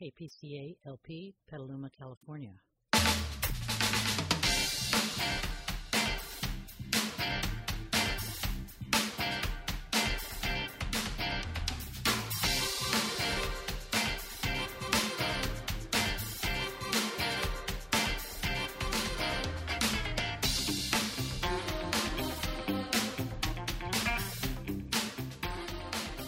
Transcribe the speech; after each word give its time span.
KPCA 0.00 0.76
LP, 0.84 1.34
Petaluma, 1.48 1.90
California. 1.90 2.52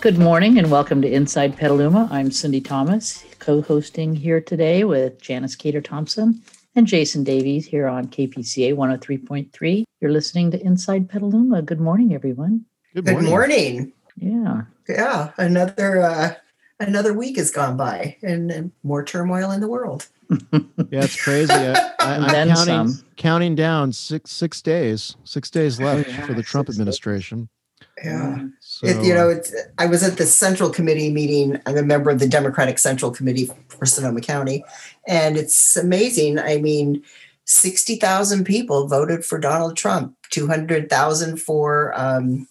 Good 0.01 0.17
morning 0.17 0.59
and 0.59 0.71
welcome 0.71 1.03
to 1.03 1.13
Inside 1.13 1.59
Petaluma. 1.59 2.09
I'm 2.11 2.31
Cindy 2.31 2.61
Thomas, 2.61 3.25
co 3.49 3.63
hosting 3.63 4.15
here 4.15 4.43
today 4.43 4.85
with 4.85 5.23
Janice 5.23 5.57
Cader 5.57 5.81
Thompson 5.81 6.43
and 6.75 6.87
Jason 6.87 7.25
Davies 7.25 7.65
here 7.65 7.87
on 7.87 8.09
KPCA 8.09 8.75
103.3. 8.75 9.85
You're 10.03 10.11
listening 10.11 10.51
to 10.51 10.63
Inside 10.63 11.09
Petaluma. 11.09 11.63
Good 11.63 11.81
morning, 11.81 12.13
everyone. 12.13 12.67
Good 12.95 13.07
morning. 13.07 13.25
Good 13.25 13.31
morning. 13.31 13.93
Yeah. 14.19 14.63
Yeah. 14.87 15.31
Another 15.39 16.03
uh, 16.03 16.35
another 16.79 17.15
week 17.15 17.39
has 17.39 17.51
gone 17.51 17.79
by 17.79 18.19
and, 18.23 18.51
and 18.51 18.71
more 18.83 19.03
turmoil 19.03 19.51
in 19.51 19.63
the 19.63 19.69
world. 19.69 20.09
yeah, 20.53 21.05
it's 21.05 21.19
crazy. 21.19 21.51
I, 21.51 21.95
am 22.01 22.49
counting, 22.49 22.95
counting 23.17 23.55
down 23.55 23.95
six 23.95 24.31
six 24.31 24.61
days, 24.61 25.17
six 25.25 25.49
days 25.49 25.81
left 25.81 26.07
oh, 26.07 26.13
yeah, 26.13 26.27
for 26.27 26.35
the 26.35 26.43
Trump 26.43 26.69
administration. 26.69 27.49
Days. 27.97 28.05
Yeah. 28.05 28.47
So, 28.79 28.87
it, 28.87 29.05
you 29.05 29.13
know, 29.13 29.29
it's, 29.29 29.53
I 29.77 29.87
was 29.87 30.05
at 30.05 30.19
the 30.19 30.25
Central 30.25 30.71
Committee 30.71 31.11
meeting. 31.11 31.61
I'm 31.67 31.77
a 31.77 31.83
member 31.83 32.11
of 32.11 32.21
the 32.21 32.29
Democratic 32.29 32.79
Central 32.79 33.11
Committee 33.11 33.51
for 33.67 33.87
Sonoma 33.87 34.21
County. 34.21 34.65
And 35.09 35.37
it's 35.37 35.77
amazing. 35.77 36.39
I 36.39 36.59
mean, 36.59 37.03
60,000 37.45 38.45
people 38.45 38.87
voted 38.87 39.25
for 39.25 39.41
Donald 39.41 39.77
Trump, 39.77 40.15
200,000 40.31 41.39
for 41.39 41.93
um, 41.99 42.47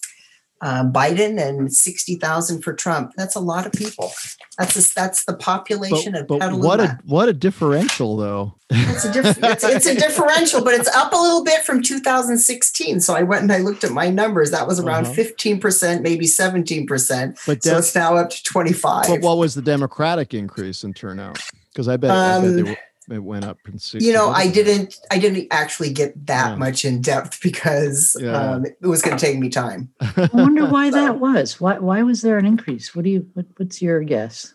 uh, 0.62 0.84
Biden 0.84 1.40
and 1.40 1.74
60,000 1.74 2.62
for 2.62 2.74
Trump. 2.74 3.14
That's 3.16 3.36
a 3.36 3.40
lot 3.40 3.66
of 3.66 3.74
people. 3.74 4.12
That's 4.58 4.76
a, 4.76 4.94
that's 4.94 5.26
the 5.26 5.36
population 5.36 6.14
but, 6.14 6.22
of 6.22 6.28
but 6.28 6.40
Petaluma. 6.40 6.68
What 6.68 6.80
a 6.80 7.00
what 7.06 7.30
a 7.30 7.34
differential 7.34 8.18
though. 8.18 8.56
It's 8.70 9.06
a, 9.06 9.14
diff- 9.14 9.38
it's, 9.42 9.64
it's, 9.64 9.86
a 9.86 9.96
differential, 10.08 10.64
but 10.64 10.74
it's 10.74 10.94
up 10.94 11.14
a 11.14 11.16
little 11.16 11.44
bit 11.44 11.64
from 11.64 11.82
2016. 11.82 13.00
So 13.00 13.14
I 13.16 13.24
went 13.24 13.44
and 13.44 13.52
I 13.52 13.60
looked 13.60 13.84
at 13.84 13.92
my 13.92 14.10
numbers. 14.10 14.52
That 14.52 14.68
was 14.68 14.80
around 14.80 15.06
uh-huh. 15.06 15.14
15%, 15.14 16.02
maybe 16.02 16.26
17%. 16.26 17.40
But 17.46 17.64
so 17.64 17.78
it's 17.78 17.96
now 17.96 18.16
up 18.16 18.32
to 18.32 18.44
25. 18.44 19.08
But 19.08 19.22
what 19.22 19.38
was 19.38 19.54
the 19.54 19.62
Democratic 19.62 20.34
increase 20.34 20.84
in 20.84 20.94
turnout? 20.94 21.40
Because 21.72 21.88
I 21.88 21.96
bet, 21.98 22.10
um, 22.10 22.18
I 22.18 22.46
bet 22.46 22.56
they 22.56 22.62
um, 22.62 22.68
were 22.68 22.78
it 23.10 23.24
went 23.24 23.46
up 23.46 23.58
you 23.94 24.12
know 24.12 24.30
i 24.30 24.50
didn't 24.50 24.98
i 25.12 25.18
didn't 25.18 25.48
actually 25.52 25.92
get 25.92 26.26
that 26.26 26.50
yeah. 26.50 26.56
much 26.56 26.84
in 26.84 27.02
depth 27.02 27.42
because 27.44 28.16
yeah. 28.20 28.32
um, 28.32 28.66
it 28.66 28.88
was 28.88 29.02
going 29.02 29.18
to 29.18 29.26
take 29.26 29.38
me 29.38 29.50
time. 29.50 29.90
I 30.02 30.30
wonder 30.34 30.66
why 30.66 30.90
so, 30.90 30.96
that 30.98 31.20
was. 31.20 31.60
Why 31.60 31.78
why 31.80 32.04
was 32.04 32.22
there 32.22 32.38
an 32.38 32.46
increase? 32.46 32.96
What 32.96 33.06
do 33.06 33.10
you 33.10 33.28
what, 33.34 33.46
what's 33.58 33.82
your 33.82 34.04
guess? 34.04 34.54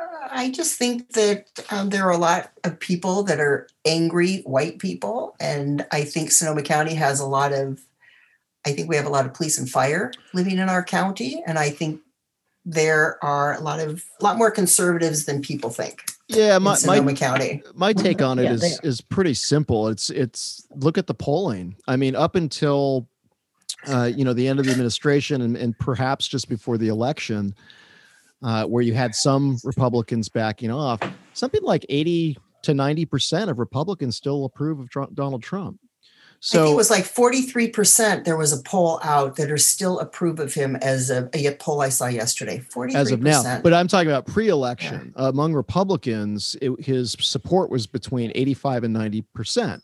Uh, 0.00 0.28
i 0.30 0.50
just 0.50 0.78
think 0.78 1.12
that 1.12 1.46
um, 1.70 1.90
there 1.90 2.04
are 2.04 2.12
a 2.12 2.18
lot 2.18 2.50
of 2.64 2.78
people 2.78 3.22
that 3.24 3.40
are 3.40 3.68
angry 3.84 4.38
white 4.42 4.78
people 4.78 5.34
and 5.40 5.86
i 5.92 6.02
think 6.02 6.30
sonoma 6.30 6.62
county 6.62 6.94
has 6.94 7.20
a 7.20 7.26
lot 7.26 7.52
of 7.52 7.80
i 8.66 8.72
think 8.72 8.88
we 8.88 8.96
have 8.96 9.06
a 9.06 9.10
lot 9.10 9.26
of 9.26 9.34
police 9.34 9.58
and 9.58 9.68
fire 9.68 10.12
living 10.34 10.58
in 10.58 10.68
our 10.68 10.84
county 10.84 11.42
and 11.46 11.58
i 11.58 11.70
think 11.70 12.00
there 12.64 13.22
are 13.24 13.54
a 13.54 13.60
lot 13.60 13.80
of 13.80 14.04
a 14.20 14.24
lot 14.24 14.36
more 14.36 14.50
conservatives 14.50 15.24
than 15.24 15.40
people 15.40 15.70
think 15.70 16.04
yeah, 16.28 16.58
my 16.58 16.76
my, 16.86 17.14
County. 17.14 17.62
my 17.74 17.92
take 17.92 18.20
on 18.20 18.38
it 18.38 18.44
yeah, 18.44 18.52
is 18.52 18.80
is 18.82 19.00
pretty 19.00 19.34
simple. 19.34 19.88
It's 19.88 20.10
it's 20.10 20.66
look 20.76 20.98
at 20.98 21.06
the 21.06 21.14
polling. 21.14 21.74
I 21.88 21.96
mean, 21.96 22.14
up 22.14 22.36
until 22.36 23.08
uh, 23.86 24.10
you 24.14 24.24
know 24.24 24.34
the 24.34 24.46
end 24.46 24.58
of 24.58 24.66
the 24.66 24.70
administration 24.70 25.40
and, 25.40 25.56
and 25.56 25.78
perhaps 25.78 26.28
just 26.28 26.48
before 26.48 26.76
the 26.76 26.88
election, 26.88 27.54
uh, 28.42 28.64
where 28.64 28.82
you 28.82 28.92
had 28.92 29.14
some 29.14 29.58
Republicans 29.64 30.28
backing 30.28 30.70
off, 30.70 31.00
something 31.32 31.62
like 31.62 31.86
eighty 31.88 32.36
to 32.62 32.74
ninety 32.74 33.06
percent 33.06 33.50
of 33.50 33.58
Republicans 33.58 34.16
still 34.16 34.44
approve 34.44 34.80
of 34.80 34.90
Trump, 34.90 35.14
Donald 35.14 35.42
Trump. 35.42 35.80
So 36.40 36.60
I 36.60 36.64
think 36.64 36.74
it 36.74 36.76
was 36.76 36.90
like 36.90 37.04
43%. 37.04 38.24
There 38.24 38.36
was 38.36 38.52
a 38.52 38.62
poll 38.62 39.00
out 39.02 39.36
that 39.36 39.50
are 39.50 39.58
still 39.58 39.98
approve 39.98 40.38
of 40.38 40.54
him 40.54 40.76
as 40.76 41.10
a, 41.10 41.28
a 41.34 41.54
poll 41.56 41.80
I 41.80 41.88
saw 41.88 42.06
yesterday. 42.06 42.64
43%. 42.72 42.94
As 42.94 43.10
of 43.10 43.22
now. 43.22 43.60
But 43.60 43.74
I'm 43.74 43.88
talking 43.88 44.08
about 44.08 44.26
pre 44.26 44.48
election. 44.48 45.12
Yeah. 45.16 45.28
among 45.28 45.54
Republicans, 45.54 46.56
it, 46.62 46.78
his 46.80 47.16
support 47.20 47.70
was 47.70 47.86
between 47.86 48.30
85 48.34 48.84
and 48.84 48.96
90%. 48.96 49.82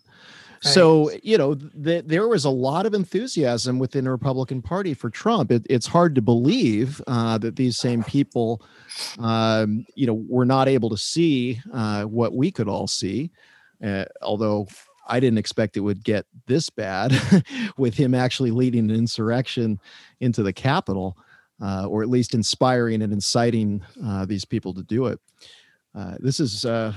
So, 0.60 1.10
you 1.22 1.36
know, 1.36 1.54
th- 1.54 2.04
there 2.06 2.26
was 2.26 2.46
a 2.46 2.50
lot 2.50 2.86
of 2.86 2.94
enthusiasm 2.94 3.78
within 3.78 4.04
the 4.04 4.10
Republican 4.10 4.62
Party 4.62 4.94
for 4.94 5.10
Trump. 5.10 5.52
It, 5.52 5.66
it's 5.68 5.86
hard 5.86 6.14
to 6.14 6.22
believe 6.22 7.02
uh, 7.06 7.36
that 7.38 7.56
these 7.56 7.76
same 7.76 8.02
people, 8.02 8.62
um, 9.18 9.84
you 9.94 10.06
know, 10.06 10.24
were 10.26 10.46
not 10.46 10.68
able 10.68 10.88
to 10.88 10.96
see 10.96 11.60
uh, 11.72 12.04
what 12.04 12.34
we 12.34 12.50
could 12.50 12.68
all 12.68 12.86
see. 12.86 13.30
Uh, 13.84 14.06
although 14.22 14.66
I 15.06 15.20
didn't 15.20 15.38
expect 15.38 15.76
it 15.76 15.80
would 15.80 16.04
get 16.04 16.26
this 16.46 16.70
bad 16.70 17.18
with 17.76 17.94
him 17.94 18.14
actually 18.14 18.50
leading 18.50 18.90
an 18.90 18.96
insurrection 18.96 19.80
into 20.20 20.42
the 20.42 20.52
Capitol, 20.52 21.16
uh, 21.60 21.86
or 21.86 22.02
at 22.02 22.08
least 22.08 22.34
inspiring 22.34 23.02
and 23.02 23.12
inciting 23.12 23.82
uh, 24.04 24.24
these 24.24 24.44
people 24.44 24.74
to 24.74 24.82
do 24.82 25.06
it. 25.06 25.20
Uh, 25.94 26.16
this 26.18 26.40
is 26.40 26.64
uh, 26.64 26.92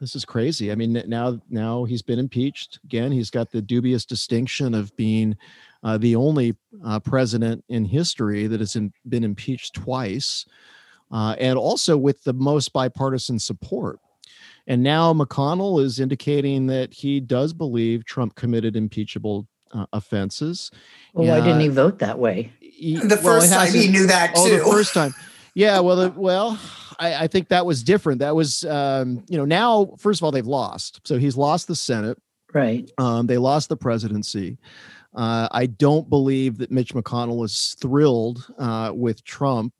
this 0.00 0.16
is 0.16 0.24
crazy. 0.24 0.72
I 0.72 0.74
mean, 0.74 1.02
now 1.06 1.40
now 1.48 1.84
he's 1.84 2.02
been 2.02 2.18
impeached 2.18 2.80
again. 2.84 3.12
He's 3.12 3.30
got 3.30 3.50
the 3.50 3.62
dubious 3.62 4.04
distinction 4.04 4.74
of 4.74 4.94
being 4.96 5.36
uh, 5.84 5.98
the 5.98 6.16
only 6.16 6.56
uh, 6.84 7.00
president 7.00 7.64
in 7.68 7.84
history 7.84 8.46
that 8.46 8.60
has 8.60 8.76
in, 8.76 8.92
been 9.08 9.24
impeached 9.24 9.74
twice, 9.74 10.46
and 11.10 11.58
also 11.58 11.96
with 11.96 12.24
the 12.24 12.32
most 12.32 12.72
bipartisan 12.72 13.38
support. 13.38 14.00
And 14.66 14.82
now 14.82 15.12
McConnell 15.12 15.82
is 15.82 15.98
indicating 15.98 16.66
that 16.68 16.94
he 16.94 17.20
does 17.20 17.52
believe 17.52 18.04
Trump 18.04 18.34
committed 18.36 18.76
impeachable 18.76 19.46
uh, 19.72 19.86
offenses. 19.92 20.70
Well, 21.14 21.28
why 21.28 21.40
didn't 21.40 21.60
he 21.60 21.68
vote 21.68 21.98
that 21.98 22.18
way? 22.18 22.52
He, 22.60 22.96
the 22.96 23.16
first 23.16 23.50
well, 23.50 23.64
time 23.64 23.74
he 23.74 23.88
knew 23.88 24.06
that 24.06 24.34
too. 24.34 24.42
Oh, 24.42 24.48
the 24.50 24.70
first 24.70 24.94
time. 24.94 25.14
Yeah. 25.54 25.80
Well, 25.80 25.96
the, 25.96 26.10
well, 26.16 26.58
I, 26.98 27.24
I, 27.24 27.26
think 27.26 27.48
that 27.48 27.66
was 27.66 27.82
different. 27.82 28.20
That 28.20 28.36
was, 28.36 28.64
um, 28.64 29.24
you 29.28 29.36
know, 29.36 29.44
now 29.44 29.94
first 29.98 30.20
of 30.20 30.24
all 30.24 30.30
they've 30.30 30.46
lost. 30.46 31.00
So 31.04 31.18
he's 31.18 31.36
lost 31.36 31.68
the 31.68 31.76
Senate. 31.76 32.18
Right. 32.52 32.90
Um, 32.98 33.26
they 33.26 33.38
lost 33.38 33.68
the 33.68 33.76
presidency. 33.76 34.58
Uh, 35.14 35.48
I 35.50 35.66
don't 35.66 36.08
believe 36.08 36.58
that 36.58 36.70
Mitch 36.70 36.94
McConnell 36.94 37.44
is 37.44 37.76
thrilled 37.80 38.46
uh, 38.58 38.92
with 38.94 39.24
Trump 39.24 39.74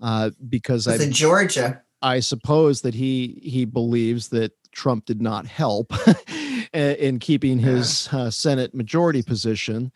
uh, 0.00 0.30
because 0.48 0.88
I 0.88 0.96
in 0.96 1.12
Georgia. 1.12 1.82
I 2.02 2.20
suppose 2.20 2.82
that 2.82 2.94
he 2.94 3.40
he 3.42 3.64
believes 3.64 4.28
that 4.28 4.52
Trump 4.72 5.04
did 5.04 5.20
not 5.20 5.46
help 5.46 5.92
in 6.72 7.18
keeping 7.18 7.58
his 7.58 8.08
uh, 8.12 8.30
Senate 8.30 8.74
majority 8.74 9.22
position. 9.22 9.92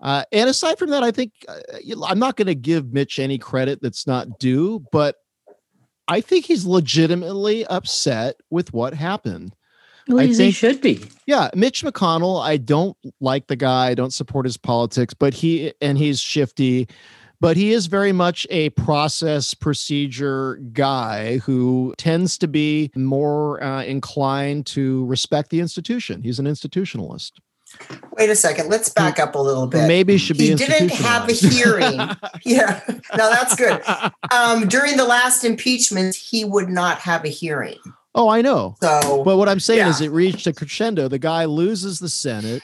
Uh, 0.00 0.24
and 0.32 0.50
aside 0.50 0.78
from 0.78 0.90
that, 0.90 1.04
I 1.04 1.12
think 1.12 1.32
uh, 1.48 1.58
I'm 2.04 2.18
not 2.18 2.36
going 2.36 2.46
to 2.46 2.54
give 2.54 2.92
Mitch 2.92 3.18
any 3.18 3.38
credit 3.38 3.80
that's 3.80 4.06
not 4.06 4.40
due, 4.40 4.84
but 4.90 5.16
I 6.08 6.20
think 6.20 6.44
he's 6.44 6.64
legitimately 6.64 7.64
upset 7.66 8.36
with 8.50 8.72
what 8.72 8.94
happened. 8.94 9.54
Well, 10.08 10.18
I 10.18 10.26
think, 10.26 10.38
he 10.38 10.50
should 10.50 10.80
be. 10.80 11.04
Yeah, 11.26 11.50
Mitch 11.54 11.84
McConnell. 11.84 12.42
I 12.42 12.56
don't 12.56 12.96
like 13.20 13.46
the 13.46 13.54
guy. 13.54 13.88
I 13.88 13.94
don't 13.94 14.12
support 14.12 14.44
his 14.44 14.56
politics, 14.56 15.14
but 15.14 15.32
he 15.32 15.72
and 15.80 15.96
he's 15.96 16.18
shifty 16.18 16.88
but 17.42 17.56
he 17.56 17.72
is 17.72 17.86
very 17.86 18.12
much 18.12 18.46
a 18.50 18.70
process 18.70 19.52
procedure 19.52 20.60
guy 20.72 21.38
who 21.38 21.92
tends 21.98 22.38
to 22.38 22.46
be 22.46 22.88
more 22.94 23.60
uh, 23.60 23.82
inclined 23.82 24.64
to 24.64 25.04
respect 25.06 25.50
the 25.50 25.58
institution. 25.58 26.22
He's 26.22 26.38
an 26.38 26.46
institutionalist. 26.46 27.32
Wait 28.12 28.30
a 28.30 28.36
second. 28.36 28.68
Let's 28.68 28.90
back 28.90 29.18
up 29.18 29.34
a 29.34 29.40
little 29.40 29.66
bit. 29.66 29.88
Maybe 29.88 30.18
should 30.18 30.38
be. 30.38 30.50
He 30.50 30.54
didn't 30.54 30.92
have 30.92 31.28
a 31.28 31.32
hearing. 31.32 31.98
yeah, 32.44 32.80
no, 33.16 33.28
that's 33.28 33.56
good. 33.56 33.82
Um, 34.30 34.66
during 34.66 34.96
the 34.96 35.04
last 35.04 35.44
impeachment, 35.44 36.14
he 36.14 36.42
would 36.44 36.70
not 36.70 36.98
have 37.00 37.24
a 37.24 37.28
hearing. 37.28 37.76
Oh, 38.14 38.30
I 38.30 38.40
know. 38.40 38.76
So, 38.80 39.22
but 39.24 39.36
what 39.36 39.48
I'm 39.48 39.60
saying 39.60 39.80
yeah. 39.80 39.90
is, 39.90 40.00
it 40.00 40.10
reached 40.10 40.46
a 40.46 40.54
crescendo. 40.54 41.06
The 41.08 41.18
guy 41.18 41.44
loses 41.44 41.98
the 41.98 42.08
Senate. 42.08 42.62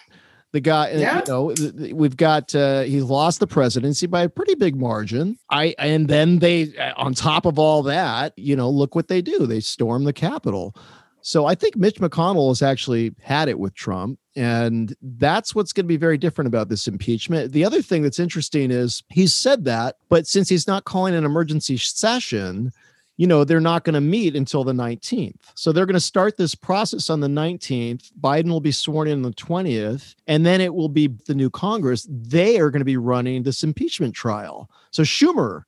The 0.52 0.60
guy, 0.60 0.92
uh, 0.92 0.98
yeah. 0.98 1.18
you 1.18 1.24
know, 1.28 1.94
we've 1.94 2.16
got 2.16 2.54
uh, 2.54 2.82
he 2.82 3.02
lost 3.02 3.38
the 3.38 3.46
presidency 3.46 4.06
by 4.06 4.22
a 4.22 4.28
pretty 4.28 4.54
big 4.54 4.76
margin. 4.76 5.38
I 5.50 5.74
and 5.78 6.08
then 6.08 6.38
they, 6.38 6.74
uh, 6.78 6.94
on 6.96 7.12
top 7.12 7.44
of 7.44 7.58
all 7.58 7.82
that, 7.82 8.32
you 8.36 8.56
know, 8.56 8.70
look 8.70 8.94
what 8.94 9.08
they 9.08 9.20
do. 9.20 9.46
They 9.46 9.60
storm 9.60 10.04
the 10.04 10.12
Capitol. 10.14 10.74
So 11.20 11.44
I 11.44 11.54
think 11.54 11.76
Mitch 11.76 11.96
McConnell 11.96 12.48
has 12.48 12.62
actually 12.62 13.14
had 13.20 13.48
it 13.48 13.58
with 13.58 13.74
Trump. 13.74 14.18
And 14.34 14.94
that's 15.02 15.54
what's 15.54 15.72
going 15.72 15.84
to 15.84 15.88
be 15.88 15.96
very 15.96 16.16
different 16.16 16.46
about 16.46 16.68
this 16.68 16.86
impeachment. 16.86 17.52
The 17.52 17.64
other 17.64 17.82
thing 17.82 18.02
that's 18.02 18.20
interesting 18.20 18.70
is 18.70 19.02
he's 19.08 19.34
said 19.34 19.64
that, 19.64 19.96
but 20.08 20.26
since 20.26 20.48
he's 20.48 20.66
not 20.68 20.84
calling 20.84 21.14
an 21.14 21.24
emergency 21.24 21.76
session, 21.76 22.72
you 23.18 23.26
know, 23.26 23.44
they're 23.44 23.60
not 23.60 23.84
going 23.84 23.94
to 23.94 24.00
meet 24.00 24.34
until 24.36 24.64
the 24.64 24.72
19th. 24.72 25.34
So 25.54 25.72
they're 25.72 25.86
going 25.86 25.94
to 25.94 26.00
start 26.00 26.36
this 26.36 26.54
process 26.54 27.10
on 27.10 27.20
the 27.20 27.28
19th. 27.28 28.10
Biden 28.18 28.48
will 28.48 28.60
be 28.60 28.70
sworn 28.70 29.08
in 29.08 29.18
on 29.18 29.22
the 29.22 29.32
20th, 29.32 30.14
and 30.28 30.46
then 30.46 30.60
it 30.60 30.72
will 30.72 30.88
be 30.88 31.08
the 31.26 31.34
new 31.34 31.50
Congress. 31.50 32.06
They 32.08 32.58
are 32.58 32.70
going 32.70 32.80
to 32.80 32.86
be 32.86 32.96
running 32.96 33.42
this 33.42 33.64
impeachment 33.64 34.14
trial. 34.14 34.70
So 34.92 35.02
Schumer 35.02 35.64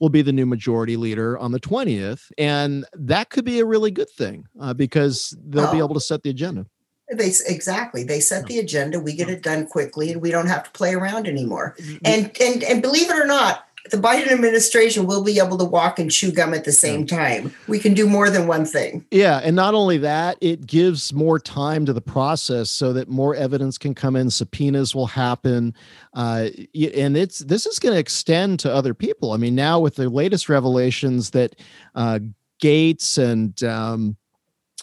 will 0.00 0.08
be 0.08 0.22
the 0.22 0.32
new 0.32 0.46
majority 0.46 0.96
leader 0.96 1.38
on 1.38 1.52
the 1.52 1.60
20th. 1.60 2.30
And 2.36 2.84
that 2.92 3.30
could 3.30 3.44
be 3.44 3.60
a 3.60 3.64
really 3.64 3.90
good 3.90 4.10
thing 4.10 4.46
uh, 4.60 4.74
because 4.74 5.36
they'll 5.44 5.72
be 5.72 5.78
able 5.78 5.94
to 5.94 6.00
set 6.00 6.22
the 6.22 6.30
agenda. 6.30 6.66
They 7.10 7.32
exactly. 7.46 8.04
They 8.04 8.20
set 8.20 8.46
the 8.46 8.58
agenda. 8.58 9.00
We 9.00 9.14
get 9.14 9.30
it 9.30 9.42
done 9.42 9.66
quickly, 9.66 10.12
and 10.12 10.20
we 10.20 10.30
don't 10.30 10.46
have 10.46 10.64
to 10.64 10.70
play 10.72 10.92
around 10.92 11.26
anymore. 11.26 11.74
And 12.04 12.30
and 12.38 12.62
and 12.62 12.82
believe 12.82 13.08
it 13.08 13.16
or 13.16 13.26
not, 13.26 13.66
the 13.90 13.96
Biden 13.96 14.30
administration 14.30 15.06
will 15.06 15.22
be 15.22 15.38
able 15.38 15.58
to 15.58 15.64
walk 15.64 15.98
and 15.98 16.10
chew 16.10 16.32
gum 16.32 16.54
at 16.54 16.64
the 16.64 16.72
same 16.72 17.06
time. 17.06 17.52
We 17.66 17.78
can 17.78 17.94
do 17.94 18.06
more 18.06 18.30
than 18.30 18.46
one 18.46 18.64
thing. 18.64 19.04
Yeah, 19.10 19.40
and 19.42 19.54
not 19.54 19.74
only 19.74 19.98
that, 19.98 20.38
it 20.40 20.66
gives 20.66 21.12
more 21.12 21.38
time 21.38 21.86
to 21.86 21.92
the 21.92 22.00
process 22.00 22.70
so 22.70 22.92
that 22.92 23.08
more 23.08 23.34
evidence 23.34 23.78
can 23.78 23.94
come 23.94 24.16
in. 24.16 24.30
Subpoenas 24.30 24.94
will 24.94 25.06
happen, 25.06 25.74
uh, 26.14 26.48
and 26.74 27.16
it's 27.16 27.40
this 27.40 27.66
is 27.66 27.78
going 27.78 27.94
to 27.94 28.00
extend 28.00 28.60
to 28.60 28.72
other 28.72 28.94
people. 28.94 29.32
I 29.32 29.36
mean, 29.36 29.54
now 29.54 29.80
with 29.80 29.96
the 29.96 30.08
latest 30.08 30.48
revelations 30.48 31.30
that 31.30 31.56
uh, 31.94 32.18
Gaetz 32.62 33.18
and 33.18 33.62
um, 33.64 34.16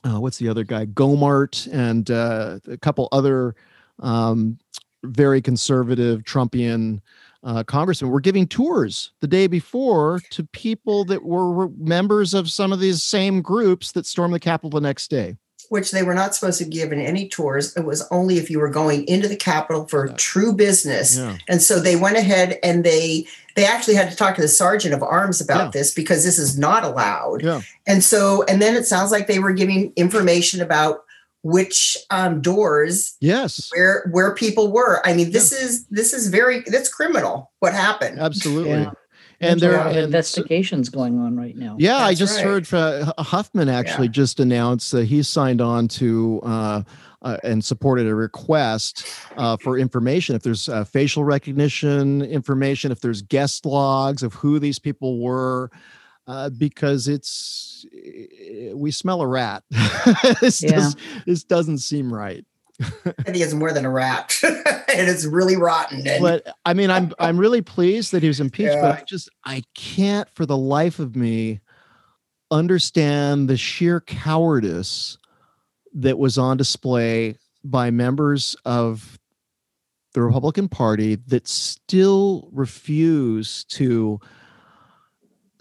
uh, 0.03 0.19
what's 0.19 0.37
the 0.37 0.49
other 0.49 0.63
guy, 0.63 0.85
Gohmert, 0.85 1.67
and 1.71 2.09
uh, 2.11 2.59
a 2.67 2.77
couple 2.77 3.09
other 3.11 3.55
um, 3.99 4.57
very 5.03 5.41
conservative 5.41 6.23
Trumpian 6.23 7.01
uh, 7.45 7.63
congressmen 7.63 8.11
were 8.11 8.19
giving 8.19 8.47
tours 8.47 9.11
the 9.21 9.27
day 9.27 9.45
before 9.47 10.19
to 10.31 10.43
people 10.45 11.05
that 11.05 11.23
were 11.23 11.69
members 11.77 12.33
of 12.33 12.49
some 12.49 12.73
of 12.73 12.79
these 12.79 13.03
same 13.03 13.41
groups 13.41 13.91
that 13.91 14.05
stormed 14.05 14.33
the 14.33 14.39
Capitol 14.39 14.71
the 14.71 14.81
next 14.81 15.09
day. 15.09 15.37
Which 15.69 15.91
they 15.91 16.03
were 16.03 16.13
not 16.13 16.35
supposed 16.35 16.57
to 16.59 16.65
give 16.65 16.91
in 16.91 16.99
any 16.99 17.27
tours. 17.27 17.75
It 17.75 17.85
was 17.85 18.07
only 18.11 18.37
if 18.37 18.49
you 18.49 18.59
were 18.59 18.69
going 18.69 19.07
into 19.07 19.27
the 19.27 19.35
Capitol 19.35 19.87
for 19.87 20.09
true 20.09 20.53
business. 20.53 21.17
Yeah. 21.17 21.37
And 21.47 21.61
so 21.61 21.79
they 21.79 21.95
went 21.95 22.17
ahead 22.17 22.59
and 22.61 22.83
they 22.83 23.27
they 23.55 23.65
actually 23.65 23.95
had 23.95 24.11
to 24.11 24.15
talk 24.15 24.35
to 24.35 24.41
the 24.41 24.47
sergeant 24.47 24.93
of 24.93 25.01
arms 25.01 25.39
about 25.39 25.65
yeah. 25.65 25.71
this 25.71 25.93
because 25.93 26.23
this 26.23 26.37
is 26.37 26.57
not 26.57 26.83
allowed. 26.83 27.43
Yeah. 27.43 27.61
And 27.87 28.03
so 28.03 28.43
and 28.43 28.61
then 28.61 28.75
it 28.75 28.85
sounds 28.85 29.11
like 29.11 29.27
they 29.27 29.39
were 29.39 29.53
giving 29.53 29.91
information 29.95 30.61
about 30.61 31.04
which 31.45 31.95
um, 32.09 32.41
doors 32.41 33.15
yes 33.21 33.69
where 33.75 34.09
where 34.11 34.33
people 34.33 34.71
were 34.71 34.99
i 35.05 35.13
mean 35.13 35.29
this 35.29 35.51
yeah. 35.51 35.67
is 35.67 35.85
this 35.89 36.11
is 36.11 36.27
very 36.29 36.63
that's 36.65 36.91
criminal 36.91 37.51
what 37.59 37.71
happened 37.71 38.19
absolutely 38.19 38.71
yeah. 38.71 38.89
and 39.41 39.59
there 39.59 39.79
are 39.79 39.91
investigations 39.91 40.89
going 40.89 41.19
on 41.19 41.37
right 41.37 41.55
now 41.55 41.75
yeah 41.77 41.99
that's 41.99 42.09
i 42.09 42.13
just 42.15 42.37
right. 42.37 42.45
heard 42.45 42.67
from 42.67 43.13
huffman 43.19 43.69
actually 43.69 44.07
yeah. 44.07 44.13
just 44.13 44.39
announced 44.39 44.91
that 44.91 45.05
he 45.05 45.21
signed 45.21 45.61
on 45.61 45.87
to 45.87 46.41
uh, 46.43 46.81
uh, 47.21 47.37
and 47.43 47.63
supported 47.63 48.07
a 48.07 48.15
request 48.15 49.07
uh, 49.37 49.55
for 49.55 49.77
information 49.77 50.35
if 50.35 50.41
there's 50.41 50.67
uh, 50.67 50.83
facial 50.83 51.23
recognition 51.23 52.23
information 52.23 52.91
if 52.91 53.01
there's 53.01 53.21
guest 53.21 53.67
logs 53.67 54.23
of 54.23 54.33
who 54.33 54.57
these 54.57 54.79
people 54.79 55.19
were 55.19 55.69
uh, 56.25 56.49
because 56.49 57.07
it's 57.07 57.74
we 58.73 58.91
smell 58.91 59.21
a 59.21 59.27
rat. 59.27 59.63
this, 60.41 60.63
yeah. 60.63 60.71
does, 60.71 60.95
this 61.25 61.43
doesn't 61.43 61.79
seem 61.79 62.13
right. 62.13 62.45
I 62.81 63.23
think 63.23 63.37
it's 63.37 63.53
more 63.53 63.71
than 63.71 63.85
a 63.85 63.89
rat, 63.89 64.37
and 64.43 65.09
it's 65.09 65.25
really 65.25 65.55
rotten. 65.55 66.05
And- 66.05 66.21
but 66.21 66.47
I 66.65 66.73
mean, 66.73 66.91
I'm 66.91 67.13
I'm 67.19 67.37
really 67.37 67.61
pleased 67.61 68.11
that 68.11 68.21
he 68.21 68.27
was 68.27 68.39
impeached, 68.39 68.73
yeah. 68.73 68.81
but 68.81 68.99
I 68.99 69.03
just 69.03 69.29
I 69.45 69.63
can't 69.75 70.27
for 70.35 70.45
the 70.45 70.57
life 70.57 70.99
of 70.99 71.15
me 71.15 71.61
understand 72.51 73.49
the 73.49 73.57
sheer 73.57 74.01
cowardice 74.01 75.17
that 75.93 76.17
was 76.17 76.37
on 76.37 76.57
display 76.57 77.37
by 77.63 77.89
members 77.91 78.55
of 78.65 79.17
the 80.13 80.21
Republican 80.21 80.69
Party 80.69 81.15
that 81.27 81.47
still 81.47 82.49
refuse 82.51 83.63
to 83.65 84.19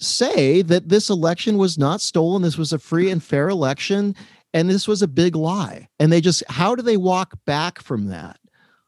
say 0.04 0.62
that 0.62 0.88
this 0.88 1.10
election 1.10 1.58
was 1.58 1.78
not 1.78 2.00
stolen. 2.00 2.42
This 2.42 2.58
was 2.58 2.72
a 2.72 2.78
free 2.78 3.10
and 3.10 3.22
fair 3.22 3.48
election. 3.48 4.14
And 4.52 4.70
this 4.70 4.86
was 4.86 5.02
a 5.02 5.08
big 5.08 5.34
lie. 5.34 5.88
And 5.98 6.12
they 6.12 6.20
just, 6.20 6.42
how 6.48 6.74
do 6.74 6.82
they 6.82 6.96
walk 6.96 7.34
back 7.44 7.82
from 7.82 8.06
that? 8.06 8.38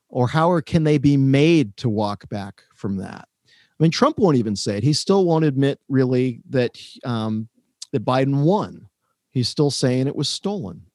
Or 0.08 0.28
how 0.28 0.60
can 0.60 0.84
they 0.84 0.98
be 0.98 1.16
made 1.16 1.76
to 1.78 1.88
walk 1.88 2.28
back 2.28 2.62
from 2.74 2.98
that? 2.98 3.28
I 3.46 3.82
mean, 3.82 3.90
Trump 3.90 4.18
won't 4.18 4.36
even 4.36 4.56
say 4.56 4.78
it. 4.78 4.84
He 4.84 4.92
still 4.92 5.24
won't 5.24 5.44
admit 5.44 5.80
really 5.88 6.40
that 6.50 6.78
um, 7.04 7.48
that 7.92 8.04
Biden 8.04 8.42
won. 8.42 8.88
He's 9.30 9.48
still 9.48 9.70
saying 9.70 10.06
it 10.06 10.16
was 10.16 10.28
stolen. 10.28 10.86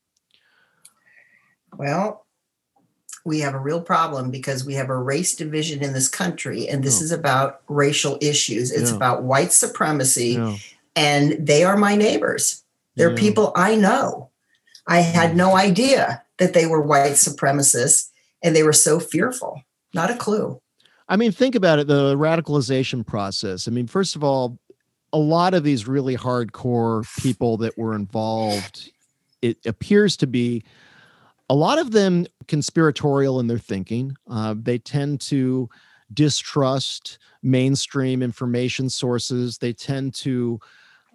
Well, 1.78 2.26
we 3.26 3.40
have 3.40 3.54
a 3.54 3.60
real 3.60 3.82
problem 3.82 4.32
because 4.32 4.66
we 4.66 4.74
have 4.76 4.90
a 4.90 4.98
race 4.98 5.36
division 5.36 5.84
in 5.84 5.94
this 5.94 6.08
country, 6.08 6.68
and 6.68 6.84
this 6.84 7.02
is 7.02 7.12
about 7.12 7.62
racial 7.68 8.18
issues. 8.22 8.72
It's 8.72 8.90
yeah. 8.90 8.96
about 8.96 9.24
white 9.24 9.52
supremacy, 9.52 10.32
yeah. 10.32 10.56
and 10.96 11.46
they 11.46 11.64
are 11.64 11.78
my 11.78 11.96
neighbors. 11.96 12.64
They're 12.96 13.16
people 13.16 13.52
I 13.56 13.76
know. 13.76 14.30
I 14.88 15.00
had 15.00 15.32
mm. 15.32 15.36
no 15.36 15.56
idea 15.56 16.24
that 16.38 16.54
they 16.54 16.66
were 16.66 16.82
white 16.82 17.14
supremacists, 17.14 18.10
and 18.44 18.56
they 18.56 18.64
were 18.64 18.74
so 18.74 19.00
fearful. 19.00 19.62
Not 19.94 20.12
a 20.12 20.16
clue. 20.16 20.60
I 21.08 21.18
mean, 21.18 21.32
think 21.32 21.56
about 21.56 21.80
it 21.80 21.88
the 21.88 22.16
radicalization 22.16 23.06
process. 23.06 23.68
I 23.68 23.72
mean, 23.72 23.88
first 23.88 24.16
of 24.16 24.24
all, 24.24 24.58
a 25.14 25.18
lot 25.18 25.54
of 25.54 25.64
these 25.64 25.88
really 25.88 26.16
hardcore 26.16 27.06
people 27.22 27.58
that 27.58 27.78
were 27.78 27.96
involved, 27.96 28.92
it 29.42 29.58
appears 29.66 30.16
to 30.18 30.28
be 30.28 30.64
a 31.52 31.54
lot 31.54 31.80
of 31.80 31.92
them 31.92 32.26
conspiratorial 32.48 33.42
in 33.42 33.48
their 33.48 33.58
thinking. 33.58 34.16
Uh, 34.30 34.56
they 34.58 34.78
tend 34.78 35.20
to 35.20 35.70
distrust 36.14 37.20
mainstream 37.44 38.24
information 38.24 38.90
sources. 38.90 39.58
They 39.58 39.74
tend 39.74 40.14
to 40.16 40.62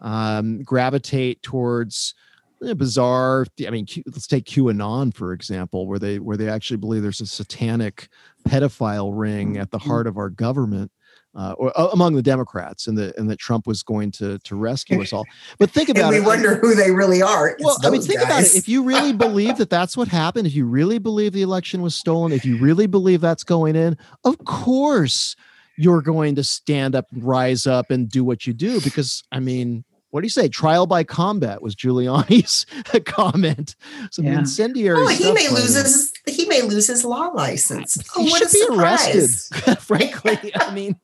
um, 0.02 0.62
gravitate 0.62 1.40
towards 1.40 2.14
eh, 2.62 2.74
bizarre. 2.74 3.46
I 3.66 3.70
mean, 3.70 3.86
Q, 3.86 4.02
let's 4.08 4.26
take 4.26 4.44
QAnon 4.44 5.14
for 5.14 5.32
example, 5.32 5.86
where 5.86 5.98
they 5.98 6.18
where 6.18 6.36
they 6.36 6.50
actually 6.50 6.76
believe 6.76 7.02
there's 7.02 7.22
a 7.22 7.26
satanic 7.26 8.10
pedophile 8.46 9.18
ring 9.18 9.56
at 9.56 9.70
the 9.70 9.78
mm-hmm. 9.78 9.88
heart 9.88 10.06
of 10.06 10.18
our 10.18 10.28
government 10.28 10.92
uh, 11.36 11.52
or 11.58 11.78
uh, 11.78 11.88
among 11.92 12.14
the 12.14 12.22
Democrats, 12.22 12.86
and 12.86 12.96
that 12.96 13.16
and 13.18 13.28
that 13.30 13.38
Trump 13.38 13.66
was 13.66 13.82
going 13.82 14.10
to 14.12 14.38
to 14.38 14.56
rescue 14.56 15.00
us 15.02 15.12
all. 15.12 15.24
But 15.58 15.70
think 15.70 15.88
about 15.88 16.04
and 16.04 16.10
we 16.10 16.16
it. 16.16 16.20
We 16.20 16.26
wonder 16.26 16.56
who 16.56 16.74
they 16.74 16.90
really 16.90 17.22
are. 17.22 17.50
It's 17.50 17.64
well, 17.64 17.78
I 17.84 17.90
mean, 17.90 18.02
think 18.02 18.20
guys. 18.20 18.28
about 18.28 18.42
it. 18.42 18.56
If 18.56 18.68
you 18.68 18.82
really 18.82 19.12
believe 19.12 19.58
that 19.58 19.70
that's 19.70 19.96
what 19.96 20.08
happened, 20.08 20.46
if 20.46 20.54
you 20.54 20.66
really 20.66 20.98
believe 20.98 21.32
the 21.32 21.42
election 21.42 21.82
was 21.82 21.94
stolen, 21.94 22.32
if 22.32 22.44
you 22.44 22.58
really 22.58 22.86
believe 22.86 23.20
that's 23.20 23.44
going 23.44 23.76
in, 23.76 23.96
of 24.24 24.38
course 24.44 25.36
you're 25.76 26.02
going 26.02 26.34
to 26.36 26.44
stand 26.44 26.94
up, 26.94 27.06
rise 27.12 27.66
up, 27.66 27.90
and 27.90 28.08
do 28.08 28.24
what 28.24 28.46
you 28.46 28.52
do. 28.52 28.80
Because 28.80 29.22
I 29.30 29.40
mean, 29.40 29.84
what 30.16 30.22
do 30.22 30.26
you 30.26 30.30
say? 30.30 30.48
Trial 30.48 30.86
by 30.86 31.04
combat 31.04 31.60
was 31.60 31.76
Giuliani's 31.76 32.64
comment. 33.04 33.76
Some 34.10 34.24
yeah. 34.24 34.38
incendiary. 34.38 34.96
Oh, 34.98 35.08
he 35.08 35.30
may 35.30 35.50
lose 35.50 35.74
his 35.74 36.10
he 36.24 36.46
may 36.46 36.62
lose 36.62 36.86
his 36.86 37.04
law 37.04 37.26
license. 37.34 37.98
Oh, 38.16 38.22
he 38.22 38.30
should 38.30 38.50
be 38.50 38.64
arrested. 38.70 39.78
frankly, 39.80 40.52
I 40.54 40.70
mean, 40.74 40.96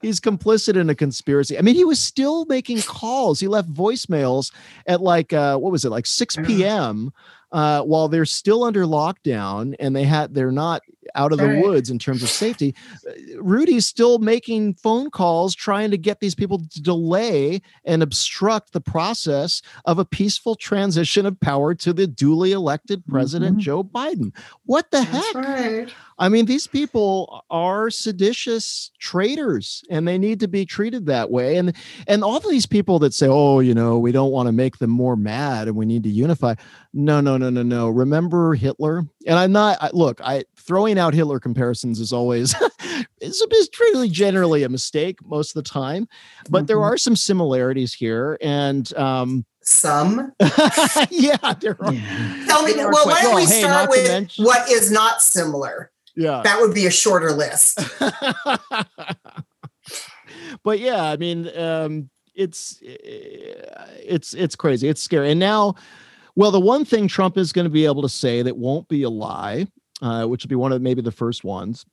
he's 0.00 0.20
complicit 0.20 0.76
in 0.76 0.88
a 0.88 0.94
conspiracy. 0.94 1.58
I 1.58 1.62
mean, 1.62 1.74
he 1.74 1.82
was 1.84 1.98
still 1.98 2.44
making 2.44 2.82
calls. 2.82 3.40
He 3.40 3.48
left 3.48 3.74
voicemails 3.74 4.52
at 4.86 5.00
like 5.00 5.32
uh, 5.32 5.58
what 5.58 5.72
was 5.72 5.84
it, 5.84 5.90
like 5.90 6.06
six 6.06 6.36
p.m. 6.36 7.12
Uh, 7.50 7.82
while 7.82 8.06
they're 8.06 8.24
still 8.24 8.62
under 8.62 8.84
lockdown 8.84 9.74
and 9.80 9.96
they 9.96 10.04
had 10.04 10.32
they're 10.32 10.52
not 10.52 10.82
out 11.14 11.32
of 11.32 11.38
the 11.38 11.48
right. 11.48 11.62
woods 11.62 11.90
in 11.90 11.98
terms 11.98 12.22
of 12.22 12.28
safety. 12.28 12.74
Rudy's 13.36 13.86
still 13.86 14.18
making 14.18 14.74
phone 14.74 15.10
calls 15.10 15.54
trying 15.54 15.90
to 15.90 15.98
get 15.98 16.20
these 16.20 16.34
people 16.34 16.58
to 16.58 16.82
delay 16.82 17.60
and 17.84 18.02
obstruct 18.02 18.72
the 18.72 18.80
process 18.80 19.62
of 19.84 19.98
a 19.98 20.04
peaceful 20.04 20.54
transition 20.54 21.26
of 21.26 21.38
power 21.40 21.74
to 21.74 21.92
the 21.92 22.06
duly 22.06 22.52
elected 22.52 23.04
President 23.06 23.52
mm-hmm. 23.52 23.60
Joe 23.60 23.84
Biden. 23.84 24.34
What 24.64 24.90
the 24.90 25.00
That's 25.00 25.32
heck? 25.32 25.34
Right. 25.34 25.92
I 26.20 26.28
mean, 26.28 26.44
these 26.44 26.66
people 26.66 27.44
are 27.50 27.88
seditious 27.88 28.90
traitors 28.98 29.82
and 29.88 30.06
they 30.06 30.18
need 30.18 30.38
to 30.40 30.48
be 30.48 30.66
treated 30.66 31.06
that 31.06 31.30
way. 31.30 31.56
And 31.56 31.74
and 32.06 32.22
all 32.22 32.36
of 32.36 32.48
these 32.48 32.66
people 32.66 32.98
that 32.98 33.14
say, 33.14 33.26
oh, 33.26 33.60
you 33.60 33.72
know, 33.72 33.98
we 33.98 34.12
don't 34.12 34.30
want 34.30 34.46
to 34.46 34.52
make 34.52 34.76
them 34.78 34.90
more 34.90 35.16
mad 35.16 35.66
and 35.66 35.76
we 35.76 35.86
need 35.86 36.02
to 36.02 36.10
unify. 36.10 36.56
No, 36.92 37.22
no, 37.22 37.38
no, 37.38 37.48
no, 37.48 37.62
no. 37.62 37.88
Remember 37.88 38.54
Hitler? 38.54 39.04
And 39.26 39.38
I'm 39.38 39.52
not 39.52 39.78
I, 39.80 39.88
look, 39.94 40.20
I 40.22 40.44
throwing 40.70 41.00
out 41.00 41.12
Hitler 41.12 41.40
comparisons 41.40 41.98
is 41.98 42.12
always 42.12 42.54
it's, 43.20 43.44
it's 43.50 43.80
really 43.80 44.08
generally 44.08 44.62
a 44.62 44.68
mistake 44.68 45.18
most 45.26 45.56
of 45.56 45.64
the 45.64 45.68
time. 45.68 46.06
But 46.48 46.58
mm-hmm. 46.58 46.66
there 46.66 46.80
are 46.80 46.96
some 46.96 47.16
similarities 47.16 47.92
here. 47.92 48.38
And 48.40 48.96
um 48.96 49.44
some. 49.62 50.32
yeah, 51.10 51.54
there 51.60 51.76
are. 51.80 51.92
Yeah. 51.92 52.44
Tell 52.46 52.62
me, 52.62 52.72
well, 52.76 53.04
why 53.04 53.20
don't 53.20 53.34
we 53.34 53.46
start 53.46 53.90
with 53.90 54.06
mention- 54.06 54.44
what 54.44 54.70
is 54.70 54.92
not 54.92 55.20
similar? 55.22 55.90
Yeah. 56.14 56.42
That 56.44 56.60
would 56.60 56.72
be 56.72 56.86
a 56.86 56.90
shorter 56.90 57.32
list. 57.32 57.80
but 60.62 60.78
yeah, 60.78 61.02
I 61.02 61.16
mean, 61.16 61.50
um, 61.58 62.10
it's 62.32 62.78
it's 62.80 64.34
it's 64.34 64.54
crazy. 64.54 64.86
It's 64.86 65.02
scary. 65.02 65.32
And 65.32 65.40
now, 65.40 65.74
well, 66.36 66.52
the 66.52 66.60
one 66.60 66.84
thing 66.84 67.08
Trump 67.08 67.36
is 67.36 67.52
going 67.52 67.64
to 67.64 67.70
be 67.70 67.86
able 67.86 68.02
to 68.02 68.08
say 68.08 68.42
that 68.42 68.56
won't 68.56 68.86
be 68.86 69.02
a 69.02 69.10
lie, 69.10 69.66
uh, 70.02 70.26
which 70.26 70.44
will 70.44 70.48
be 70.48 70.54
one 70.54 70.72
of 70.72 70.82
maybe 70.82 71.02
the 71.02 71.12
first 71.12 71.44
ones, 71.44 71.84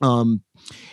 um, 0.00 0.42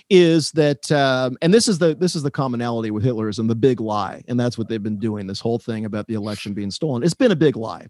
is 0.10 0.52
that 0.52 0.92
um, 0.92 1.38
and 1.42 1.54
this 1.54 1.68
is 1.68 1.78
the 1.78 1.96
this 1.96 2.16
is 2.16 2.24
the 2.24 2.32
commonality 2.32 2.92
with 2.92 3.04
Hitlerism, 3.04 3.48
the 3.48 3.56
big 3.56 3.80
lie, 3.80 4.24
and 4.28 4.40
that's 4.40 4.58
what 4.58 4.68
they've 4.68 4.82
been 4.82 5.00
doing. 5.00 5.28
This 5.28 5.40
whole 5.40 5.60
thing 5.60 5.86
about 5.86 6.08
the 6.08 6.16
election 6.16 6.54
being 6.54 6.72
stolen, 6.72 7.04
it's 7.04 7.14
been 7.14 7.32
a 7.32 7.36
big 7.36 7.56
lie. 7.56 7.88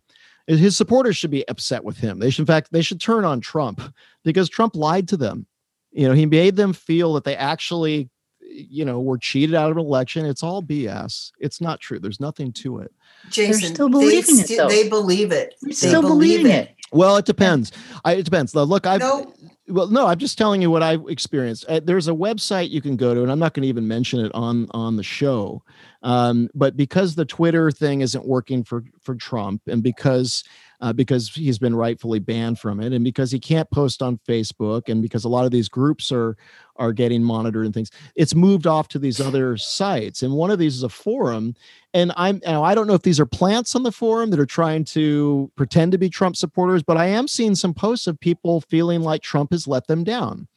His 0.47 0.77
supporters 0.77 1.17
should 1.17 1.31
be 1.31 1.47
upset 1.47 1.83
with 1.83 1.97
him. 1.97 2.19
They 2.19 2.29
should, 2.29 2.41
in 2.41 2.45
fact, 2.45 2.71
they 2.71 2.83
should 2.83 3.01
turn 3.01 3.25
on 3.25 3.41
Trump 3.41 3.81
because 4.23 4.47
Trump 4.47 4.75
lied 4.75 5.07
to 5.07 5.17
them. 5.17 5.47
You 5.91 6.07
know, 6.07 6.13
he 6.13 6.27
made 6.27 6.55
them 6.55 6.73
feel 6.73 7.13
that 7.13 7.23
they 7.23 7.35
actually, 7.35 8.09
you 8.41 8.85
know, 8.85 8.99
were 8.99 9.17
cheated 9.17 9.55
out 9.55 9.71
of 9.71 9.77
an 9.77 9.83
election. 9.83 10.25
It's 10.25 10.43
all 10.43 10.61
BS. 10.61 11.31
It's 11.39 11.61
not 11.61 11.79
true. 11.79 11.99
There's 11.99 12.19
nothing 12.19 12.51
to 12.53 12.79
it. 12.79 12.93
Jason, 13.31 13.61
They're 13.61 13.73
still 13.73 13.89
believing 13.89 14.35
they, 14.35 14.43
it. 14.43 14.57
Though. 14.57 14.67
They 14.67 14.87
believe 14.87 15.31
it. 15.31 15.55
They're 15.61 15.73
still 15.73 16.01
believing 16.03 16.51
it. 16.51 16.69
it. 16.69 16.74
Well, 16.95 17.17
it 17.17 17.25
depends. 17.25 17.73
I, 18.05 18.13
it 18.13 18.23
depends. 18.23 18.55
Look, 18.55 18.87
I 18.87 18.95
no. 18.97 19.33
well, 19.67 19.87
no, 19.87 20.07
I'm 20.07 20.17
just 20.17 20.37
telling 20.37 20.61
you 20.61 20.71
what 20.71 20.81
I've 20.81 21.03
experienced. 21.09 21.65
Uh, 21.67 21.81
there's 21.83 22.07
a 22.07 22.13
website 22.13 22.69
you 22.69 22.81
can 22.81 22.95
go 22.95 23.13
to, 23.13 23.21
and 23.21 23.29
I'm 23.29 23.39
not 23.39 23.53
going 23.53 23.63
to 23.63 23.67
even 23.67 23.85
mention 23.85 24.25
it 24.25 24.31
on 24.33 24.67
on 24.71 24.95
the 24.95 25.03
show. 25.03 25.61
Um, 26.03 26.49
but 26.55 26.77
because 26.77 27.15
the 27.15 27.25
Twitter 27.25 27.69
thing 27.69 27.99
isn't 27.99 28.25
working 28.25 28.63
for 28.63 28.85
for 29.01 29.13
Trump, 29.15 29.63
and 29.67 29.83
because 29.83 30.45
uh, 30.81 30.93
because 30.93 31.29
he's 31.29 31.59
been 31.59 31.75
rightfully 31.75 32.19
banned 32.19 32.59
from 32.59 32.79
it, 32.79 32.93
and 32.93 33.03
because 33.03 33.31
he 33.31 33.39
can't 33.39 33.69
post 33.71 34.01
on 34.01 34.19
Facebook, 34.27 34.89
and 34.89 35.01
because 35.01 35.23
a 35.23 35.29
lot 35.29 35.45
of 35.45 35.51
these 35.51 35.69
groups 35.69 36.11
are 36.11 36.37
are 36.77 36.91
getting 36.91 37.23
monitored 37.23 37.65
and 37.65 37.73
things, 37.73 37.89
it's 38.15 38.35
moved 38.35 38.67
off 38.67 38.89
to 38.89 38.99
these 38.99 39.21
other 39.21 39.55
sites. 39.55 40.21
And 40.21 40.33
one 40.33 40.51
of 40.51 40.59
these 40.59 40.75
is 40.75 40.83
a 40.83 40.89
forum, 40.89 41.55
and 41.93 42.11
I'm 42.17 42.41
know, 42.45 42.63
I 42.63 42.75
don't 42.75 42.87
know 42.87 42.93
if 42.93 43.03
these 43.03 43.19
are 43.19 43.25
plants 43.25 43.75
on 43.75 43.83
the 43.83 43.91
forum 43.91 44.29
that 44.31 44.39
are 44.39 44.45
trying 44.45 44.83
to 44.85 45.51
pretend 45.55 45.91
to 45.93 45.97
be 45.97 46.09
Trump 46.09 46.35
supporters, 46.35 46.83
but 46.83 46.97
I 46.97 47.07
am 47.07 47.27
seeing 47.27 47.55
some 47.55 47.73
posts 47.73 48.07
of 48.07 48.19
people 48.19 48.61
feeling 48.61 49.01
like 49.01 49.21
Trump 49.21 49.51
has 49.51 49.67
let 49.67 49.87
them 49.87 50.03
down. 50.03 50.47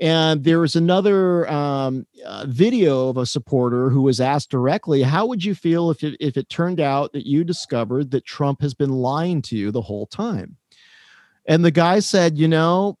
And 0.00 0.44
there 0.44 0.60
was 0.60 0.76
another 0.76 1.46
um, 1.50 2.06
uh, 2.24 2.46
video 2.48 3.10
of 3.10 3.18
a 3.18 3.26
supporter 3.26 3.90
who 3.90 4.00
was 4.00 4.18
asked 4.18 4.50
directly, 4.50 5.02
"How 5.02 5.26
would 5.26 5.44
you 5.44 5.54
feel 5.54 5.90
if 5.90 6.02
it, 6.02 6.16
if 6.20 6.38
it 6.38 6.48
turned 6.48 6.80
out 6.80 7.12
that 7.12 7.26
you 7.26 7.44
discovered 7.44 8.10
that 8.12 8.24
Trump 8.24 8.62
has 8.62 8.72
been 8.72 8.90
lying 8.90 9.42
to 9.42 9.56
you 9.56 9.70
the 9.70 9.82
whole 9.82 10.06
time?" 10.06 10.56
And 11.44 11.64
the 11.64 11.70
guy 11.70 12.00
said, 12.00 12.38
"You 12.38 12.48
know, 12.48 12.96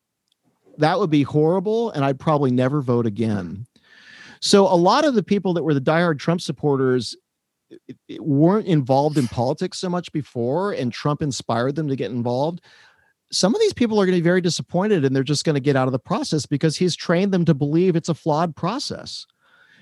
that 0.76 0.98
would 0.98 1.10
be 1.10 1.22
horrible, 1.22 1.90
and 1.90 2.04
I'd 2.04 2.20
probably 2.20 2.50
never 2.50 2.82
vote 2.82 3.06
again." 3.06 3.66
So 4.40 4.66
a 4.66 4.76
lot 4.76 5.06
of 5.06 5.14
the 5.14 5.22
people 5.22 5.54
that 5.54 5.62
were 5.62 5.74
the 5.74 5.80
diehard 5.80 6.18
Trump 6.18 6.42
supporters 6.42 7.16
weren't 8.18 8.66
involved 8.66 9.16
in 9.16 9.28
politics 9.28 9.78
so 9.78 9.88
much 9.88 10.12
before, 10.12 10.72
and 10.72 10.92
Trump 10.92 11.22
inspired 11.22 11.76
them 11.76 11.88
to 11.88 11.96
get 11.96 12.10
involved 12.10 12.60
some 13.32 13.54
of 13.54 13.60
these 13.60 13.72
people 13.72 14.00
are 14.00 14.06
going 14.06 14.16
to 14.16 14.22
be 14.22 14.28
very 14.28 14.40
disappointed 14.40 15.04
and 15.04 15.14
they're 15.14 15.22
just 15.22 15.44
going 15.44 15.54
to 15.54 15.60
get 15.60 15.76
out 15.76 15.88
of 15.88 15.92
the 15.92 15.98
process 15.98 16.46
because 16.46 16.76
he's 16.76 16.96
trained 16.96 17.32
them 17.32 17.44
to 17.44 17.54
believe 17.54 17.94
it's 17.96 18.08
a 18.08 18.14
flawed 18.14 18.56
process. 18.56 19.26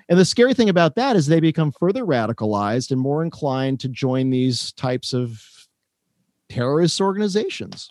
And 0.09 0.19
the 0.19 0.25
scary 0.25 0.55
thing 0.55 0.69
about 0.69 0.95
that 0.97 1.17
is 1.17 1.27
they 1.27 1.41
become 1.41 1.73
further 1.73 2.05
radicalized 2.05 2.91
and 2.91 3.01
more 3.01 3.23
inclined 3.23 3.81
to 3.81 3.89
join 3.89 4.31
these 4.31 4.73
types 4.73 5.13
of 5.13 5.43
terrorist 6.49 7.01
organizations. 7.01 7.91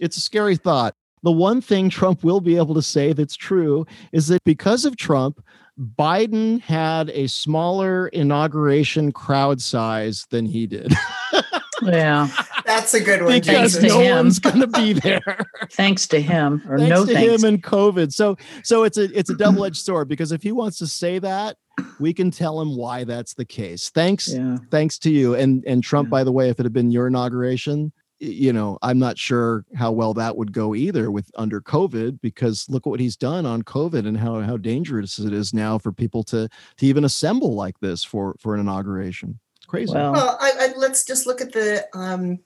It's 0.00 0.16
a 0.16 0.22
scary 0.22 0.56
thought. 0.56 0.94
The 1.22 1.32
one 1.32 1.60
thing 1.60 1.90
Trump 1.90 2.24
will 2.24 2.40
be 2.40 2.56
able 2.56 2.74
to 2.74 2.82
say 2.82 3.12
that's 3.12 3.36
true 3.36 3.86
is 4.12 4.28
that 4.28 4.44
because 4.44 4.84
of 4.84 4.96
Trump, 4.96 5.44
Biden 5.78 6.60
had 6.60 7.10
a 7.10 7.26
smaller 7.26 8.08
inauguration 8.08 9.12
crowd 9.12 9.60
size 9.60 10.26
than 10.30 10.46
he 10.46 10.66
did. 10.66 10.92
yeah. 11.82 12.28
That's 12.64 12.94
a 12.94 13.00
good 13.00 13.22
one. 13.22 13.40
Because 13.40 13.82
no 13.82 14.00
him. 14.00 14.16
one's 14.16 14.38
going 14.38 14.60
to 14.60 14.66
be 14.66 14.92
there. 14.92 15.38
thanks 15.72 16.06
to 16.08 16.20
him, 16.20 16.62
or 16.68 16.78
thanks 16.78 16.90
no 16.90 17.06
to 17.06 17.12
thanks. 17.12 17.42
him 17.42 17.48
and 17.48 17.62
COVID. 17.62 18.12
So, 18.12 18.36
so 18.62 18.84
it's 18.84 18.98
a 18.98 19.04
it's 19.18 19.30
a 19.30 19.36
double 19.36 19.64
edged 19.64 19.84
sword 19.84 20.08
because 20.08 20.32
if 20.32 20.42
he 20.42 20.52
wants 20.52 20.78
to 20.78 20.86
say 20.86 21.18
that, 21.18 21.56
we 21.98 22.12
can 22.12 22.30
tell 22.30 22.60
him 22.60 22.76
why 22.76 23.04
that's 23.04 23.34
the 23.34 23.44
case. 23.44 23.90
Thanks, 23.90 24.32
yeah. 24.32 24.58
thanks 24.70 24.98
to 25.00 25.10
you 25.10 25.34
and 25.34 25.64
and 25.66 25.82
Trump. 25.82 26.06
Yeah. 26.06 26.10
By 26.10 26.24
the 26.24 26.32
way, 26.32 26.48
if 26.48 26.60
it 26.60 26.64
had 26.64 26.72
been 26.72 26.90
your 26.90 27.06
inauguration, 27.06 27.92
you 28.22 28.52
know, 28.52 28.78
I'm 28.82 28.98
not 28.98 29.18
sure 29.18 29.64
how 29.74 29.90
well 29.90 30.14
that 30.14 30.36
would 30.36 30.52
go 30.52 30.74
either 30.74 31.10
with 31.10 31.30
under 31.36 31.60
COVID 31.60 32.20
because 32.20 32.66
look 32.68 32.86
what 32.86 33.00
he's 33.00 33.16
done 33.16 33.46
on 33.46 33.62
COVID 33.62 34.06
and 34.06 34.16
how 34.16 34.40
how 34.40 34.56
dangerous 34.56 35.18
it 35.18 35.32
is 35.32 35.52
now 35.52 35.78
for 35.78 35.92
people 35.92 36.22
to 36.24 36.48
to 36.76 36.86
even 36.86 37.04
assemble 37.04 37.54
like 37.54 37.80
this 37.80 38.04
for 38.04 38.36
for 38.38 38.54
an 38.54 38.60
inauguration 38.60 39.40
crazy. 39.72 39.94
Well, 39.94 40.12
well 40.12 40.38
I, 40.40 40.52
I, 40.60 40.72
let's 40.76 41.04
just 41.04 41.26
look 41.26 41.40
at 41.40 41.52
the 41.52 41.86
um, 41.94 42.40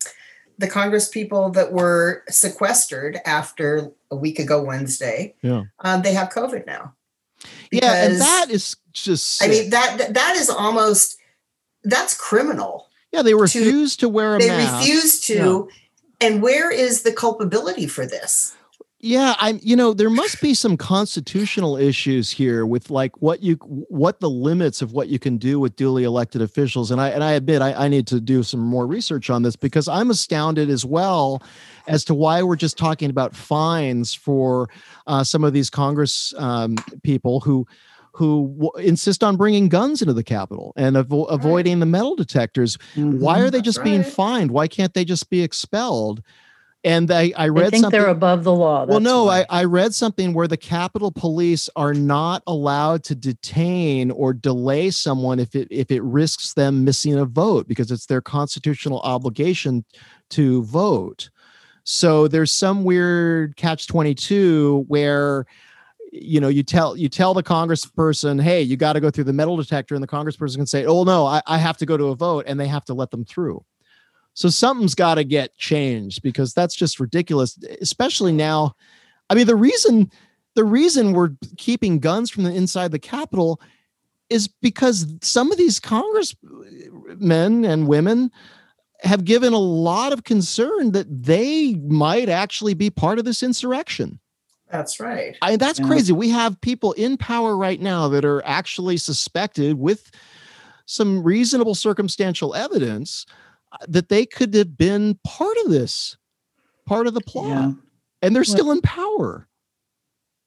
the 0.59 0.69
Congress 0.69 1.09
people 1.09 1.51
that 1.51 1.73
were 1.73 2.23
sequestered 2.29 3.19
after 3.27 3.91
a 4.11 4.17
week 4.17 4.39
ago 4.39 4.63
Wednesday. 4.63 5.35
Yeah, 5.43 5.65
um, 5.81 6.03
they 6.03 6.15
have 6.15 6.29
COVID 6.29 6.67
now. 6.67 6.95
Because, 7.71 7.83
yeah, 7.83 8.07
and 8.07 8.21
that 8.21 8.47
is 8.51 8.77
just. 8.93 9.39
Sick. 9.39 9.49
I 9.49 9.51
mean 9.51 9.71
that 9.71 10.15
that 10.15 10.37
is 10.37 10.49
almost 10.49 11.19
that's 11.83 12.17
criminal. 12.17 12.89
Yeah, 13.13 13.23
they 13.23 13.35
refuse 13.35 13.97
to, 13.97 14.07
to 14.07 14.09
wear 14.09 14.37
a 14.37 14.39
they 14.39 14.49
mask. 14.49 14.87
They 14.87 14.93
refuse 14.93 15.21
to. 15.23 15.69
Yeah. 15.69 15.77
And 16.19 16.43
where 16.43 16.71
is 16.71 17.03
the 17.03 17.13
culpability 17.13 17.87
for 17.87 18.07
this? 18.07 18.57
Yeah, 19.07 19.37
I'm 19.39 19.61
you 19.63 19.77
know, 19.77 19.95
there 19.95 20.11
must 20.11 20.41
be 20.43 20.53
some 20.53 20.77
constitutional 20.77 21.77
issues 21.77 22.29
here 22.29 22.67
with 22.67 22.91
like 22.91 23.23
what 23.23 23.41
you 23.41 23.55
what 23.55 24.19
the 24.19 24.29
limits 24.29 24.83
of 24.83 24.95
what 24.95 25.07
you 25.07 25.21
can 25.21 25.39
do 25.39 25.61
with 25.61 25.77
duly 25.77 26.03
elected 26.03 26.43
officials. 26.43 26.91
And 26.91 27.01
I 27.01 27.11
and 27.11 27.23
I 27.23 27.33
admit 27.35 27.63
I, 27.63 27.73
I 27.73 27.89
need 27.89 28.09
to 28.09 28.21
do 28.21 28.43
some 28.43 28.59
more 28.59 28.85
research 28.85 29.31
on 29.31 29.45
this 29.45 29.55
because 29.55 29.87
I'm 29.87 30.11
astounded 30.11 30.69
as 30.71 30.85
well 30.85 31.41
as 31.87 32.05
to 32.07 32.15
why 32.15 32.43
we're 32.43 32.57
just 32.57 32.77
talking 32.77 33.09
about 33.09 33.37
fines 33.37 34.13
for 34.13 34.69
uh, 35.07 35.23
some 35.23 35.45
of 35.45 35.53
these 35.53 35.71
Congress 35.71 36.35
um, 36.37 36.75
people 37.05 37.39
who 37.39 37.65
who 38.11 38.53
w- 38.59 38.89
insist 38.89 39.23
on 39.23 39.37
bringing 39.37 39.69
guns 39.69 40.03
into 40.03 40.15
the 40.15 40.25
Capitol 40.25 40.73
and 40.75 40.97
avo- 40.97 41.31
avoiding 41.31 41.79
the 41.79 41.87
metal 41.87 42.17
detectors. 42.17 42.77
Mm-hmm. 42.97 43.21
Why 43.21 43.39
are 43.39 43.51
they 43.51 43.61
just 43.61 43.79
right. 43.79 43.85
being 43.85 44.03
fined? 44.03 44.51
Why 44.51 44.67
can't 44.67 44.95
they 44.95 45.05
just 45.05 45.31
be 45.31 45.43
expelled? 45.43 46.25
And 46.87 47.11
I, 47.11 47.33
I 47.37 47.49
read 47.49 47.65
something. 47.65 47.67
I 47.67 47.71
think 47.71 47.83
something. 47.83 48.01
They're 48.01 48.09
above 48.11 48.45
the 48.45 48.55
law. 48.55 48.87
well, 48.87 49.01
no, 49.01 49.29
I, 49.29 49.45
I 49.51 49.65
read 49.65 49.93
something 49.93 50.33
where 50.33 50.47
the 50.47 50.57
Capitol 50.57 51.11
Police 51.11 51.69
are 51.75 51.93
not 51.93 52.45
allowed 52.47 53.03
to 53.05 53.17
detain 53.17 54.13
or 54.13 54.33
delay 54.33 54.91
someone 54.93 55.41
if 55.41 55.57
it 55.57 55.67
if 55.73 55.91
it 55.91 56.01
risks 56.05 56.55
them 56.55 56.85
missing 56.85 57.19
a 57.19 57.25
vote 57.25 57.67
because 57.67 57.91
it's 57.91 58.07
their 58.07 58.21
constitutional 58.21 59.01
obligation 59.01 59.85
to 60.31 60.63
vote. 60.63 61.29
So 61.83 62.29
there's 62.29 62.53
some 62.53 62.85
weird 62.85 63.57
catch 63.57 63.89
22 63.89 64.85
where 64.87 65.45
you 66.13 66.41
know 66.41 66.49
you 66.49 66.63
tell 66.63 66.97
you 66.97 67.09
tell 67.09 67.35
the 67.35 67.43
congressperson 67.43 68.41
hey 68.41 68.63
you 68.63 68.77
got 68.77 68.93
to 68.93 69.01
go 69.01 69.11
through 69.11 69.25
the 69.25 69.33
metal 69.33 69.57
detector 69.57 69.97
and 69.97 70.03
the 70.03 70.09
congressperson 70.09 70.55
can 70.55 70.67
say 70.67 70.87
oh 70.87 71.03
no 71.03 71.27
I, 71.27 71.43
I 71.49 71.59
have 71.59 71.77
to 71.79 71.87
go 71.87 71.97
to 71.97 72.07
a 72.07 72.15
vote 72.15 72.45
and 72.47 72.59
they 72.59 72.69
have 72.69 72.85
to 72.87 72.95
let 72.95 73.11
them 73.11 73.25
through 73.25 73.65
so 74.37 74.51
something's 74.51 74.95
got 74.95 75.15
to 75.15 75.25
get 75.25 75.57
changed 75.57 76.21
because 76.23 76.53
that's 76.53 76.75
just 76.75 77.01
ridiculous, 77.01 77.59
especially 77.81 78.33
now. 78.33 78.77
I 79.31 79.35
mean, 79.35 79.47
the 79.47 79.57
reason 79.57 80.11
the 80.55 80.65
reason 80.65 81.13
we're 81.13 81.31
keeping 81.57 81.99
guns 81.99 82.31
from 82.31 82.45
the 82.45 82.53
inside 82.53 82.93
the 82.93 82.99
Capitol 82.99 83.61
is 84.29 84.47
because 84.47 85.07
some 85.23 85.51
of 85.51 85.57
these 85.57 85.81
congressmen 85.81 87.65
and 87.65 87.89
women 87.89 88.31
have 89.01 89.25
given 89.25 89.55
a 89.55 89.59
lot 89.59 90.13
of 90.13 90.25
concern 90.25 90.93
that 90.93 91.07
they 91.09 91.75
might 91.75 92.29
actually 92.29 92.75
be 92.75 92.91
part 92.91 93.19
of 93.19 93.25
this 93.25 93.43
insurrection. 93.43 94.19
That's 94.71 95.01
right. 95.01 95.37
I, 95.41 95.57
that's 95.57 95.79
yeah. 95.79 95.87
crazy. 95.87 96.13
We 96.13 96.29
have 96.31 96.61
people 96.61 96.93
in 96.93 97.17
power 97.17 97.57
right 97.57 97.81
now 97.81 98.09
that 98.09 98.25
are 98.25 98.45
actually 98.45 98.99
suspected 98.99 99.79
with 99.79 100.11
some 100.85 101.23
reasonable 101.23 101.75
circumstantial 101.75 102.55
evidence 102.55 103.25
that 103.89 104.09
they 104.09 104.27
could 104.27 104.55
have 104.55 104.77
been 104.77 105.19
part 105.25 105.57
of 105.65 105.71
this, 105.71 106.17
part 106.87 107.07
of 107.07 107.15
the 107.15 107.21
plot, 107.21 107.49
yeah. 107.49 107.73
and 108.23 108.35
they're 108.35 108.41
well, 108.41 108.57
still 108.57 108.71
in 108.71 108.81
power. 108.81 109.49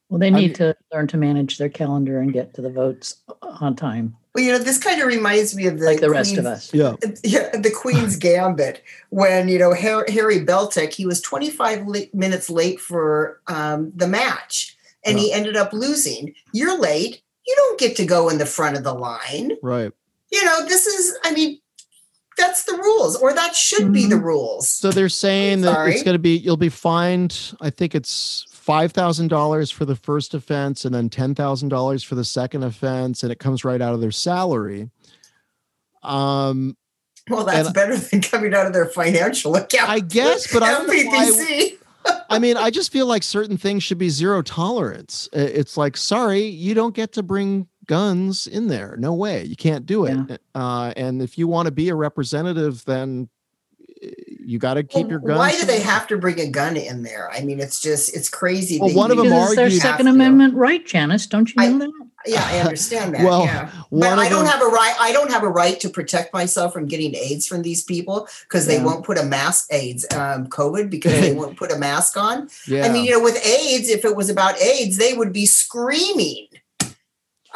Well, 0.09 0.19
they 0.19 0.31
need 0.31 0.51
I, 0.51 0.53
to 0.55 0.75
learn 0.91 1.07
to 1.07 1.17
manage 1.17 1.57
their 1.57 1.69
calendar 1.69 2.19
and 2.19 2.33
get 2.33 2.53
to 2.55 2.61
the 2.61 2.69
votes 2.69 3.17
on 3.41 3.75
time. 3.75 4.15
Well, 4.33 4.43
you 4.43 4.51
know, 4.51 4.59
this 4.59 4.77
kind 4.77 5.01
of 5.01 5.07
reminds 5.07 5.55
me 5.55 5.67
of 5.67 5.79
the 5.79 5.85
like 5.85 5.99
the 5.99 6.09
rest 6.09 6.37
of 6.37 6.45
us. 6.45 6.73
Yeah, 6.73 6.95
yeah, 7.23 7.49
the 7.55 7.71
Queen's 7.71 8.15
Gambit 8.17 8.83
when 9.09 9.49
you 9.49 9.59
know 9.59 9.73
Harry 9.73 10.39
Beltik 10.45 10.93
he 10.93 11.05
was 11.05 11.21
25 11.21 11.85
minutes 12.13 12.49
late 12.49 12.79
for 12.79 13.41
um, 13.47 13.91
the 13.95 14.07
match 14.07 14.77
and 15.03 15.17
yeah. 15.17 15.23
he 15.23 15.33
ended 15.33 15.55
up 15.55 15.73
losing. 15.73 16.33
You're 16.53 16.77
late. 16.77 17.21
You 17.47 17.55
don't 17.55 17.79
get 17.79 17.95
to 17.97 18.05
go 18.05 18.29
in 18.29 18.37
the 18.37 18.45
front 18.45 18.77
of 18.77 18.83
the 18.83 18.93
line. 18.93 19.53
Right. 19.63 19.91
You 20.31 20.45
know, 20.45 20.65
this 20.67 20.85
is. 20.85 21.17
I 21.23 21.31
mean, 21.31 21.59
that's 22.37 22.63
the 22.63 22.73
rules, 22.73 23.15
or 23.15 23.33
that 23.33 23.55
should 23.55 23.91
be 23.91 24.05
the 24.05 24.15
mm-hmm. 24.15 24.25
rules. 24.25 24.69
So 24.69 24.91
they're 24.91 25.09
saying 25.09 25.61
that 25.61 25.87
it's 25.87 26.03
going 26.03 26.15
to 26.15 26.19
be 26.19 26.37
you'll 26.37 26.57
be 26.57 26.69
fined. 26.69 27.53
I 27.61 27.69
think 27.69 27.95
it's 27.95 28.45
five 28.49 28.91
thousand 28.91 29.27
dollars 29.27 29.71
for 29.71 29.85
the 29.85 29.95
first 29.95 30.33
offense 30.33 30.85
and 30.85 30.93
then 30.93 31.09
ten 31.09 31.35
thousand 31.35 31.69
dollars 31.69 32.03
for 32.03 32.15
the 32.15 32.25
second 32.25 32.63
offense, 32.63 33.23
and 33.23 33.31
it 33.31 33.39
comes 33.39 33.65
right 33.65 33.81
out 33.81 33.93
of 33.93 34.01
their 34.01 34.11
salary. 34.11 34.89
Um, 36.03 36.77
well, 37.29 37.45
that's 37.45 37.71
better 37.71 37.97
than 37.97 38.21
coming 38.21 38.53
out 38.53 38.65
of 38.65 38.73
their 38.73 38.87
financial 38.87 39.55
account. 39.55 39.89
I 39.89 39.99
guess, 39.99 40.51
but 40.51 40.63
I 40.63 40.71
don't 40.85 40.87
know 40.87 41.69
I 42.29 42.39
mean, 42.39 42.57
I 42.57 42.69
just 42.69 42.91
feel 42.91 43.07
like 43.07 43.23
certain 43.23 43.57
things 43.57 43.83
should 43.83 43.97
be 43.97 44.09
zero 44.09 44.41
tolerance. 44.41 45.27
It's 45.33 45.77
like, 45.77 45.97
sorry, 45.97 46.43
you 46.43 46.73
don't 46.73 46.95
get 46.95 47.11
to 47.13 47.23
bring 47.23 47.67
guns 47.89 48.45
in 48.45 48.67
there. 48.67 48.95
No 48.99 49.15
way, 49.15 49.43
you 49.45 49.55
can't 49.55 49.83
do 49.83 50.05
it. 50.05 50.15
Yeah. 50.29 50.37
Uh, 50.53 50.93
and 50.95 51.23
if 51.23 51.39
you 51.39 51.47
want 51.47 51.65
to 51.65 51.71
be 51.71 51.89
a 51.89 51.95
representative, 51.95 52.85
then 52.85 53.29
you 54.39 54.59
got 54.59 54.75
to 54.75 54.83
keep 54.83 55.07
well, 55.07 55.09
your 55.09 55.19
guns. 55.19 55.39
Why 55.39 55.51
do 55.59 55.65
they 55.65 55.79
have 55.79 56.05
to 56.07 56.17
bring 56.17 56.39
a 56.39 56.47
gun 56.47 56.77
in 56.77 57.01
there? 57.01 57.31
I 57.31 57.41
mean, 57.41 57.59
it's 57.59 57.81
just 57.81 58.15
it's 58.15 58.29
crazy. 58.29 58.79
Well, 58.79 58.93
one 58.93 59.09
of 59.09 59.17
them 59.17 59.33
argued 59.33 59.57
their 59.57 59.71
Second 59.71 60.07
Amendment 60.07 60.53
right, 60.53 60.85
Janice. 60.85 61.25
Don't 61.25 61.49
you 61.49 61.61
know 61.61 61.75
I, 61.75 61.79
that? 61.79 62.09
Yeah, 62.27 62.45
I 62.45 62.59
understand 62.59 63.15
that. 63.15 63.23
well, 63.23 63.45
yeah. 63.45 63.71
but 63.91 64.19
I 64.19 64.29
don't 64.29 64.43
them, 64.43 64.51
have 64.51 64.61
a 64.61 64.65
right. 64.65 64.95
I 64.99 65.11
don't 65.11 65.31
have 65.31 65.41
a 65.41 65.49
right 65.49 65.79
to 65.79 65.89
protect 65.89 66.31
myself 66.31 66.73
from 66.73 66.85
getting 66.85 67.15
AIDS 67.15 67.47
from 67.47 67.63
these 67.63 67.83
people 67.83 68.27
because 68.43 68.67
they 68.67 68.75
yeah. 68.75 68.83
won't 68.83 69.03
put 69.03 69.17
a 69.17 69.23
mask 69.23 69.67
AIDS, 69.71 70.05
um, 70.13 70.45
COVID, 70.47 70.91
because 70.91 71.13
they 71.13 71.33
won't 71.39 71.57
put 71.57 71.71
a 71.71 71.77
mask 71.77 72.17
on. 72.17 72.49
Yeah. 72.67 72.85
I 72.85 72.89
mean, 72.89 73.05
you 73.05 73.11
know, 73.11 73.23
with 73.23 73.43
AIDS, 73.43 73.89
if 73.89 74.05
it 74.05 74.15
was 74.15 74.29
about 74.29 74.61
AIDS, 74.61 74.97
they 74.97 75.13
would 75.13 75.33
be 75.33 75.45
screaming 75.45 76.48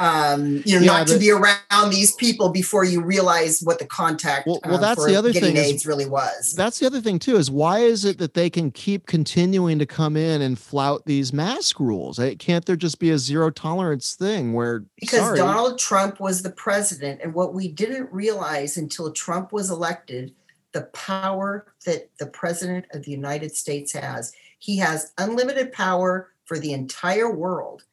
um, 0.04 0.62
you 0.66 0.76
know, 0.76 0.82
yeah, 0.82 0.92
not 0.92 1.08
the, 1.08 1.14
to 1.14 1.20
be 1.20 1.32
around 1.32 1.90
these 1.90 2.14
people 2.16 2.50
before 2.50 2.84
you 2.84 3.02
realize 3.02 3.62
what 3.62 3.80
the 3.80 3.86
contact. 3.86 4.46
Well, 4.46 4.60
well 4.66 4.76
um, 4.76 4.82
that's 4.82 5.06
the 5.06 5.16
other 5.16 5.32
thing. 5.32 5.56
AIDS 5.56 5.82
is, 5.82 5.86
really 5.86 6.06
was. 6.06 6.54
That's 6.58 6.80
the 6.80 6.86
other 6.86 7.00
thing 7.00 7.20
too. 7.20 7.38
Is 7.38 7.50
why 7.50 7.80
is 7.80 8.04
it 8.04 8.18
that 8.18 8.34
they 8.34 8.50
can 8.50 8.70
keep 8.70 9.08
continuing 9.08 9.80
to 9.80 9.86
come 9.86 10.18
in 10.18 10.42
and 10.42 10.60
flout 10.60 11.06
these 11.06 11.32
mask 11.32 11.80
rules? 11.80 12.20
Can't 12.38 12.66
there 12.66 12.76
just 12.76 13.00
be 13.00 13.12
a 13.12 13.18
zero 13.18 13.50
tolerance 13.50 14.16
thing 14.16 14.52
where? 14.52 14.84
Because 15.00 15.20
sorry. 15.20 15.38
Donald 15.38 15.80
Trump 15.80 16.20
was 16.20 16.44
the 16.44 16.52
president, 16.52 17.22
and 17.24 17.34
what 17.34 17.54
we 17.54 17.70
didn't 17.70 18.12
realize 18.12 18.76
until 18.76 19.10
Trump 19.10 19.54
was 19.54 19.70
elected, 19.70 20.34
the 20.74 20.82
power 20.82 21.66
that 21.86 22.10
the 22.20 22.28
president 22.28 22.88
of 22.92 23.04
the 23.04 23.12
United 23.12 23.56
States 23.56 23.94
has. 23.94 24.34
He 24.60 24.78
has 24.78 25.14
unlimited 25.18 25.72
power 25.72 26.30
for 26.44 26.60
the 26.60 26.74
entire 26.74 27.34
world 27.34 27.84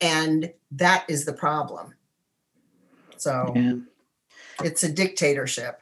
and 0.00 0.52
that 0.76 1.04
is 1.08 1.24
the 1.24 1.32
problem. 1.32 1.94
So 3.16 3.52
yeah. 3.54 3.74
it's 4.62 4.82
a 4.82 4.92
dictatorship. 4.92 5.80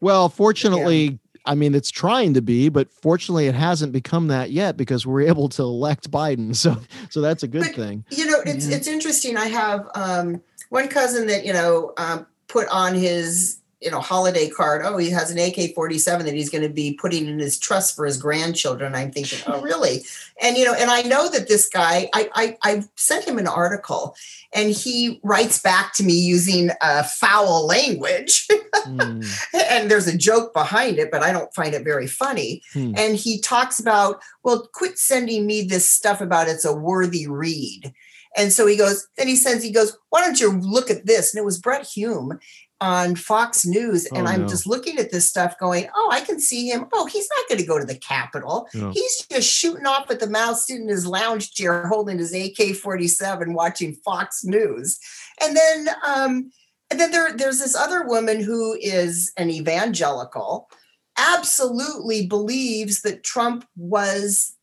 Well, 0.00 0.28
fortunately, 0.28 1.04
yeah. 1.04 1.16
I 1.46 1.54
mean, 1.54 1.74
it's 1.74 1.90
trying 1.90 2.34
to 2.34 2.42
be, 2.42 2.68
but 2.68 2.92
fortunately, 2.92 3.46
it 3.46 3.54
hasn't 3.54 3.92
become 3.92 4.28
that 4.28 4.50
yet 4.50 4.76
because 4.76 5.06
we're 5.06 5.22
able 5.28 5.48
to 5.50 5.62
elect 5.62 6.10
Biden. 6.10 6.54
So, 6.56 6.76
so 7.10 7.20
that's 7.20 7.42
a 7.42 7.48
good 7.48 7.62
but, 7.62 7.74
thing. 7.74 8.04
You 8.10 8.26
know, 8.26 8.40
it's 8.46 8.68
yeah. 8.68 8.76
it's 8.76 8.86
interesting. 8.86 9.36
I 9.36 9.46
have 9.46 9.88
um, 9.94 10.42
one 10.70 10.88
cousin 10.88 11.26
that 11.28 11.44
you 11.44 11.52
know 11.52 11.92
um, 11.96 12.26
put 12.48 12.68
on 12.68 12.94
his 12.94 13.58
you 13.84 13.90
know 13.90 14.00
holiday 14.00 14.48
card 14.48 14.82
oh 14.84 14.96
he 14.96 15.10
has 15.10 15.30
an 15.30 15.38
ak-47 15.38 16.24
that 16.24 16.34
he's 16.34 16.48
going 16.48 16.62
to 16.62 16.70
be 16.70 16.94
putting 16.94 17.26
in 17.26 17.38
his 17.38 17.58
trust 17.58 17.94
for 17.94 18.06
his 18.06 18.16
grandchildren 18.16 18.94
i'm 18.94 19.10
thinking 19.10 19.38
oh 19.46 19.60
really 19.62 20.00
and 20.40 20.56
you 20.56 20.64
know 20.64 20.74
and 20.74 20.90
i 20.90 21.02
know 21.02 21.30
that 21.30 21.46
this 21.46 21.68
guy 21.68 22.08
i 22.14 22.28
i, 22.34 22.56
I 22.62 22.84
sent 22.96 23.26
him 23.26 23.38
an 23.38 23.46
article 23.46 24.16
and 24.54 24.70
he 24.70 25.20
writes 25.22 25.60
back 25.60 25.92
to 25.94 26.04
me 26.04 26.14
using 26.14 26.70
a 26.80 27.04
foul 27.04 27.66
language 27.66 28.46
mm. 28.74 29.48
and 29.70 29.90
there's 29.90 30.08
a 30.08 30.16
joke 30.16 30.54
behind 30.54 30.98
it 30.98 31.10
but 31.10 31.22
i 31.22 31.30
don't 31.30 31.54
find 31.54 31.74
it 31.74 31.84
very 31.84 32.06
funny 32.06 32.62
mm. 32.72 32.98
and 32.98 33.16
he 33.16 33.38
talks 33.38 33.78
about 33.78 34.20
well 34.42 34.68
quit 34.72 34.98
sending 34.98 35.46
me 35.46 35.62
this 35.62 35.88
stuff 35.88 36.20
about 36.22 36.48
it's 36.48 36.64
a 36.64 36.74
worthy 36.74 37.26
read 37.26 37.92
and 38.36 38.52
so 38.52 38.66
he 38.66 38.76
goes, 38.76 39.06
then 39.16 39.28
he 39.28 39.36
sends, 39.36 39.62
he 39.62 39.70
goes, 39.70 39.96
why 40.10 40.20
don't 40.20 40.40
you 40.40 40.52
look 40.52 40.90
at 40.90 41.06
this? 41.06 41.32
And 41.32 41.40
it 41.40 41.44
was 41.44 41.58
Brit 41.58 41.86
Hume 41.86 42.38
on 42.84 43.16
Fox 43.16 43.64
News, 43.64 44.04
and 44.04 44.28
oh, 44.28 44.30
I'm 44.30 44.42
no. 44.42 44.48
just 44.48 44.66
looking 44.66 44.98
at 44.98 45.10
this 45.10 45.26
stuff 45.26 45.58
going, 45.58 45.88
oh, 45.96 46.10
I 46.12 46.20
can 46.20 46.38
see 46.38 46.68
him. 46.68 46.84
Oh, 46.92 47.06
he's 47.06 47.28
not 47.34 47.48
going 47.48 47.58
to 47.58 47.66
go 47.66 47.78
to 47.78 47.86
the 47.86 47.96
Capitol. 47.96 48.68
No. 48.74 48.90
He's 48.90 49.26
just 49.26 49.50
shooting 49.50 49.86
off 49.86 50.10
at 50.10 50.20
the 50.20 50.28
mouth, 50.28 50.58
sitting 50.58 50.82
in 50.82 50.88
his 50.90 51.06
lounge 51.06 51.52
chair, 51.52 51.86
holding 51.86 52.18
his 52.18 52.34
AK 52.34 52.76
47, 52.76 53.54
watching 53.54 53.94
Fox 53.94 54.44
News. 54.44 55.00
And 55.40 55.56
then, 55.56 55.88
um, 56.06 56.50
and 56.90 57.00
then 57.00 57.10
there, 57.10 57.34
there's 57.34 57.58
this 57.58 57.74
other 57.74 58.06
woman 58.06 58.42
who 58.42 58.76
is 58.78 59.32
an 59.38 59.48
evangelical, 59.48 60.68
absolutely 61.16 62.26
believes 62.26 63.00
that 63.00 63.24
Trump 63.24 63.66
was 63.76 64.54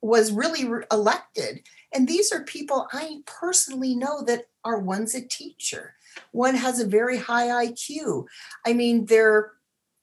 was 0.00 0.30
really 0.30 0.68
re- 0.68 0.84
elected. 0.92 1.66
And 1.92 2.06
these 2.06 2.30
are 2.30 2.44
people 2.44 2.86
I 2.92 3.22
personally 3.24 3.94
know 3.96 4.22
that 4.24 4.44
are 4.62 4.78
one's 4.78 5.14
a 5.14 5.26
teacher 5.26 5.94
one 6.32 6.54
has 6.54 6.80
a 6.80 6.86
very 6.86 7.18
high 7.18 7.66
IQ. 7.66 8.26
I 8.66 8.72
mean, 8.72 9.06
they're 9.06 9.52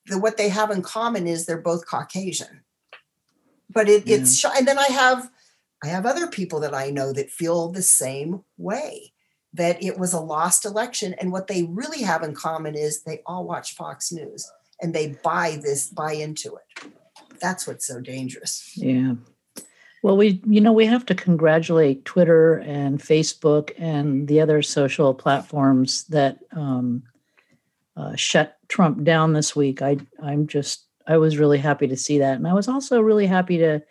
the 0.08 0.18
what 0.18 0.38
they 0.38 0.50
have 0.50 0.72
in 0.72 0.82
common 0.82 1.28
is 1.28 1.46
they're 1.46 1.62
both 1.62 1.86
Caucasian. 1.86 2.64
But 3.70 3.88
it, 3.88 4.06
yeah. 4.06 4.18
it's 4.18 4.44
and 4.44 4.68
then 4.68 4.80
I 4.80 4.88
have 4.88 5.30
I 5.84 5.88
have 5.88 6.06
other 6.06 6.28
people 6.28 6.60
that 6.62 6.74
I 6.74 6.90
know 6.90 7.14
that 7.14 7.30
feel 7.30 7.70
the 7.70 7.82
same 7.82 8.44
way 8.58 9.14
that 9.54 9.84
it 9.84 9.98
was 9.98 10.14
a 10.14 10.20
lost 10.20 10.66
election 10.66 11.14
and 11.20 11.32
what 11.32 11.48
they 11.48 11.64
really 11.64 12.04
have 12.04 12.24
in 12.24 12.34
common 12.34 12.76
is 12.76 13.04
they 13.04 13.22
all 13.26 13.46
watch 13.46 13.76
Fox 13.76 14.12
News 14.12 14.50
and 14.82 14.94
they 14.94 15.18
buy 15.24 15.60
this 15.62 15.90
buy 15.90 16.14
into 16.14 16.56
it. 16.56 16.94
That's 17.40 17.68
what's 17.68 17.86
so 17.86 18.00
dangerous. 18.00 18.72
Yeah. 18.76 19.16
Well, 20.04 20.18
we, 20.18 20.42
you 20.48 20.62
know, 20.62 20.74
we 20.74 20.86
have 20.88 21.06
to 21.08 21.16
congratulate 21.16 22.06
Twitter 22.06 22.58
and 22.60 23.00
Facebook 23.00 23.72
and 23.78 24.28
the 24.28 24.42
other 24.42 24.62
social 24.62 25.14
platforms 25.14 26.06
that 26.06 26.40
um, 26.54 27.04
uh, 27.96 28.16
shut 28.16 28.58
Trump 28.68 29.04
down 29.04 29.34
this 29.34 29.56
week. 29.56 29.82
I, 29.82 29.98
I'm 30.22 30.48
just, 30.48 30.88
I 31.08 31.18
was 31.18 31.38
really 31.38 31.60
happy 31.60 31.88
to 31.88 31.98
see 31.98 32.18
that, 32.20 32.36
and 32.36 32.48
I 32.48 32.54
was 32.54 32.68
also 32.68 33.00
really 33.00 33.28
happy 33.28 33.58
to 33.60 33.82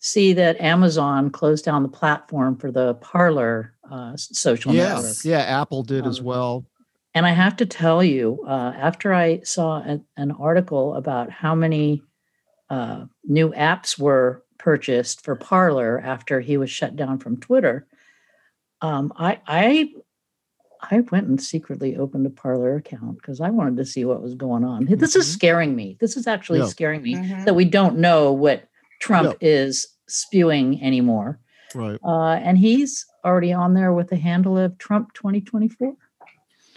see 0.00 0.34
that 0.34 0.60
Amazon 0.60 1.30
closed 1.30 1.64
down 1.64 1.82
the 1.82 1.88
platform 1.88 2.58
for 2.58 2.70
the 2.70 2.94
Parler 2.94 3.74
uh, 3.90 4.12
social 4.16 4.74
yes, 4.74 4.96
network. 4.96 5.16
Yeah, 5.24 5.60
Apple 5.60 5.82
did 5.82 6.04
um, 6.04 6.10
as 6.10 6.20
well. 6.20 6.66
And 7.14 7.24
I 7.24 7.30
have 7.30 7.56
to 7.56 7.66
tell 7.66 8.04
you, 8.04 8.44
uh, 8.46 8.72
after 8.76 9.14
I 9.14 9.40
saw 9.44 9.78
a, 9.78 10.00
an 10.16 10.32
article 10.32 10.94
about 10.94 11.30
how 11.30 11.54
many 11.54 12.02
uh, 12.68 13.06
new 13.24 13.50
apps 13.50 13.98
were 13.98 14.43
purchased 14.58 15.24
for 15.24 15.36
Parler 15.36 16.00
after 16.00 16.40
he 16.40 16.56
was 16.56 16.70
shut 16.70 16.96
down 16.96 17.18
from 17.18 17.38
Twitter, 17.38 17.86
um, 18.80 19.12
I 19.16 19.40
I 19.46 19.92
I 20.90 21.00
went 21.10 21.28
and 21.28 21.40
secretly 21.40 21.96
opened 21.96 22.26
a 22.26 22.30
Parler 22.30 22.76
account 22.76 23.16
because 23.16 23.40
I 23.40 23.50
wanted 23.50 23.76
to 23.78 23.84
see 23.84 24.04
what 24.04 24.22
was 24.22 24.34
going 24.34 24.64
on. 24.64 24.84
Mm-hmm. 24.84 24.96
This 24.96 25.16
is 25.16 25.26
mm-hmm. 25.26 25.34
scaring 25.34 25.76
me. 25.76 25.96
This 26.00 26.16
is 26.16 26.26
actually 26.26 26.60
yeah. 26.60 26.66
scaring 26.66 27.02
me 27.02 27.14
mm-hmm. 27.14 27.44
that 27.44 27.54
we 27.54 27.64
don't 27.64 27.98
know 27.98 28.32
what 28.32 28.68
Trump 29.00 29.36
yeah. 29.40 29.48
is 29.48 29.86
spewing 30.08 30.82
anymore. 30.82 31.40
Right. 31.74 31.98
Uh, 32.04 32.34
and 32.34 32.58
he's 32.58 33.06
already 33.24 33.52
on 33.52 33.74
there 33.74 33.92
with 33.92 34.08
the 34.08 34.16
handle 34.16 34.58
of 34.58 34.78
Trump 34.78 35.12
2024. 35.14 35.96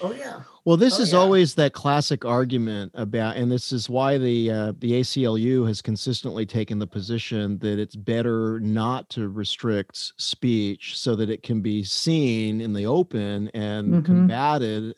Oh 0.01 0.13
yeah. 0.13 0.41
Well, 0.65 0.77
this 0.77 0.99
oh, 0.99 1.01
is 1.01 1.13
yeah. 1.13 1.19
always 1.19 1.55
that 1.55 1.73
classic 1.73 2.25
argument 2.25 2.91
about, 2.93 3.37
and 3.37 3.51
this 3.51 3.71
is 3.71 3.89
why 3.89 4.17
the 4.17 4.51
uh, 4.51 4.73
the 4.77 4.93
ACLU 4.93 5.67
has 5.67 5.81
consistently 5.81 6.45
taken 6.45 6.77
the 6.77 6.87
position 6.87 7.57
that 7.59 7.79
it's 7.79 7.95
better 7.95 8.59
not 8.59 9.09
to 9.11 9.29
restrict 9.29 10.13
speech 10.17 10.97
so 10.97 11.15
that 11.15 11.29
it 11.29 11.41
can 11.41 11.61
be 11.61 11.83
seen 11.83 12.61
in 12.61 12.73
the 12.73 12.85
open 12.85 13.49
and 13.53 13.93
mm-hmm. 13.93 14.05
combated, 14.05 14.95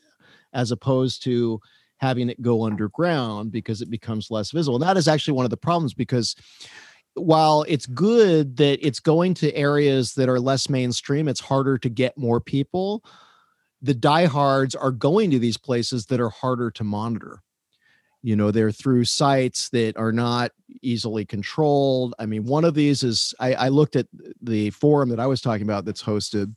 as 0.54 0.72
opposed 0.72 1.24
to 1.24 1.60
having 1.98 2.30
it 2.30 2.42
go 2.42 2.66
underground 2.66 3.52
because 3.52 3.82
it 3.82 3.90
becomes 3.90 4.32
less 4.32 4.52
visible. 4.52 4.78
And 4.78 4.84
that 4.84 4.98
is 4.98 5.08
actually 5.08 5.34
one 5.34 5.46
of 5.46 5.52
the 5.52 5.58
problems 5.58 5.94
because 5.94 6.36
while 7.14 7.66
it's 7.68 7.86
good 7.86 8.58
that 8.58 8.86
it's 8.86 9.00
going 9.00 9.34
to 9.36 9.54
areas 9.54 10.14
that 10.14 10.30
are 10.30 10.40
less 10.40 10.70
mainstream, 10.70 11.28
it's 11.28 11.42
harder 11.42 11.78
to 11.78 11.90
get 11.90 12.18
more 12.18 12.40
people 12.40 13.04
the 13.82 13.94
diehards 13.94 14.76
are 14.76 14.92
going 14.92 15.32
to 15.32 15.40
these 15.40 15.58
places 15.58 16.06
that 16.08 16.20
are 16.20 16.30
harder 16.30 16.72
to 16.72 16.84
monitor. 16.84 17.42
You 18.22 18.36
know, 18.36 18.52
they're 18.52 18.72
through 18.72 19.06
sites 19.06 19.70
that 19.70 19.96
are 19.96 20.12
not 20.12 20.52
easily 20.82 21.26
controlled. 21.26 22.16
I 22.20 22.26
mean, 22.26 22.44
one 22.44 22.66
of 22.66 22.74
these 22.74 23.04
is 23.04 23.34
I, 23.40 23.54
I 23.54 23.68
looked 23.70 23.96
at 23.96 24.08
the 24.42 24.72
forum 24.72 25.10
that 25.10 25.22
I 25.22 25.28
was 25.28 25.40
talking 25.40 25.64
about 25.64 25.86
that's 25.86 26.04
hosted. 26.04 26.54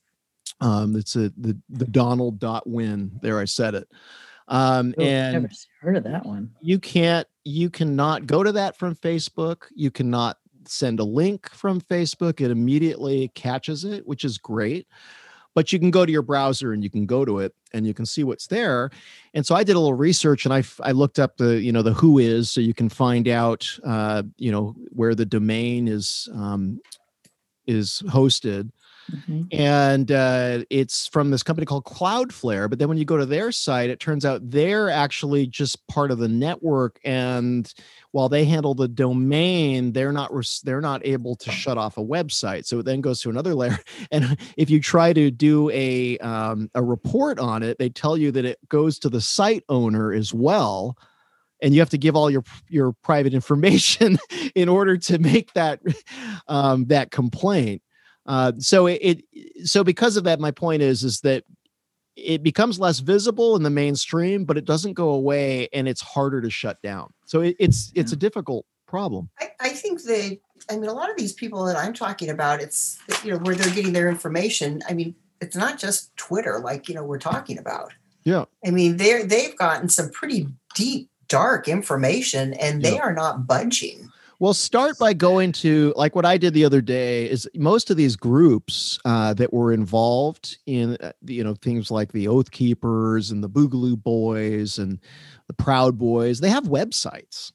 Um, 0.61 0.96
it's 0.96 1.14
a 1.14 1.32
the 1.37 1.56
the 1.70 1.87
Donald 1.87 2.40
dot 2.40 2.68
win. 2.68 3.12
There, 3.22 3.38
I 3.38 3.44
said 3.44 3.74
it. 3.74 3.88
Um, 4.48 4.92
oh, 4.98 5.02
and 5.02 5.35
never 5.35 5.48
heard 5.80 5.96
of 5.96 6.04
that 6.04 6.26
one. 6.26 6.50
You 6.61 6.80
can't. 6.80 7.28
You 7.44 7.70
cannot 7.70 8.26
go 8.26 8.42
to 8.42 8.52
that 8.52 8.76
from 8.76 8.96
Facebook. 8.96 9.64
You 9.74 9.92
cannot 9.92 10.38
send 10.66 10.98
a 10.98 11.04
link 11.04 11.48
from 11.50 11.80
Facebook. 11.80 12.40
It 12.40 12.50
immediately 12.50 13.28
catches 13.35 13.85
it, 13.85 14.06
which 14.06 14.24
is 14.24 14.38
great 14.38 14.88
but 15.54 15.72
you 15.72 15.78
can 15.78 15.90
go 15.90 16.06
to 16.06 16.12
your 16.12 16.22
browser 16.22 16.72
and 16.72 16.82
you 16.82 16.90
can 16.90 17.06
go 17.06 17.24
to 17.24 17.38
it 17.38 17.54
and 17.72 17.86
you 17.86 17.94
can 17.94 18.06
see 18.06 18.24
what's 18.24 18.46
there 18.46 18.90
and 19.34 19.44
so 19.44 19.54
i 19.54 19.64
did 19.64 19.76
a 19.76 19.78
little 19.78 19.94
research 19.94 20.44
and 20.44 20.54
i 20.54 20.62
i 20.82 20.92
looked 20.92 21.18
up 21.18 21.36
the 21.36 21.60
you 21.60 21.72
know 21.72 21.82
the 21.82 21.92
WHOIS 21.92 22.48
so 22.48 22.60
you 22.60 22.74
can 22.74 22.88
find 22.88 23.28
out 23.28 23.68
uh, 23.84 24.22
you 24.36 24.50
know 24.50 24.74
where 24.90 25.14
the 25.14 25.26
domain 25.26 25.88
is 25.88 26.28
um, 26.34 26.80
is 27.66 28.02
hosted. 28.06 28.70
Mm-hmm. 29.10 29.42
And 29.50 30.12
uh, 30.12 30.64
it's 30.70 31.06
from 31.06 31.30
this 31.30 31.42
company 31.42 31.66
called 31.66 31.84
Cloudflare. 31.84 32.68
But 32.68 32.78
then 32.78 32.88
when 32.88 32.98
you 32.98 33.04
go 33.04 33.16
to 33.16 33.26
their 33.26 33.52
site, 33.52 33.90
it 33.90 34.00
turns 34.00 34.24
out 34.24 34.50
they're 34.50 34.90
actually 34.90 35.46
just 35.46 35.86
part 35.88 36.10
of 36.10 36.18
the 36.18 36.28
network. 36.28 37.00
And 37.04 37.72
while 38.12 38.28
they 38.28 38.44
handle 38.44 38.74
the 38.74 38.88
domain, 38.88 39.92
they're 39.92 40.12
not 40.12 40.32
they're 40.64 40.80
not 40.80 41.04
able 41.04 41.36
to 41.36 41.50
shut 41.50 41.78
off 41.78 41.98
a 41.98 42.04
website. 42.04 42.66
So 42.66 42.78
it 42.78 42.84
then 42.84 43.00
goes 43.00 43.20
to 43.22 43.30
another 43.30 43.54
layer. 43.54 43.78
And 44.10 44.36
if 44.56 44.68
you 44.68 44.80
try 44.80 45.12
to 45.12 45.30
do 45.30 45.70
a 45.70 46.18
um, 46.18 46.70
a 46.74 46.82
report 46.82 47.38
on 47.38 47.62
it, 47.62 47.78
they 47.78 47.88
tell 47.88 48.16
you 48.16 48.30
that 48.32 48.44
it 48.44 48.58
goes 48.68 48.98
to 49.00 49.08
the 49.08 49.20
site 49.20 49.64
owner 49.68 50.12
as 50.12 50.34
well 50.34 50.96
and 51.62 51.72
you 51.72 51.80
have 51.80 51.90
to 51.90 51.98
give 51.98 52.16
all 52.16 52.30
your 52.30 52.42
your 52.68 52.92
private 52.92 53.32
information 53.40 54.18
in 54.54 54.68
order 54.68 54.98
to 54.98 55.18
make 55.18 55.52
that 55.54 55.80
um, 56.48 56.86
that 56.86 57.10
complaint. 57.10 57.82
Uh, 58.26 58.52
so 58.58 58.87
it, 58.87 59.00
it 59.02 59.68
so 59.68 59.82
because 59.82 60.16
of 60.16 60.24
that, 60.24 60.40
my 60.40 60.50
point 60.50 60.82
is 60.82 61.02
is 61.02 61.20
that 61.20 61.44
it 62.16 62.42
becomes 62.42 62.78
less 62.78 63.00
visible 63.00 63.56
in 63.56 63.62
the 63.62 63.70
mainstream, 63.70 64.44
but 64.44 64.58
it 64.58 64.64
doesn't 64.64 64.92
go 64.92 65.11
away, 65.11 65.68
and 65.72 65.88
it's 65.88 66.00
harder 66.00 66.40
to 66.40 66.50
shut 66.50 66.80
down. 66.82 67.12
So 67.24 67.40
it, 67.40 67.56
it's 67.58 67.90
it's 67.94 68.12
a 68.12 68.16
difficult 68.16 68.66
problem. 68.87 69.30
I, 69.40 69.50
I 69.61 69.68
think 69.70 70.02
that 70.02 70.38
I 70.70 70.76
mean 70.76 70.88
a 70.88 70.92
lot 70.92 71.11
of 71.11 71.16
these 71.16 71.32
people 71.32 71.64
that 71.64 71.76
I'm 71.76 71.94
talking 71.94 72.28
about, 72.28 72.61
it's 72.61 72.98
you 73.24 73.32
know 73.32 73.38
where 73.38 73.54
they're 73.54 73.74
getting 73.74 73.92
their 73.92 74.08
information. 74.08 74.82
I 74.88 74.92
mean, 74.92 75.14
it's 75.40 75.56
not 75.56 75.78
just 75.78 76.16
Twitter, 76.16 76.61
like 76.61 76.88
you 76.88 76.94
know 76.94 77.04
we're 77.04 77.18
talking 77.18 77.58
about. 77.58 77.92
Yeah. 78.24 78.44
I 78.64 78.70
mean, 78.70 78.98
they're 78.98 79.24
they've 79.24 79.56
gotten 79.56 79.88
some 79.88 80.11
pretty 80.11 80.48
deep, 80.74 81.11
dark 81.28 81.68
information, 81.68 82.54
and 82.54 82.82
they 82.82 82.94
yeah. 82.94 83.02
are 83.02 83.14
not 83.14 83.46
budging. 83.46 84.11
Well, 84.42 84.55
start 84.55 84.98
by 84.98 85.12
going 85.12 85.52
to 85.52 85.94
like 85.96 86.16
what 86.16 86.26
I 86.26 86.37
did 86.37 86.52
the 86.52 86.64
other 86.64 86.81
day 86.81 87.31
is 87.31 87.48
most 87.55 87.92
of 87.92 87.96
these 87.96 88.16
groups 88.16 88.98
uh, 89.05 89.35
that 89.35 89.52
were 89.52 89.72
involved 89.72 90.59
in 90.66 90.96
uh, 90.96 91.12
you 91.24 91.44
know 91.44 91.55
things 91.55 91.92
like 91.92 92.11
the 92.11 92.26
Oath 92.26 92.50
Keepers 92.50 93.31
and 93.31 93.40
the 93.40 93.48
Boogaloo 93.48 94.02
Boys 94.02 94.78
and 94.78 94.98
the 95.46 95.52
Proud 95.52 95.96
Boys. 95.96 96.40
They 96.40 96.50
have 96.50 96.64
websites. 96.64 97.52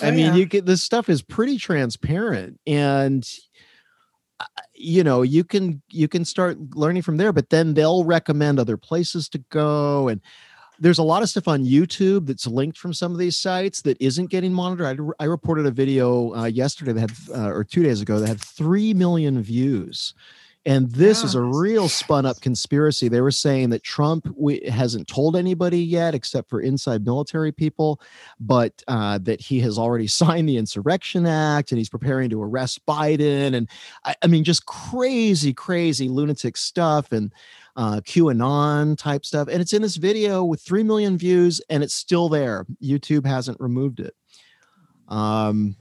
Oh, 0.00 0.06
I 0.06 0.12
mean, 0.12 0.26
yeah. 0.26 0.34
you 0.36 0.46
get 0.46 0.66
this 0.66 0.84
stuff 0.84 1.08
is 1.08 1.20
pretty 1.20 1.58
transparent 1.58 2.60
and 2.64 3.28
uh, 4.38 4.44
you 4.72 5.02
know 5.02 5.22
you 5.22 5.42
can 5.42 5.82
you 5.90 6.06
can 6.06 6.24
start 6.24 6.58
learning 6.76 7.02
from 7.02 7.16
there 7.16 7.32
but 7.32 7.50
then 7.50 7.74
they'll 7.74 8.04
recommend 8.04 8.60
other 8.60 8.76
places 8.76 9.28
to 9.30 9.38
go 9.50 10.06
and 10.06 10.20
there's 10.80 10.98
a 10.98 11.02
lot 11.02 11.22
of 11.22 11.28
stuff 11.28 11.46
on 11.46 11.64
YouTube 11.64 12.26
that's 12.26 12.46
linked 12.46 12.78
from 12.78 12.94
some 12.94 13.12
of 13.12 13.18
these 13.18 13.38
sites 13.38 13.82
that 13.82 14.00
isn't 14.00 14.30
getting 14.30 14.52
monitored. 14.52 14.98
I, 15.20 15.24
I 15.24 15.26
reported 15.26 15.66
a 15.66 15.70
video 15.70 16.34
uh, 16.34 16.46
yesterday 16.46 16.92
that 16.92 17.10
had, 17.10 17.12
uh, 17.34 17.52
or 17.52 17.64
two 17.64 17.82
days 17.82 18.00
ago, 18.00 18.18
that 18.18 18.26
had 18.26 18.40
3 18.40 18.94
million 18.94 19.40
views. 19.42 20.14
And 20.66 20.90
this 20.90 21.24
is 21.24 21.34
a 21.34 21.40
real 21.40 21.88
spun 21.88 22.26
up 22.26 22.40
conspiracy. 22.42 23.08
They 23.08 23.22
were 23.22 23.30
saying 23.30 23.70
that 23.70 23.82
Trump 23.82 24.28
hasn't 24.68 25.08
told 25.08 25.34
anybody 25.34 25.82
yet, 25.82 26.14
except 26.14 26.50
for 26.50 26.60
inside 26.60 27.04
military 27.04 27.50
people, 27.50 27.98
but 28.38 28.82
uh, 28.86 29.18
that 29.22 29.40
he 29.40 29.60
has 29.60 29.78
already 29.78 30.06
signed 30.06 30.48
the 30.48 30.58
Insurrection 30.58 31.26
Act 31.26 31.72
and 31.72 31.78
he's 31.78 31.88
preparing 31.88 32.28
to 32.30 32.42
arrest 32.42 32.84
Biden. 32.84 33.54
And 33.54 33.68
I, 34.04 34.14
I 34.22 34.26
mean, 34.26 34.44
just 34.44 34.66
crazy, 34.66 35.54
crazy 35.54 36.10
lunatic 36.10 36.58
stuff. 36.58 37.10
And 37.10 37.32
uh, 37.80 37.98
QAnon 38.02 38.98
type 38.98 39.24
stuff. 39.24 39.48
And 39.48 39.62
it's 39.62 39.72
in 39.72 39.80
this 39.80 39.96
video 39.96 40.44
with 40.44 40.60
3 40.60 40.82
million 40.82 41.16
views 41.16 41.62
and 41.70 41.82
it's 41.82 41.94
still 41.94 42.28
there. 42.28 42.66
YouTube 42.82 43.24
hasn't 43.24 43.58
removed 43.58 44.00
it. 44.00 44.14
Um, 45.08 45.76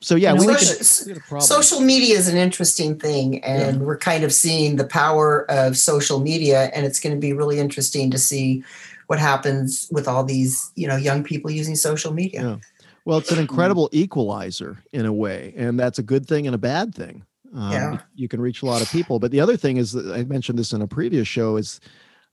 so 0.00 0.14
yeah, 0.14 0.32
we 0.32 0.40
social, 0.40 1.40
social 1.40 1.80
media 1.80 2.16
is 2.16 2.28
an 2.28 2.36
interesting 2.36 2.98
thing, 2.98 3.42
and 3.44 3.76
yeah. 3.76 3.82
we're 3.82 3.98
kind 3.98 4.24
of 4.24 4.32
seeing 4.32 4.74
the 4.74 4.84
power 4.84 5.48
of 5.48 5.76
social 5.76 6.18
media, 6.18 6.72
and 6.74 6.84
it's 6.84 6.98
going 6.98 7.14
to 7.14 7.20
be 7.20 7.32
really 7.32 7.60
interesting 7.60 8.10
to 8.10 8.18
see 8.18 8.64
what 9.06 9.20
happens 9.20 9.86
with 9.92 10.08
all 10.08 10.24
these 10.24 10.72
you 10.74 10.88
know 10.88 10.96
young 10.96 11.22
people 11.22 11.52
using 11.52 11.76
social 11.76 12.12
media. 12.12 12.42
Yeah. 12.42 12.56
Well, 13.04 13.18
it's 13.18 13.30
an 13.30 13.38
incredible 13.38 13.90
equalizer 13.92 14.82
in 14.92 15.06
a 15.06 15.12
way, 15.12 15.54
and 15.56 15.78
that's 15.78 16.00
a 16.00 16.02
good 16.02 16.26
thing 16.26 16.48
and 16.48 16.54
a 16.56 16.58
bad 16.58 16.96
thing. 16.96 17.24
Um, 17.54 17.72
yeah. 17.72 17.98
You 18.14 18.28
can 18.28 18.40
reach 18.40 18.62
a 18.62 18.66
lot 18.66 18.82
of 18.82 18.90
people. 18.90 19.18
But 19.18 19.30
the 19.30 19.40
other 19.40 19.56
thing 19.56 19.76
is 19.76 19.92
that 19.92 20.12
I 20.12 20.24
mentioned 20.24 20.58
this 20.58 20.72
in 20.72 20.82
a 20.82 20.86
previous 20.86 21.28
show 21.28 21.56
is 21.56 21.80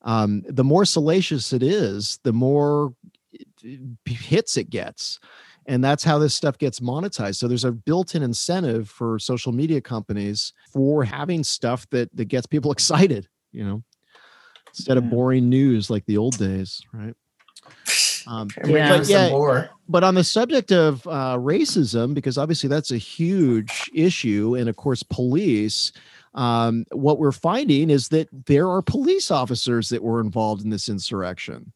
um, 0.03 0.43
the 0.47 0.63
more 0.63 0.85
salacious 0.85 1.51
it 1.53 1.63
is, 1.63 2.19
the 2.23 2.33
more 2.33 2.93
hits 4.05 4.57
it 4.57 4.69
gets. 4.69 5.19
And 5.65 5.83
that's 5.83 6.03
how 6.03 6.17
this 6.17 6.33
stuff 6.33 6.57
gets 6.57 6.79
monetized. 6.79 7.35
So 7.35 7.47
there's 7.47 7.65
a 7.65 7.71
built-in 7.71 8.23
incentive 8.23 8.89
for 8.89 9.19
social 9.19 9.51
media 9.51 9.81
companies 9.81 10.53
for 10.71 11.03
having 11.03 11.43
stuff 11.43 11.87
that 11.91 12.15
that 12.15 12.25
gets 12.25 12.47
people 12.47 12.71
excited, 12.77 13.27
you 13.51 13.63
know, 13.63 13.83
instead 14.69 14.97
yeah. 14.97 15.03
of 15.03 15.09
boring 15.09 15.49
news 15.49 15.89
like 15.89 16.05
the 16.05 16.17
old 16.17 16.37
days, 16.37 16.81
right? 16.93 17.13
Um, 18.29 18.47
yeah. 18.67 18.97
But, 18.97 19.09
yeah, 19.09 19.67
but 19.87 20.03
on 20.03 20.13
the 20.13 20.23
subject 20.23 20.71
of 20.71 21.05
uh, 21.07 21.37
racism, 21.37 22.13
because 22.13 22.37
obviously 22.37 22.69
that's 22.69 22.91
a 22.91 22.97
huge 22.97 23.89
issue, 23.93 24.55
and 24.55 24.69
of 24.69 24.75
course, 24.75 25.01
police. 25.01 25.91
Um, 26.35 26.85
what 26.91 27.17
we're 27.17 27.31
finding 27.31 27.89
is 27.89 28.09
that 28.09 28.29
there 28.45 28.69
are 28.69 28.83
police 28.83 29.31
officers 29.31 29.89
that 29.89 30.03
were 30.03 30.21
involved 30.21 30.63
in 30.63 30.69
this 30.69 30.87
insurrection. 30.87 31.73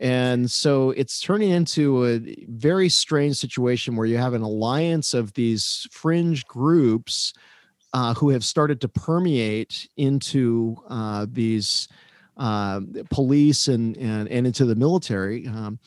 And 0.00 0.50
so 0.50 0.90
it's 0.92 1.20
turning 1.20 1.50
into 1.50 2.06
a 2.06 2.18
very 2.48 2.88
strange 2.88 3.36
situation 3.36 3.94
where 3.94 4.06
you 4.06 4.16
have 4.16 4.32
an 4.32 4.42
alliance 4.42 5.12
of 5.12 5.34
these 5.34 5.86
fringe 5.90 6.46
groups 6.46 7.34
uh, 7.92 8.14
who 8.14 8.30
have 8.30 8.42
started 8.42 8.80
to 8.80 8.88
permeate 8.88 9.86
into 9.96 10.76
uh, 10.88 11.26
these 11.30 11.88
uh, 11.88 11.94
police 12.36 13.68
and, 13.68 13.96
and 13.96 14.28
and 14.28 14.46
into 14.46 14.64
the 14.64 14.74
military. 14.74 15.46
Um, 15.46 15.78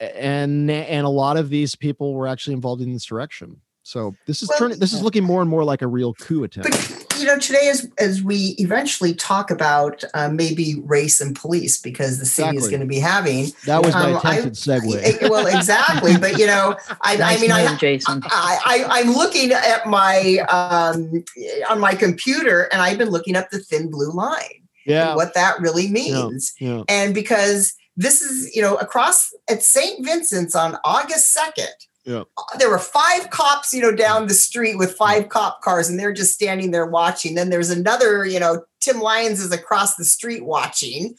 and 0.00 0.70
and 0.70 1.06
a 1.06 1.10
lot 1.10 1.36
of 1.36 1.50
these 1.50 1.74
people 1.74 2.14
were 2.14 2.26
actually 2.26 2.54
involved 2.54 2.82
in 2.82 2.92
this 2.92 3.04
direction. 3.04 3.60
So 3.88 4.14
this 4.26 4.42
is 4.42 4.50
well, 4.50 4.58
turning. 4.58 4.78
This 4.78 4.92
is 4.92 5.02
looking 5.02 5.24
more 5.24 5.40
and 5.40 5.48
more 5.48 5.64
like 5.64 5.80
a 5.80 5.86
real 5.86 6.12
coup 6.12 6.44
attempt. 6.44 6.70
But, 6.70 7.18
you 7.18 7.24
know, 7.24 7.38
today 7.38 7.70
as 7.70 7.88
as 7.98 8.22
we 8.22 8.54
eventually 8.58 9.14
talk 9.14 9.50
about 9.50 10.04
uh, 10.12 10.28
maybe 10.28 10.74
race 10.84 11.22
and 11.22 11.34
police 11.34 11.80
because 11.80 12.18
the 12.18 12.26
city 12.26 12.50
exactly. 12.50 12.64
is 12.64 12.68
going 12.68 12.80
to 12.80 12.86
be 12.86 12.98
having 12.98 13.46
that 13.64 13.82
was 13.82 13.94
my 13.94 14.12
um, 14.12 14.16
attempted 14.16 14.52
segue. 14.52 15.22
I, 15.24 15.28
well, 15.28 15.46
exactly. 15.46 16.18
but 16.18 16.38
you 16.38 16.46
know, 16.46 16.76
I, 17.00 17.16
nice 17.16 17.38
I 17.38 17.40
mean, 17.40 17.50
I, 17.50 17.76
Jason. 17.76 18.20
I, 18.26 18.84
I 18.90 19.00
am 19.00 19.12
looking 19.12 19.52
at 19.52 19.86
my 19.86 20.38
um, 20.50 21.24
on 21.70 21.80
my 21.80 21.94
computer, 21.94 22.68
and 22.70 22.82
I've 22.82 22.98
been 22.98 23.10
looking 23.10 23.36
up 23.36 23.48
the 23.48 23.58
thin 23.58 23.90
blue 23.90 24.12
line 24.12 24.67
yeah. 24.88 25.14
what 25.14 25.34
that 25.34 25.60
really 25.60 25.88
means. 25.88 26.52
Yeah. 26.60 26.78
Yeah. 26.78 26.82
And 26.88 27.14
because 27.14 27.74
this 27.96 28.22
is, 28.22 28.54
you 28.54 28.62
know, 28.62 28.76
across 28.76 29.32
at 29.48 29.62
St. 29.62 30.04
Vincent's 30.04 30.54
on 30.54 30.78
August 30.84 31.36
2nd, 31.36 31.66
yeah. 32.04 32.22
there 32.58 32.70
were 32.70 32.78
five 32.78 33.30
cops, 33.30 33.72
you 33.72 33.82
know, 33.82 33.94
down 33.94 34.28
the 34.28 34.34
street 34.34 34.78
with 34.78 34.94
five 34.94 35.28
cop 35.28 35.60
cars, 35.62 35.88
and 35.88 35.98
they're 35.98 36.12
just 36.12 36.32
standing 36.32 36.70
there 36.70 36.86
watching. 36.86 37.34
Then 37.34 37.50
there's 37.50 37.70
another, 37.70 38.24
you 38.24 38.40
know, 38.40 38.64
Tim 38.80 39.00
Lyons 39.00 39.40
is 39.40 39.52
across 39.52 39.96
the 39.96 40.04
street 40.04 40.44
watching. 40.44 41.14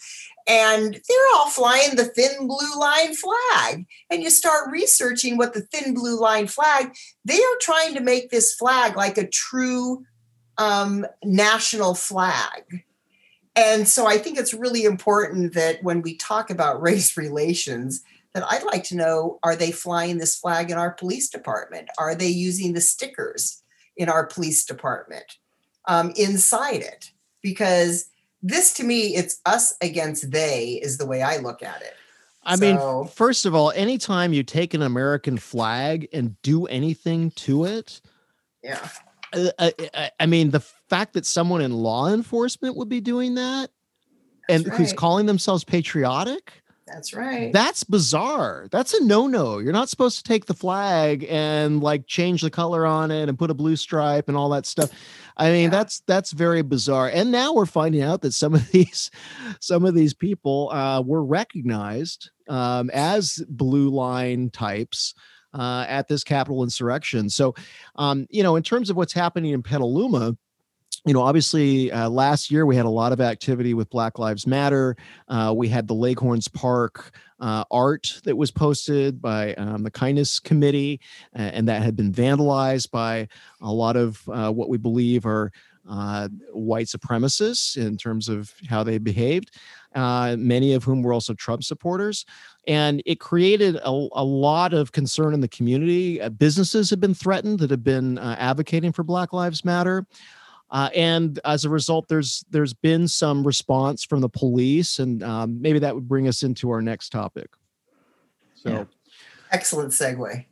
And 0.48 0.94
they're 0.94 1.36
all 1.36 1.50
flying 1.50 1.96
the 1.96 2.06
thin 2.06 2.48
blue 2.48 2.80
line 2.80 3.14
flag. 3.14 3.86
And 4.10 4.24
you 4.24 4.32
start 4.32 4.72
researching 4.72 5.38
what 5.38 5.54
the 5.54 5.62
thin 5.62 5.94
blue 5.94 6.20
line 6.20 6.48
flag, 6.48 6.92
they 7.24 7.38
are 7.38 7.58
trying 7.62 7.94
to 7.94 8.00
make 8.02 8.32
this 8.32 8.56
flag 8.56 8.98
like 8.98 9.20
a 9.20 9.28
true 9.28 10.04
um, 10.58 11.06
national 11.24 11.94
flag. 11.94 12.64
And 13.56 13.88
so 13.88 14.08
I 14.08 14.18
think 14.18 14.38
it's 14.38 14.54
really 14.54 14.86
important 14.86 15.54
that 15.54 15.84
when 15.84 16.02
we 16.02 16.16
talk 16.16 16.50
about 16.50 16.82
race 16.82 17.18
relations, 17.18 18.04
that 18.34 18.44
I'd 18.48 18.64
like 18.64 18.84
to 18.86 18.96
know 18.96 19.40
are 19.44 19.56
they 19.56 19.72
flying 19.72 20.18
this 20.18 20.38
flag 20.38 20.70
in 20.70 20.78
our 20.78 20.92
police 20.92 21.30
department? 21.30 21.90
Are 21.98 22.16
they 22.16 22.28
using 22.28 22.74
the 22.74 22.82
stickers 22.82 23.64
in 23.98 24.08
our 24.10 24.26
police 24.26 24.66
department 24.66 25.38
um, 25.88 26.14
inside 26.16 26.82
it? 26.82 27.12
Because 27.42 28.10
this 28.42 28.74
to 28.76 28.84
me, 28.84 29.16
it's 29.16 29.42
us 29.46 29.74
against 29.82 30.32
they, 30.32 30.80
is 30.82 30.98
the 30.98 31.06
way 31.06 31.22
I 31.22 31.38
look 31.38 31.64
at 31.64 31.82
it. 31.82 31.94
I 32.44 32.56
so, 32.56 32.62
mean, 33.02 33.08
first 33.08 33.46
of 33.46 33.54
all, 33.54 33.72
anytime 33.72 34.32
you 34.32 34.44
take 34.44 34.74
an 34.74 34.82
American 34.82 35.38
flag 35.38 36.08
and 36.14 36.42
do 36.42 36.66
anything 36.68 37.32
to 37.32 37.66
it, 37.66 38.02
yeah, 38.64 38.88
I, 39.34 39.38
uh, 39.38 39.52
uh, 39.60 39.72
I, 39.94 40.12
I 40.22 40.26
mean, 40.26 40.52
the 40.52 40.66
fact 40.90 41.14
that 41.14 41.26
someone 41.26 41.62
in 41.62 41.72
law 41.72 42.12
enforcement 42.12 42.76
would 42.76 42.90
be 42.90 43.02
doing 43.02 43.36
that 43.36 43.70
and 44.50 44.68
right. 44.68 44.78
who's 44.78 44.94
calling 44.94 45.26
themselves 45.26 45.64
patriotic 45.64 46.62
that's 46.88 47.14
right 47.14 47.54
that's 47.54 47.84
bizarre 47.84 48.68
that's 48.72 48.94
a 48.96 49.04
no-no 49.04 49.60
you're 49.60 49.72
not 49.72 49.90
supposed 49.90 50.18
to 50.18 50.24
take 50.24 50.46
the 50.46 50.54
flag 50.54 51.26
and 51.30 51.84
like 51.84 52.08
change 52.08 52.42
the 52.42 52.50
color 52.50 52.86
on 52.86 53.12
it 53.12 53.30
and 53.30 53.38
put 53.38 53.52
a 53.52 53.54
blue 53.54 53.76
stripe 53.76 54.28
and 54.28 54.36
all 54.36 54.50
that 54.50 54.66
stuff 54.66 54.90
i 55.38 55.52
mean 55.52 55.66
yeah. 55.66 55.70
that's 55.70 56.00
that's 56.08 56.32
very 56.32 56.64
bizarre 56.64 57.10
and 57.10 57.32
now 57.32 57.54
we're 57.54 57.68
finding 57.68 58.02
out 58.02 58.22
that 58.22 58.34
some 58.34 58.56
of 58.56 58.68
these 58.72 59.12
some 59.60 59.86
of 59.86 59.94
these 59.94 60.16
people 60.16 60.70
uh, 60.72 61.02
were 61.02 61.24
recognized 61.24 62.32
um, 62.50 62.90
as 62.92 63.44
blue 63.48 63.90
line 63.90 64.50
types 64.50 65.14
uh, 65.54 65.86
at 65.88 66.08
this 66.08 66.24
Capitol 66.24 66.64
insurrection. 66.64 67.30
So, 67.30 67.56
um, 67.96 68.28
you 68.30 68.44
know, 68.44 68.56
in 68.56 68.64
terms 68.64 68.90
of 68.90 68.96
what's 68.96 69.14
happening 69.14 69.54
in 69.54 69.64
Petaluma, 69.64 70.38
you 71.06 71.14
know, 71.14 71.22
obviously, 71.22 71.92
uh, 71.92 72.10
last 72.10 72.52
year 72.52 72.66
we 72.66 72.76
had 72.76 72.86
a 72.86 72.90
lot 72.90 73.12
of 73.12 73.22
activity 73.22 73.74
with 73.74 73.90
Black 73.90 74.20
Lives 74.20 74.46
Matter. 74.46 74.98
Uh, 75.28 75.54
we 75.56 75.70
had 75.70 75.88
the 75.88 75.94
Leghorns 75.94 76.48
Park 76.48 77.12
uh, 77.40 77.64
art 77.72 78.20
that 78.26 78.36
was 78.36 78.52
posted 78.52 79.22
by 79.22 79.54
um, 79.54 79.84
the 79.84 79.92
Kindness 79.92 80.40
Committee, 80.40 81.00
and 81.34 81.68
that 81.68 81.82
had 81.84 81.96
been 81.96 82.12
vandalized 82.12 82.92
by 82.92 83.28
a 83.62 83.72
lot 83.72 83.96
of 83.96 84.22
uh, 84.30 84.52
what 84.52 84.68
we 84.68 84.78
believe 84.78 85.26
are 85.26 85.52
uh, 85.90 86.28
white 86.52 86.88
supremacists 86.88 87.78
in 87.78 87.98
terms 87.98 88.28
of 88.30 88.54
how 88.70 88.84
they 88.84 88.98
behaved, 88.98 89.52
uh, 89.96 90.36
many 90.38 90.74
of 90.74 90.84
whom 90.84 91.02
were 91.02 91.14
also 91.14 91.34
Trump 91.34 91.64
supporters. 91.64 92.26
And 92.68 93.02
it 93.06 93.20
created 93.20 93.78
a, 93.78 93.90
a 93.90 94.24
lot 94.24 94.74
of 94.74 94.92
concern 94.92 95.34
in 95.34 95.40
the 95.40 95.48
community. 95.48 96.20
businesses 96.38 96.90
have 96.90 97.00
been 97.00 97.16
threatened 97.16 97.60
that 97.60 97.72
have 97.72 97.84
been 97.84 98.18
advocating 98.20 98.92
for 98.92 99.04
Black 99.04 99.32
Lives 99.34 99.64
Matter. 99.64 100.06
Uh, 100.72 100.90
and 100.96 101.40
as 101.46 101.66
a 101.66 101.70
result, 101.70 102.08
there's 102.08 102.46
there's 102.52 102.74
been 102.74 103.08
some 103.08 103.46
response 103.46 104.04
from 104.04 104.22
the 104.22 104.30
police, 104.30 105.00
and 105.00 105.24
um, 105.24 105.62
maybe 105.62 105.80
that 105.80 105.96
would 105.96 106.08
bring 106.08 106.28
us 106.28 106.44
into 106.44 106.70
our 106.70 106.82
next 106.82 107.10
topic. 107.10 107.50
So, 108.54 108.70
yeah. 108.70 108.84
excellent 109.52 109.94
segue. 109.94 110.46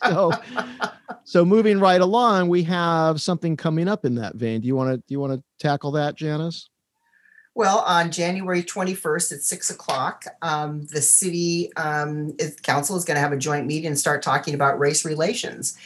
so, 0.08 0.32
so 1.24 1.44
moving 1.44 1.78
right 1.78 2.00
along, 2.00 2.48
we 2.48 2.62
have 2.62 3.20
something 3.20 3.56
coming 3.56 3.88
up 3.88 4.04
in 4.04 4.14
that 4.14 4.36
vein. 4.36 4.60
Do 4.62 4.66
you 4.66 4.76
want 4.76 4.92
to 4.92 4.96
do 4.96 5.04
you 5.08 5.20
want 5.20 5.34
to 5.34 5.42
tackle 5.58 5.90
that, 5.92 6.14
Janice? 6.14 6.70
Well, 7.58 7.80
on 7.80 8.12
January 8.12 8.62
21st 8.62 9.32
at 9.32 9.42
six 9.42 9.68
o'clock, 9.68 10.26
um, 10.42 10.86
the 10.92 11.02
city 11.02 11.72
um, 11.74 12.36
council 12.62 12.96
is 12.96 13.04
going 13.04 13.16
to 13.16 13.20
have 13.20 13.32
a 13.32 13.36
joint 13.36 13.66
meeting 13.66 13.88
and 13.88 13.98
start 13.98 14.22
talking 14.22 14.54
about 14.54 14.78
race 14.78 15.04
relations. 15.04 15.76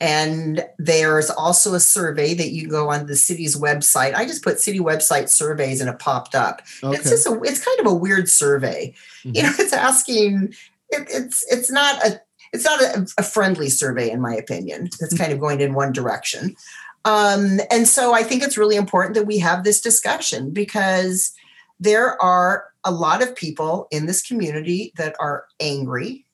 And 0.00 0.64
there's 0.78 1.28
also 1.28 1.74
a 1.74 1.80
survey 1.80 2.34
that 2.34 2.50
you 2.50 2.62
can 2.62 2.70
go 2.70 2.90
on 2.90 3.06
the 3.06 3.16
city's 3.16 3.56
website. 3.56 4.14
I 4.14 4.24
just 4.26 4.44
put 4.44 4.60
city 4.60 4.78
website 4.78 5.28
surveys 5.28 5.80
and 5.80 5.90
it 5.90 5.98
popped 5.98 6.34
up. 6.34 6.62
Okay. 6.82 6.96
It's 6.96 7.10
just 7.10 7.26
a, 7.26 7.40
it's 7.42 7.64
kind 7.64 7.80
of 7.80 7.86
a 7.86 7.94
weird 7.94 8.28
survey. 8.28 8.94
Mm-hmm. 9.24 9.30
You 9.34 9.42
know, 9.42 9.52
it's 9.58 9.72
asking, 9.72 10.54
it, 10.90 11.08
it's 11.10 11.44
it's 11.52 11.70
not 11.70 12.02
a 12.06 12.20
it's 12.52 12.64
not 12.64 12.80
a, 12.80 13.06
a, 13.18 13.22
friendly 13.22 13.68
survey 13.68 14.10
in 14.10 14.20
my 14.20 14.34
opinion. 14.34 14.86
It's 14.86 15.02
mm-hmm. 15.02 15.16
kind 15.16 15.32
of 15.32 15.40
going 15.40 15.60
in 15.60 15.74
one 15.74 15.92
direction. 15.92 16.56
Um, 17.04 17.60
and 17.70 17.86
so 17.86 18.14
I 18.14 18.22
think 18.22 18.42
it's 18.42 18.56
really 18.58 18.76
important 18.76 19.14
that 19.14 19.26
we 19.26 19.38
have 19.38 19.64
this 19.64 19.80
discussion 19.80 20.50
because 20.50 21.32
there 21.80 22.20
are 22.22 22.66
a 22.84 22.90
lot 22.90 23.22
of 23.22 23.36
people 23.36 23.86
in 23.90 24.06
this 24.06 24.22
community 24.22 24.92
that 24.96 25.14
are 25.20 25.44
angry 25.60 26.24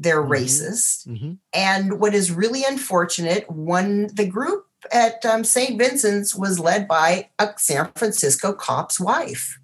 they're 0.00 0.22
mm-hmm. 0.22 0.32
racist. 0.32 1.06
Mm-hmm. 1.06 1.32
And 1.52 2.00
what 2.00 2.14
is 2.14 2.32
really 2.32 2.64
unfortunate, 2.64 3.48
one 3.48 4.08
the 4.14 4.26
group 4.26 4.66
at 4.92 5.24
um, 5.26 5.44
St. 5.44 5.78
Vincent's 5.78 6.34
was 6.34 6.58
led 6.58 6.88
by 6.88 7.28
a 7.38 7.50
San 7.58 7.90
Francisco 7.94 8.52
cop's 8.52 8.98
wife. 8.98 9.58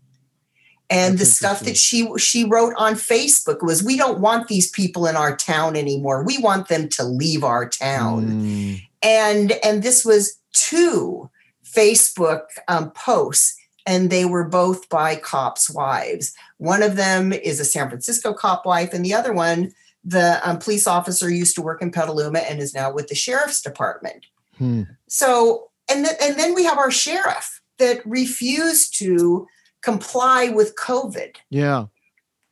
And 0.88 1.18
That's 1.18 1.30
the 1.30 1.34
stuff 1.34 1.60
that 1.60 1.76
she 1.76 2.08
she 2.16 2.44
wrote 2.44 2.74
on 2.76 2.94
Facebook 2.94 3.60
was, 3.60 3.82
"We 3.82 3.96
don't 3.96 4.20
want 4.20 4.46
these 4.46 4.70
people 4.70 5.06
in 5.06 5.16
our 5.16 5.34
town 5.34 5.74
anymore. 5.74 6.22
We 6.22 6.38
want 6.38 6.68
them 6.68 6.88
to 6.90 7.02
leave 7.02 7.42
our 7.42 7.68
town." 7.68 8.26
Mm. 8.26 8.82
And 9.02 9.52
and 9.64 9.82
this 9.82 10.04
was 10.04 10.38
two 10.52 11.28
Facebook 11.64 12.42
um, 12.68 12.92
posts, 12.92 13.56
and 13.84 14.10
they 14.10 14.26
were 14.26 14.44
both 14.44 14.88
by 14.88 15.16
cops' 15.16 15.68
wives. 15.68 16.32
One 16.58 16.84
of 16.84 16.94
them 16.94 17.32
is 17.32 17.58
a 17.58 17.64
San 17.64 17.88
Francisco 17.88 18.32
cop 18.32 18.64
wife, 18.64 18.92
and 18.92 19.04
the 19.04 19.14
other 19.14 19.32
one 19.32 19.72
the 20.06 20.40
um, 20.48 20.58
police 20.58 20.86
officer 20.86 21.28
used 21.28 21.56
to 21.56 21.62
work 21.62 21.82
in 21.82 21.90
Petaluma 21.90 22.38
and 22.38 22.60
is 22.60 22.72
now 22.72 22.92
with 22.92 23.08
the 23.08 23.14
sheriff's 23.16 23.60
department. 23.60 24.26
Hmm. 24.56 24.82
So, 25.08 25.70
and, 25.90 26.06
th- 26.06 26.16
and 26.22 26.38
then 26.38 26.54
we 26.54 26.64
have 26.64 26.78
our 26.78 26.92
sheriff 26.92 27.60
that 27.78 28.06
refused 28.06 28.96
to 28.98 29.48
comply 29.82 30.48
with 30.48 30.76
COVID. 30.76 31.36
Yeah. 31.50 31.86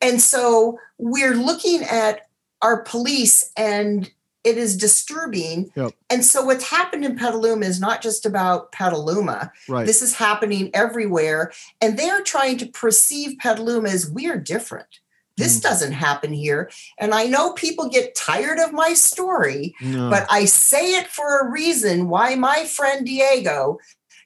And 0.00 0.20
so 0.20 0.78
we're 0.98 1.34
looking 1.34 1.82
at 1.84 2.26
our 2.60 2.82
police 2.82 3.50
and 3.56 4.10
it 4.42 4.58
is 4.58 4.76
disturbing. 4.76 5.70
Yep. 5.74 5.92
And 6.10 6.24
so 6.24 6.44
what's 6.44 6.68
happened 6.68 7.04
in 7.04 7.16
Petaluma 7.16 7.64
is 7.64 7.80
not 7.80 8.02
just 8.02 8.26
about 8.26 8.72
Petaluma. 8.72 9.50
Right. 9.68 9.86
This 9.86 10.02
is 10.02 10.14
happening 10.14 10.70
everywhere. 10.74 11.52
And 11.80 11.98
they're 11.98 12.22
trying 12.22 12.58
to 12.58 12.66
perceive 12.66 13.38
Petaluma 13.38 13.88
as 13.88 14.10
we're 14.10 14.38
different. 14.38 15.00
This 15.36 15.58
mm. 15.58 15.62
doesn't 15.62 15.92
happen 15.92 16.32
here. 16.32 16.70
And 16.98 17.12
I 17.12 17.24
know 17.26 17.52
people 17.52 17.88
get 17.88 18.14
tired 18.14 18.58
of 18.58 18.72
my 18.72 18.94
story, 18.94 19.74
no. 19.80 20.10
but 20.10 20.26
I 20.30 20.44
say 20.44 20.96
it 20.96 21.08
for 21.08 21.40
a 21.40 21.50
reason 21.50 22.08
why 22.08 22.34
my 22.34 22.64
friend 22.64 23.04
Diego 23.04 23.78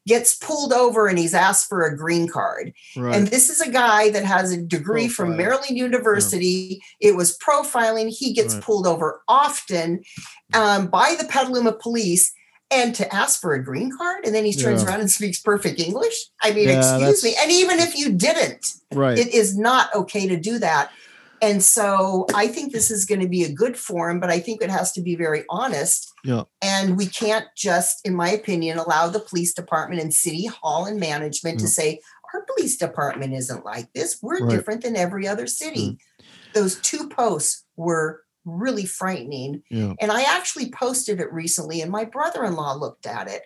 gets 0.08 0.34
pulled 0.36 0.72
over 0.72 1.06
and 1.06 1.18
he's 1.18 1.34
asked 1.34 1.68
for 1.68 1.82
a 1.82 1.96
green 1.96 2.26
card. 2.26 2.72
Right. 2.96 3.14
And 3.14 3.28
this 3.28 3.50
is 3.50 3.60
a 3.60 3.70
guy 3.70 4.08
that 4.10 4.24
has 4.24 4.50
a 4.50 4.60
degree 4.60 5.06
from 5.06 5.36
Maryland 5.36 5.76
University. 5.76 6.80
Yeah. 6.98 7.10
It 7.10 7.16
was 7.16 7.36
profiling. 7.38 8.08
He 8.08 8.32
gets 8.32 8.54
right. 8.54 8.62
pulled 8.62 8.86
over 8.86 9.20
often 9.28 10.02
um, 10.54 10.88
by 10.88 11.14
the 11.18 11.26
Petaluma 11.26 11.72
police. 11.72 12.32
And 12.70 12.94
to 12.96 13.14
ask 13.14 13.40
for 13.40 13.54
a 13.54 13.64
green 13.64 13.90
card, 13.96 14.26
and 14.26 14.34
then 14.34 14.44
he 14.44 14.52
turns 14.52 14.82
yeah. 14.82 14.90
around 14.90 15.00
and 15.00 15.10
speaks 15.10 15.40
perfect 15.40 15.80
English. 15.80 16.14
I 16.42 16.52
mean, 16.52 16.68
yeah, 16.68 16.98
excuse 16.98 17.24
me. 17.24 17.34
And 17.40 17.50
even 17.50 17.78
if 17.78 17.96
you 17.96 18.12
didn't, 18.12 18.66
right. 18.92 19.16
it 19.18 19.32
is 19.32 19.56
not 19.56 19.94
okay 19.94 20.28
to 20.28 20.36
do 20.36 20.58
that. 20.58 20.90
And 21.40 21.62
so 21.62 22.26
I 22.34 22.46
think 22.46 22.72
this 22.72 22.90
is 22.90 23.06
going 23.06 23.20
to 23.20 23.28
be 23.28 23.44
a 23.44 23.50
good 23.50 23.78
forum, 23.78 24.20
but 24.20 24.28
I 24.28 24.38
think 24.38 24.60
it 24.60 24.68
has 24.68 24.92
to 24.92 25.00
be 25.00 25.16
very 25.16 25.44
honest. 25.48 26.12
Yeah. 26.24 26.42
And 26.60 26.98
we 26.98 27.06
can't 27.06 27.46
just, 27.56 28.06
in 28.06 28.14
my 28.14 28.30
opinion, 28.30 28.76
allow 28.76 29.08
the 29.08 29.20
police 29.20 29.54
department 29.54 30.02
and 30.02 30.12
city 30.12 30.44
hall 30.46 30.84
and 30.84 31.00
management 31.00 31.60
yeah. 31.60 31.64
to 31.64 31.68
say, 31.68 32.00
our 32.34 32.44
police 32.54 32.76
department 32.76 33.32
isn't 33.32 33.64
like 33.64 33.90
this. 33.94 34.18
We're 34.20 34.40
right. 34.40 34.50
different 34.50 34.82
than 34.82 34.94
every 34.94 35.26
other 35.26 35.46
city. 35.46 35.92
Mm. 35.92 35.98
Those 36.52 36.78
two 36.80 37.08
posts 37.08 37.64
were 37.76 38.24
really 38.48 38.86
frightening. 38.86 39.62
Yeah. 39.70 39.94
And 40.00 40.10
I 40.10 40.22
actually 40.22 40.70
posted 40.70 41.20
it 41.20 41.32
recently, 41.32 41.80
and 41.80 41.90
my 41.90 42.04
brother 42.04 42.44
in 42.44 42.54
law 42.54 42.74
looked 42.74 43.06
at 43.06 43.28
it. 43.28 43.42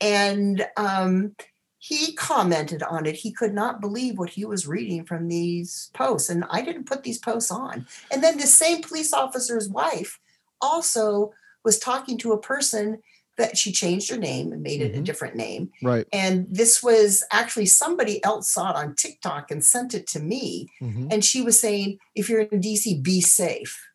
And 0.00 0.66
um, 0.76 1.36
he 1.78 2.12
commented 2.12 2.82
on 2.84 3.06
it. 3.06 3.16
He 3.16 3.32
could 3.32 3.52
not 3.52 3.80
believe 3.80 4.16
what 4.16 4.30
he 4.30 4.44
was 4.44 4.68
reading 4.68 5.04
from 5.04 5.26
these 5.26 5.90
posts. 5.94 6.30
And 6.30 6.44
I 6.48 6.62
didn't 6.62 6.86
put 6.86 7.02
these 7.02 7.18
posts 7.18 7.50
on. 7.50 7.86
And 8.12 8.22
then 8.22 8.38
the 8.38 8.46
same 8.46 8.82
police 8.82 9.12
officer's 9.12 9.68
wife 9.68 10.20
also 10.60 11.32
was 11.64 11.80
talking 11.80 12.18
to 12.18 12.32
a 12.32 12.40
person 12.40 12.98
that 13.36 13.58
she 13.58 13.72
changed 13.72 14.10
her 14.10 14.16
name 14.16 14.52
and 14.52 14.62
made 14.62 14.80
it 14.80 14.92
mm-hmm. 14.92 15.00
a 15.00 15.04
different 15.04 15.34
name. 15.34 15.70
Right. 15.82 16.06
And 16.12 16.46
this 16.48 16.84
was 16.84 17.24
actually 17.32 17.66
somebody 17.66 18.22
else 18.24 18.48
saw 18.48 18.70
it 18.70 18.76
on 18.76 18.94
TikTok 18.94 19.50
and 19.50 19.64
sent 19.64 19.92
it 19.92 20.06
to 20.08 20.20
me. 20.20 20.68
Mm-hmm. 20.80 21.08
And 21.10 21.24
she 21.24 21.42
was 21.42 21.58
saying, 21.58 21.98
if 22.14 22.28
you're 22.28 22.42
in 22.42 22.60
DC, 22.60 23.02
be 23.02 23.20
safe 23.20 23.88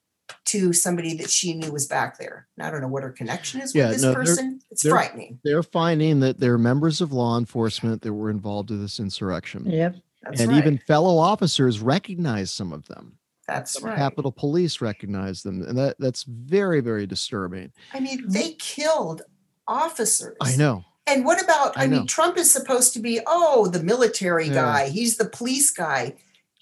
to 0.48 0.74
somebody 0.74 1.14
that 1.16 1.30
she 1.30 1.54
knew 1.54 1.72
was 1.72 1.88
back 1.88 2.18
there. 2.18 2.48
And 2.58 2.66
I 2.66 2.72
don't 2.72 2.82
know 2.82 2.88
what 2.88 3.04
her 3.04 3.12
connection 3.12 3.62
is 3.62 3.76
yeah, 3.76 3.88
with 3.88 3.96
this 3.96 4.04
no, 4.04 4.14
person. 4.14 4.60
It's 4.72 4.84
they're, 4.84 4.92
frightening. 4.92 5.40
They're 5.44 5.64
finding 5.64 6.20
that 6.22 6.40
there 6.40 6.54
are 6.54 6.58
members 6.58 7.02
of 7.02 7.12
law 7.12 7.38
enforcement 7.38 8.02
that 8.02 8.14
were 8.14 8.30
involved 8.30 8.72
in 8.72 8.82
this 8.82 9.00
insurrection. 9.00 9.70
Yep. 9.70 9.96
That's 10.24 10.42
and 10.42 10.52
right. 10.52 10.58
even 10.58 10.78
fellow 10.80 11.18
officers 11.18 11.80
recognize 11.80 12.52
some 12.52 12.74
of 12.74 12.88
them. 12.88 13.18
That's 13.48 13.82
right. 13.82 13.96
Capitol 13.96 14.32
Police 14.32 14.82
recognize 14.82 15.44
them. 15.44 15.62
And 15.62 15.78
that, 15.78 15.96
that's 16.00 16.24
very, 16.24 16.82
very 16.82 17.08
disturbing. 17.08 17.72
I 17.94 18.00
mean, 18.00 18.28
they 18.28 18.54
killed 18.54 19.22
officers. 19.68 20.36
I 20.42 20.56
know. 20.56 20.84
And 21.08 21.24
what 21.24 21.42
about, 21.42 21.78
I, 21.78 21.84
I 21.84 21.88
mean, 21.88 22.06
Trump 22.06 22.38
is 22.38 22.52
supposed 22.52 22.94
to 22.94 23.00
be, 23.00 23.22
oh, 23.26 23.68
the 23.68 23.82
military 23.82 24.48
yeah. 24.48 24.54
guy, 24.54 24.90
he's 24.90 25.16
the 25.16 25.30
police 25.30 25.72
guy 25.72 26.16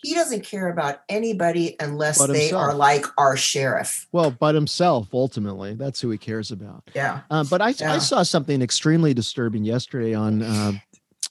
he 0.06 0.14
doesn't 0.14 0.44
care 0.44 0.70
about 0.70 1.02
anybody 1.10 1.76
unless 1.80 2.20
but 2.20 2.28
they 2.28 2.42
himself. 2.44 2.62
are 2.62 2.74
like 2.74 3.06
our 3.18 3.36
sheriff. 3.36 4.08
Well, 4.12 4.32
but 4.32 4.56
himself 4.56 5.08
ultimately, 5.14 5.74
that's 5.74 6.00
who 6.00 6.12
he 6.12 6.18
cares 6.18 6.52
about. 6.52 6.84
Yeah. 6.94 7.22
Uh, 7.32 7.44
but 7.44 7.62
I, 7.62 7.70
yeah. 7.70 7.94
I 7.94 7.98
saw 7.98 8.24
something 8.24 8.62
extremely 8.62 9.14
disturbing 9.14 9.64
yesterday 9.64 10.14
on 10.14 10.44
uh, 10.44 10.74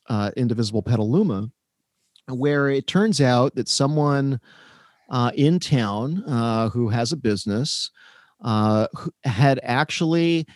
uh, 0.08 0.30
Indivisible 0.36 0.82
Petaluma, 0.82 1.50
where 2.28 2.68
it 2.68 2.86
turns 2.86 3.20
out 3.20 3.54
that 3.54 3.68
someone 3.68 4.40
uh, 5.10 5.30
in 5.34 5.60
town 5.60 6.24
uh, 6.24 6.70
who 6.70 6.88
has 6.88 7.12
a 7.12 7.16
business 7.16 7.90
uh, 8.42 8.88
had 9.24 9.60
actually 9.62 10.46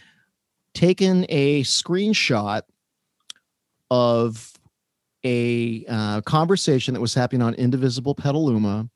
taken 0.75 1.25
a 1.29 1.63
screenshot 1.63 2.63
of 3.91 4.53
a 5.25 5.85
uh, 5.89 6.21
conversation 6.23 6.95
that 6.95 7.01
was 7.01 7.15
happening 7.15 7.43
on 7.43 7.55
Indivisible 7.55 8.15
Petaluma 8.15 8.89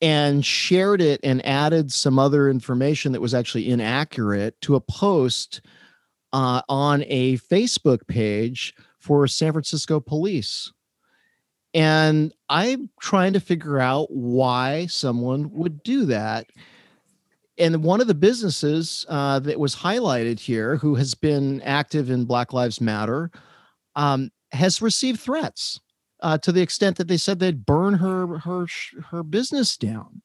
and 0.00 0.44
shared 0.44 1.00
it 1.00 1.20
and 1.24 1.44
added 1.44 1.92
some 1.92 2.18
other 2.18 2.48
information 2.48 3.12
that 3.12 3.20
was 3.20 3.34
actually 3.34 3.68
inaccurate 3.68 4.60
to 4.60 4.76
a 4.76 4.80
post 4.80 5.60
uh, 6.32 6.62
on 6.68 7.04
a 7.08 7.36
Facebook 7.38 8.06
page 8.06 8.74
for 8.98 9.26
San 9.26 9.52
Francisco 9.52 9.98
police. 9.98 10.72
And 11.74 12.32
I'm 12.48 12.90
trying 13.00 13.32
to 13.34 13.40
figure 13.40 13.78
out 13.78 14.10
why 14.10 14.86
someone 14.86 15.50
would 15.52 15.82
do 15.82 16.06
that. 16.06 16.46
and 17.58 17.82
one 17.82 18.00
of 18.00 18.06
the 18.06 18.14
businesses 18.14 19.04
uh, 19.08 19.40
that 19.40 19.58
was 19.58 19.74
highlighted 19.74 20.38
here, 20.38 20.76
who 20.76 20.94
has 20.94 21.14
been 21.14 21.60
active 21.62 22.08
in 22.08 22.24
Black 22.24 22.52
Lives 22.52 22.80
Matter, 22.80 23.30
um, 23.96 24.30
has 24.52 24.82
received 24.82 25.20
threats 25.20 25.80
uh, 26.20 26.38
to 26.38 26.52
the 26.52 26.62
extent 26.62 26.96
that 26.96 27.08
they 27.08 27.16
said 27.16 27.38
they'd 27.38 27.66
burn 27.66 27.94
her 27.94 28.38
her 28.38 28.66
her 29.10 29.22
business 29.22 29.76
down. 29.76 30.22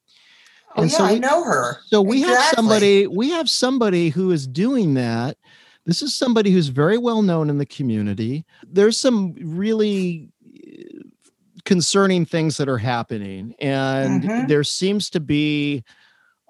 Oh, 0.76 0.82
and 0.82 0.90
yeah, 0.90 0.96
so 0.96 1.04
we, 1.04 1.10
I 1.10 1.18
know 1.18 1.44
her. 1.44 1.78
So 1.86 2.02
we 2.02 2.18
exactly. 2.18 2.36
have 2.36 2.54
somebody 2.54 3.06
we 3.06 3.30
have 3.30 3.50
somebody 3.50 4.08
who 4.10 4.30
is 4.30 4.46
doing 4.46 4.94
that. 4.94 5.36
This 5.86 6.02
is 6.02 6.14
somebody 6.14 6.50
who's 6.50 6.68
very 6.68 6.98
well 6.98 7.22
known 7.22 7.50
in 7.50 7.58
the 7.58 7.66
community. 7.66 8.44
There's 8.66 8.98
some 8.98 9.34
really 9.38 10.30
uh, 10.56 11.02
concerning 11.64 12.24
things 12.24 12.56
that 12.56 12.68
are 12.68 12.78
happening, 12.78 13.54
and 13.58 14.22
mm-hmm. 14.22 14.46
there 14.46 14.64
seems 14.64 15.10
to 15.10 15.20
be 15.20 15.84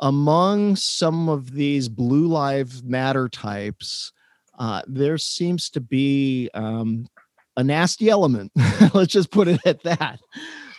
among 0.00 0.74
some 0.76 1.28
of 1.28 1.52
these 1.52 1.88
blue 1.88 2.26
lives 2.26 2.82
matter 2.82 3.28
types 3.28 4.12
uh, 4.58 4.82
there 4.86 5.18
seems 5.18 5.68
to 5.70 5.80
be 5.80 6.48
um, 6.54 7.06
a 7.56 7.64
nasty 7.64 8.08
element 8.08 8.52
let's 8.94 9.12
just 9.12 9.30
put 9.30 9.48
it 9.48 9.60
at 9.64 9.82
that 9.82 10.20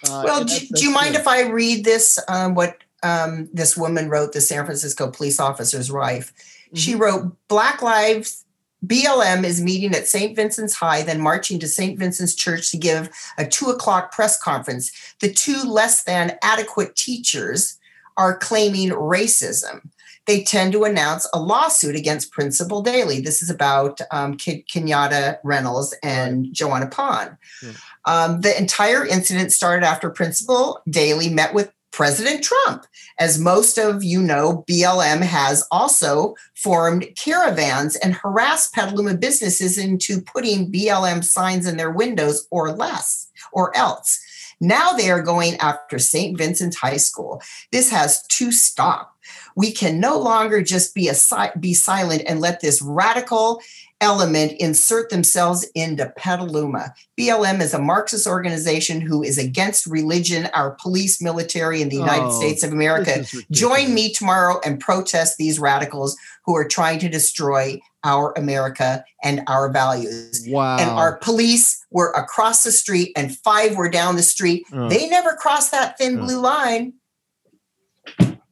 uh, 0.09 0.21
well 0.25 0.43
do, 0.43 0.55
do, 0.75 0.83
you 0.83 0.91
mind 0.91 1.15
if 1.15 1.27
i 1.27 1.41
read 1.41 1.83
this 1.83 2.19
um, 2.27 2.55
what 2.55 2.77
um, 3.03 3.47
this 3.53 3.77
woman 3.77 4.09
wrote 4.09 4.33
the 4.33 4.41
san 4.41 4.65
francisco 4.65 5.09
police 5.09 5.39
officer's 5.39 5.91
wife 5.91 6.33
mm-hmm. 6.33 6.77
she 6.77 6.95
wrote 6.95 7.35
black 7.47 7.81
lives 7.81 8.45
BLM 8.85 9.43
is 9.43 9.61
meeting 9.61 9.95
at 9.95 10.07
St. 10.07 10.35
Vincent's 10.35 10.75
High, 10.75 11.01
then 11.01 11.19
marching 11.19 11.59
to 11.59 11.67
St. 11.67 11.97
Vincent's 11.97 12.35
Church 12.35 12.71
to 12.71 12.77
give 12.77 13.09
a 13.38 13.45
two 13.45 13.67
o'clock 13.67 14.11
press 14.11 14.39
conference. 14.39 14.91
The 15.21 15.31
two 15.31 15.63
less 15.63 16.03
than 16.03 16.38
adequate 16.43 16.95
teachers 16.95 17.79
are 18.17 18.38
claiming 18.38 18.89
racism. 18.89 19.89
They 20.27 20.43
tend 20.43 20.73
to 20.73 20.83
announce 20.83 21.27
a 21.33 21.39
lawsuit 21.39 21.95
against 21.95 22.31
Principal 22.31 22.81
Daley. 22.81 23.21
This 23.21 23.41
is 23.41 23.49
about 23.49 24.01
um, 24.11 24.38
Kenyatta 24.38 25.38
Reynolds 25.43 25.95
and 26.03 26.53
Joanna 26.53 26.88
Pond. 26.88 27.38
Yeah. 27.61 27.71
Um, 28.05 28.41
the 28.41 28.57
entire 28.57 29.05
incident 29.05 29.51
started 29.51 29.85
after 29.85 30.09
Principal 30.09 30.81
Daley 30.89 31.29
met 31.29 31.53
with 31.53 31.71
President 31.95 32.43
Trump. 32.43 32.85
As 33.19 33.39
most 33.39 33.77
of 33.77 34.03
you 34.03 34.21
know, 34.21 34.65
BLM 34.69 35.21
has 35.21 35.65
also 35.71 36.35
formed 36.53 37.07
caravans 37.15 37.95
and 37.95 38.13
harassed 38.13 38.73
Petaluma 38.73 39.15
businesses 39.15 39.77
into 39.77 40.19
putting 40.19 40.69
BLM 40.69 41.23
signs 41.23 41.65
in 41.65 41.77
their 41.77 41.91
windows 41.91 42.47
or 42.51 42.73
less 42.73 43.31
or 43.53 43.75
else. 43.77 44.19
Now 44.59 44.91
they 44.91 45.09
are 45.09 45.21
going 45.21 45.55
after 45.55 45.97
St. 45.97 46.38
Vincent 46.38 46.75
High 46.75 46.97
School. 46.97 47.41
This 47.71 47.89
has 47.91 48.27
to 48.27 48.51
stop. 48.51 49.14
We 49.55 49.71
can 49.71 49.99
no 49.99 50.19
longer 50.19 50.61
just 50.61 50.93
be 50.93 51.07
a 51.09 51.15
be 51.59 51.73
silent 51.73 52.23
and 52.27 52.41
let 52.41 52.61
this 52.61 52.81
radical 52.81 53.61
element 54.01 54.51
insert 54.59 55.09
themselves 55.09 55.67
into 55.73 56.11
Petaluma. 56.17 56.93
BLM 57.17 57.61
is 57.61 57.73
a 57.73 57.79
Marxist 57.79 58.27
organization 58.27 58.99
who 58.99 59.23
is 59.23 59.37
against 59.37 59.85
religion, 59.85 60.49
our 60.53 60.71
police, 60.71 61.21
military, 61.21 61.81
in 61.81 61.89
the 61.89 61.95
United 61.95 62.25
oh, 62.25 62.39
States 62.39 62.63
of 62.63 62.73
America. 62.73 63.25
Join 63.51 63.93
me 63.93 64.11
tomorrow 64.11 64.59
and 64.65 64.79
protest 64.79 65.37
these 65.37 65.59
radicals 65.59 66.17
who 66.45 66.55
are 66.55 66.67
trying 66.67 66.99
to 66.99 67.09
destroy 67.09 67.79
our 68.03 68.33
America 68.37 69.03
and 69.23 69.41
our 69.47 69.71
values. 69.71 70.45
Wow. 70.47 70.77
And 70.77 70.89
our 70.89 71.17
police 71.17 71.83
were 71.89 72.11
across 72.11 72.63
the 72.63 72.71
street 72.71 73.13
and 73.15 73.35
five 73.37 73.75
were 73.75 73.89
down 73.89 74.15
the 74.15 74.23
street. 74.23 74.65
Oh. 74.73 74.89
They 74.89 75.09
never 75.09 75.33
crossed 75.33 75.71
that 75.71 75.97
thin 75.97 76.19
oh. 76.19 76.25
blue 76.25 76.39
line. 76.39 76.93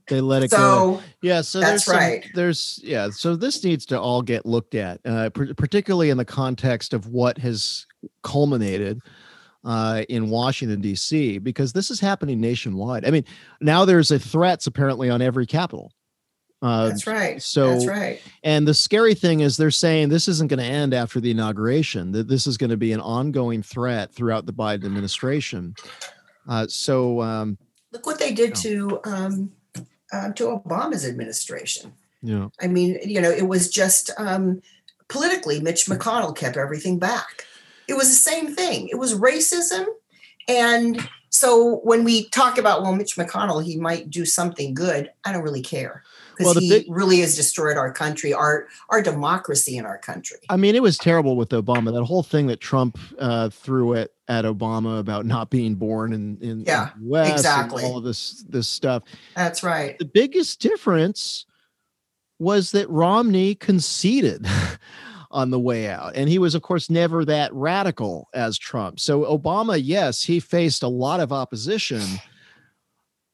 They 0.07 0.21
let 0.21 0.43
it 0.43 0.51
so, 0.51 0.57
go. 0.57 1.01
Yeah, 1.21 1.41
so 1.41 1.59
that's 1.59 1.85
there's 1.85 1.97
right. 1.97 2.25
there's 2.33 2.79
yeah, 2.83 3.09
so 3.09 3.35
this 3.35 3.63
needs 3.63 3.85
to 3.87 3.99
all 3.99 4.21
get 4.21 4.45
looked 4.45 4.75
at, 4.75 4.99
uh, 5.05 5.29
particularly 5.29 6.09
in 6.09 6.17
the 6.17 6.25
context 6.25 6.93
of 6.93 7.07
what 7.07 7.37
has 7.37 7.85
culminated 8.21 8.99
uh, 9.63 10.03
in 10.09 10.29
Washington 10.29 10.81
D.C. 10.81 11.37
because 11.37 11.73
this 11.73 11.89
is 11.89 11.99
happening 11.99 12.41
nationwide. 12.41 13.05
I 13.05 13.11
mean, 13.11 13.25
now 13.61 13.85
there's 13.85 14.11
a 14.11 14.19
threats 14.19 14.67
apparently 14.67 15.09
on 15.09 15.21
every 15.21 15.45
capital. 15.45 15.91
Uh, 16.61 16.87
That's 16.87 17.05
right. 17.05 17.41
So 17.41 17.71
That's 17.71 17.87
right. 17.87 18.21
And 18.41 18.65
the 18.65 18.73
scary 18.73 19.15
thing 19.15 19.41
is 19.41 19.57
they're 19.57 19.69
saying 19.69 20.07
this 20.07 20.29
isn't 20.29 20.47
going 20.47 20.59
to 20.59 20.65
end 20.65 20.93
after 20.93 21.19
the 21.19 21.31
inauguration. 21.31 22.13
That 22.13 22.29
this 22.29 22.47
is 22.47 22.57
going 22.57 22.69
to 22.69 22.77
be 22.77 22.93
an 22.93 23.01
ongoing 23.01 23.61
threat 23.61 24.13
throughout 24.13 24.45
the 24.45 24.53
Biden 24.53 24.85
administration. 24.85 25.75
Uh, 26.47 26.65
so 26.67 27.21
um, 27.21 27.57
look 27.91 28.05
what 28.05 28.17
they 28.17 28.33
did 28.33 28.63
you 28.63 28.77
know. 28.77 29.01
to 29.03 29.11
um, 29.11 29.51
uh, 30.13 30.31
to 30.33 30.43
Obama's 30.45 31.05
administration. 31.05 31.91
Yeah. 32.21 32.47
I 32.61 32.67
mean, 32.67 32.99
you 33.03 33.19
know, 33.19 33.31
it 33.31 33.47
was 33.47 33.69
just 33.69 34.11
um, 34.17 34.61
politically, 35.09 35.59
Mitch 35.59 35.87
McConnell 35.87 36.35
kept 36.35 36.55
everything 36.55 36.99
back. 36.99 37.45
It 37.87 37.95
was 37.95 38.09
the 38.09 38.31
same 38.31 38.55
thing. 38.55 38.87
It 38.89 38.95
was 38.95 39.15
racism. 39.15 39.85
And 40.47 41.09
so 41.29 41.77
when 41.83 42.03
we 42.03 42.29
talk 42.29 42.57
about, 42.57 42.81
well, 42.81 42.95
Mitch 42.95 43.17
McConnell, 43.17 43.63
he 43.63 43.75
might 43.77 44.09
do 44.09 44.23
something 44.23 44.73
good, 44.73 45.09
I 45.25 45.33
don't 45.33 45.43
really 45.43 45.61
care 45.61 46.03
because 46.37 46.55
well, 46.55 46.61
he 46.61 46.69
big, 46.69 46.85
really 46.89 47.19
has 47.19 47.35
destroyed 47.35 47.77
our 47.77 47.91
country, 47.91 48.33
our 48.33 48.67
our 48.89 49.01
democracy 49.01 49.77
in 49.77 49.85
our 49.85 49.97
country. 49.97 50.37
I 50.49 50.57
mean, 50.57 50.75
it 50.75 50.81
was 50.81 50.97
terrible 50.97 51.35
with 51.35 51.49
Obama. 51.49 51.93
That 51.93 52.03
whole 52.03 52.23
thing 52.23 52.47
that 52.47 52.59
Trump 52.59 52.97
uh, 53.19 53.49
threw 53.49 53.95
at 53.95 54.11
at 54.27 54.45
Obama 54.45 54.99
about 54.99 55.25
not 55.25 55.49
being 55.49 55.75
born 55.75 56.13
in 56.13 56.37
in, 56.41 56.61
yeah, 56.61 56.91
in 56.95 57.03
the 57.03 57.09
West, 57.09 57.31
exactly. 57.31 57.83
all 57.83 57.97
of 57.97 58.03
this 58.03 58.43
this 58.49 58.67
stuff. 58.67 59.03
That's 59.35 59.63
right. 59.63 59.97
The 59.99 60.05
biggest 60.05 60.59
difference 60.59 61.45
was 62.39 62.71
that 62.71 62.89
Romney 62.89 63.55
conceded. 63.55 64.45
on 65.33 65.49
the 65.49 65.59
way 65.59 65.89
out. 65.89 66.15
And 66.15 66.29
he 66.29 66.37
was, 66.37 66.53
of 66.55 66.61
course, 66.61 66.89
never 66.89 67.25
that 67.25 67.51
radical 67.53 68.29
as 68.33 68.57
Trump. 68.57 68.99
So 68.99 69.23
Obama, 69.23 69.81
yes, 69.83 70.23
he 70.23 70.39
faced 70.39 70.83
a 70.83 70.87
lot 70.87 71.19
of 71.19 71.33
opposition, 71.33 72.03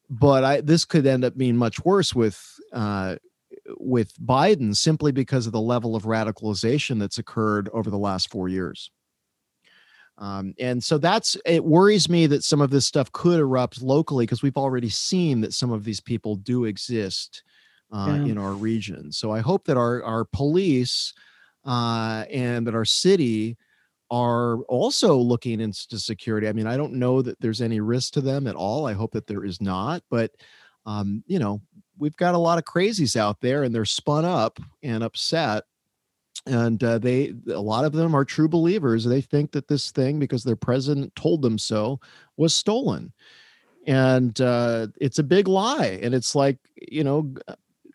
but 0.10 0.44
I 0.44 0.62
this 0.62 0.86
could 0.86 1.06
end 1.06 1.24
up 1.24 1.38
being 1.38 1.56
much 1.56 1.84
worse 1.86 2.16
with 2.16 2.42
uh, 2.74 3.18
with 3.78 4.14
Biden 4.20 4.76
simply 4.76 5.12
because 5.12 5.46
of 5.46 5.54
the 5.54 5.62
level 5.62 5.96
of 5.96 6.04
radicalization 6.04 7.00
that's 7.00 7.20
occurred 7.20 7.70
over 7.74 7.90
the 7.90 7.98
last 7.98 8.30
four 8.30 8.50
years. 8.50 8.90
Um, 10.18 10.54
and 10.60 10.84
so 10.84 10.98
that's 10.98 11.38
it 11.46 11.64
worries 11.64 12.10
me 12.10 12.28
that 12.28 12.44
some 12.44 12.60
of 12.60 12.72
this 12.72 12.86
stuff 12.86 13.12
could 13.12 13.40
erupt 13.40 13.82
locally 13.82 14.26
because 14.26 14.42
we've 14.42 14.58
already 14.58 14.90
seen 14.90 15.42
that 15.42 15.54
some 15.54 15.72
of 15.72 15.86
these 15.86 16.02
people 16.02 16.36
do 16.36 16.66
exist 16.66 17.44
uh, 17.92 18.18
yeah. 18.18 18.32
in 18.32 18.38
our 18.38 18.52
region. 18.52 19.12
So 19.12 19.32
I 19.32 19.40
hope 19.40 19.66
that 19.66 19.78
our 19.78 20.04
our 20.04 20.26
police 20.26 21.14
uh, 21.66 22.26
and 22.30 22.68
that 22.68 22.76
our 22.76 22.86
city 22.86 23.58
are 24.12 24.58
also 24.64 25.16
looking 25.16 25.62
into 25.62 26.00
security. 26.00 26.48
I 26.48 26.54
mean, 26.54 26.68
I 26.68 26.78
don't 26.78 26.94
know 26.94 27.22
that 27.22 27.40
there's 27.40 27.62
any 27.62 27.80
risk 27.80 28.14
to 28.14 28.22
them 28.22 28.48
at 28.48 28.56
all. 28.56 28.88
I 28.88 28.94
hope 28.94 29.12
that 29.12 29.28
there 29.28 29.44
is 29.44 29.62
not, 29.62 30.04
but 30.10 30.32
um, 30.86 31.24
you 31.28 31.40
know, 31.40 31.62
we've 31.98 32.16
got 32.16 32.34
a 32.34 32.40
lot 32.40 32.58
of 32.58 32.66
crazies 32.66 33.16
out 33.16 33.40
there 33.42 33.64
and 33.64 33.76
they're 33.76 33.86
spun 33.86 34.26
up 34.26 34.60
and 34.82 35.04
upset 35.04 35.64
and 36.46 36.84
uh, 36.84 36.98
they 36.98 37.34
a 37.50 37.60
lot 37.60 37.86
of 37.86 37.92
them 37.92 38.16
are 38.16 38.26
true 38.26 38.48
believers 38.48 39.04
they 39.04 39.22
think 39.22 39.52
that 39.52 39.68
this 39.68 39.92
thing 39.92 40.20
because 40.20 40.44
their 40.44 40.56
president 40.56 41.14
told 41.16 41.42
them 41.42 41.58
so 41.58 42.00
was 42.38 42.56
stolen 42.56 43.12
and 43.88 44.40
uh, 44.42 44.88
it's 45.00 45.20
a 45.20 45.24
big 45.24 45.48
lie 45.48 46.00
and 46.02 46.14
it's 46.14 46.36
like 46.36 46.58
you 46.90 47.04
know 47.04 47.34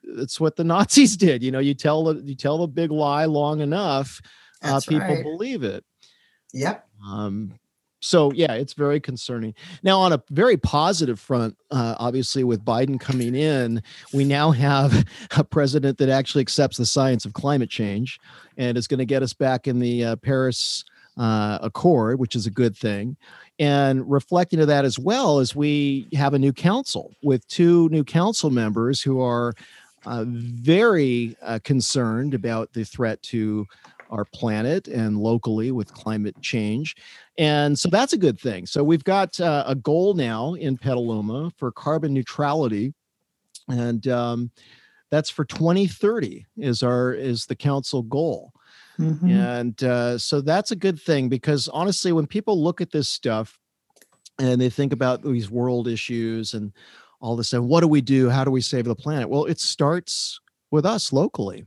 it's 0.03 0.39
what 0.39 0.57
the 0.57 0.65
nazis 0.73 1.17
did 1.17 1.43
you 1.43 1.51
know 1.51 1.59
you 1.59 1.75
tell 1.75 2.05
the 2.05 2.23
you 2.23 2.35
tell 2.35 2.59
the 2.59 2.67
big 2.67 2.91
lie 2.91 3.25
long 3.25 3.61
enough 3.61 4.21
uh, 4.63 4.81
people 4.87 5.07
right. 5.07 5.23
believe 5.23 5.63
it 5.63 5.85
yep. 6.55 6.87
Um, 7.07 7.59
so 8.01 8.33
yeah 8.33 8.53
it's 8.53 8.75
very 8.75 9.01
concerning. 9.01 9.55
Now 9.83 9.99
on 10.01 10.13
a 10.13 10.23
very 10.31 10.57
positive 10.57 11.19
front 11.19 11.57
uh, 11.71 11.97
obviously 11.99 12.45
with 12.45 12.65
biden 12.65 13.01
coming 13.01 13.35
in 13.35 13.83
we 14.13 14.25
now 14.25 14.51
have 14.51 15.05
a 15.37 15.45
president 15.45 15.99
that 15.99 16.09
actually 16.09 16.43
accepts 16.43 16.77
the 16.77 16.87
science 16.87 17.25
of 17.25 17.33
climate 17.33 17.71
change 17.71 18.21
and 18.57 18.79
is 18.79 18.87
going 18.87 18.99
to 18.99 19.05
get 19.05 19.23
us 19.23 19.33
back 19.33 19.67
in 19.67 19.81
the 19.81 20.05
uh, 20.05 20.17
paris 20.17 20.85
uh, 21.17 21.59
accord 21.63 22.19
which 22.19 22.37
is 22.37 22.47
a 22.47 22.51
good 22.51 22.77
thing. 22.77 23.17
And 23.59 24.11
reflecting 24.11 24.59
to 24.59 24.67
that 24.67 24.85
as 24.85 24.99
well 24.99 25.39
as 25.39 25.55
we 25.55 26.09
have 26.15 26.35
a 26.35 26.39
new 26.39 26.53
council 26.53 27.15
with 27.23 27.47
two 27.47 27.89
new 27.91 28.03
council 28.03 28.51
members 28.51 29.01
who 29.01 29.21
are 29.21 29.55
uh, 30.07 30.25
very 30.27 31.37
uh, 31.41 31.59
concerned 31.65 32.35
about 32.35 32.73
the 32.73 32.85
threat 32.85 33.23
to 33.23 33.67
our 34.15 34.25
planet 34.25 34.87
and 34.87 35.19
locally 35.19 35.73
with 35.73 35.93
climate 35.93 36.41
change. 36.41 36.95
And 37.37 37.77
so 37.79 37.89
that's 37.89 38.13
a 38.13 38.19
good 38.19 38.39
thing. 38.39 38.65
So 38.67 38.85
we've 38.85 39.03
got 39.03 39.39
uh, 39.41 39.65
a 39.67 39.75
goal 39.75 40.15
now 40.15 40.55
in 40.55 40.79
Petaluma 40.79 41.51
for 41.59 41.73
carbon 41.73 42.15
neutrality. 42.15 42.95
And 43.69 44.07
um, 44.07 44.51
that's 45.11 45.31
for 45.31 45.45
2030 45.45 46.47
is 46.59 46.83
our 46.83 47.13
is 47.13 47.47
the 47.47 47.57
council 47.57 48.03
goal. 48.03 48.53
Mm-hmm. 49.01 49.31
And 49.31 49.83
uh, 49.83 50.19
so 50.19 50.41
that's 50.41 50.71
a 50.71 50.77
good 50.77 51.01
thing 51.01 51.29
because 51.29 51.69
honestly, 51.69 52.13
when 52.13 52.29
people 52.29 52.63
look 52.63 52.81
at 52.81 52.93
this 52.93 53.09
stuff 53.09 53.59
and 54.39 54.61
they 54.61 54.71
think 54.71 54.93
about 54.93 55.23
these 55.23 55.51
world 55.51 55.89
issues 55.89 56.55
and 56.55 56.73
all 57.21 57.33
of 57.33 57.41
a 57.41 57.45
sudden, 57.45 57.67
what 57.67 57.81
do 57.81 57.89
we 57.89 58.01
do? 58.01 58.31
How 58.31 58.45
do 58.45 58.53
we 58.53 58.61
save 58.61 58.85
the 58.85 58.95
planet? 58.95 59.29
Well, 59.29 59.47
it 59.47 59.59
starts 59.59 60.41
with 60.71 60.87
us 60.87 61.13
locally. 61.13 61.67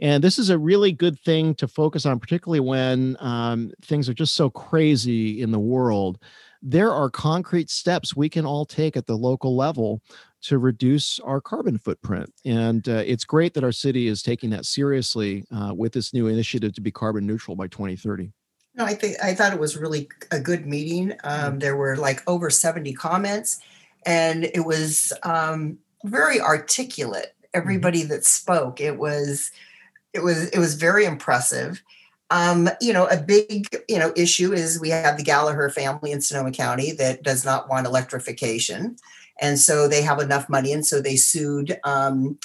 And 0.00 0.22
this 0.22 0.38
is 0.38 0.50
a 0.50 0.58
really 0.58 0.92
good 0.92 1.18
thing 1.20 1.54
to 1.56 1.66
focus 1.66 2.04
on, 2.04 2.20
particularly 2.20 2.60
when 2.60 3.16
um, 3.20 3.72
things 3.82 4.08
are 4.08 4.14
just 4.14 4.34
so 4.34 4.50
crazy 4.50 5.40
in 5.40 5.52
the 5.52 5.58
world. 5.58 6.18
There 6.62 6.92
are 6.92 7.08
concrete 7.08 7.70
steps 7.70 8.16
we 8.16 8.28
can 8.28 8.44
all 8.44 8.66
take 8.66 8.96
at 8.96 9.06
the 9.06 9.16
local 9.16 9.56
level 9.56 10.02
to 10.42 10.58
reduce 10.58 11.18
our 11.20 11.40
carbon 11.40 11.78
footprint. 11.78 12.32
And 12.44 12.88
uh, 12.88 13.02
it's 13.06 13.24
great 13.24 13.54
that 13.54 13.64
our 13.64 13.72
city 13.72 14.06
is 14.06 14.22
taking 14.22 14.50
that 14.50 14.64
seriously 14.64 15.44
uh, 15.54 15.72
with 15.74 15.92
this 15.92 16.12
new 16.12 16.26
initiative 16.26 16.74
to 16.74 16.80
be 16.80 16.90
carbon 16.90 17.26
neutral 17.26 17.56
by 17.56 17.68
2030. 17.68 18.32
No, 18.74 18.84
I 18.84 18.94
think 18.94 19.16
I 19.22 19.34
thought 19.34 19.54
it 19.54 19.58
was 19.58 19.76
really 19.76 20.08
a 20.30 20.38
good 20.38 20.66
meeting. 20.66 21.12
Um, 21.24 21.30
mm-hmm. 21.30 21.58
there 21.58 21.76
were 21.76 21.96
like 21.96 22.22
over 22.28 22.50
70 22.50 22.92
comments, 22.92 23.58
and 24.04 24.44
it 24.44 24.66
was 24.66 25.14
um, 25.22 25.78
very 26.04 26.40
articulate. 26.40 27.34
Mm-hmm. 27.38 27.46
Everybody 27.54 28.02
that 28.04 28.24
spoke, 28.26 28.82
it 28.82 28.98
was 28.98 29.50
it 30.16 30.22
was 30.22 30.48
it 30.48 30.58
was 30.58 30.74
very 30.74 31.04
impressive. 31.04 31.82
Um, 32.30 32.68
you 32.80 32.92
know, 32.92 33.06
a 33.06 33.18
big 33.18 33.68
you 33.88 33.98
know 33.98 34.12
issue 34.16 34.52
is 34.52 34.80
we 34.80 34.88
have 34.88 35.16
the 35.16 35.22
Gallagher 35.22 35.70
family 35.70 36.10
in 36.10 36.20
Sonoma 36.20 36.50
County 36.50 36.90
that 36.92 37.22
does 37.22 37.44
not 37.44 37.68
want 37.68 37.86
electrification, 37.86 38.96
and 39.40 39.58
so 39.58 39.86
they 39.86 40.02
have 40.02 40.18
enough 40.18 40.48
money, 40.48 40.72
and 40.72 40.84
so 40.84 41.00
they 41.00 41.16
sued 41.16 41.78
um, 41.84 42.38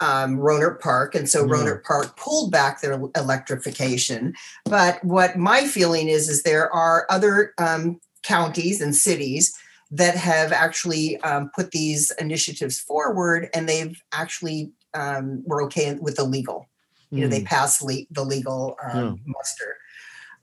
um, 0.00 0.38
Rohnert 0.38 0.80
Park, 0.80 1.14
and 1.14 1.28
so 1.28 1.44
mm. 1.44 1.50
Rohnert 1.50 1.84
Park 1.84 2.16
pulled 2.16 2.50
back 2.50 2.80
their 2.80 3.00
electrification. 3.14 4.34
But 4.64 5.04
what 5.04 5.36
my 5.36 5.66
feeling 5.66 6.08
is 6.08 6.28
is 6.28 6.42
there 6.42 6.72
are 6.74 7.06
other 7.10 7.52
um, 7.58 8.00
counties 8.22 8.80
and 8.80 8.96
cities 8.96 9.56
that 9.90 10.16
have 10.16 10.52
actually 10.52 11.20
um, 11.20 11.50
put 11.54 11.70
these 11.70 12.10
initiatives 12.12 12.80
forward, 12.80 13.50
and 13.54 13.68
they've 13.68 14.02
actually 14.12 14.72
um, 14.94 15.44
were 15.46 15.62
okay 15.62 15.94
with 16.00 16.16
the 16.16 16.24
legal 16.24 16.66
you 17.12 17.22
know, 17.22 17.28
they 17.28 17.42
mm. 17.42 17.46
pass 17.46 17.82
le- 17.82 18.06
the 18.10 18.24
legal 18.24 18.76
um, 18.82 19.20
yeah. 19.24 19.32
muster. 19.36 19.76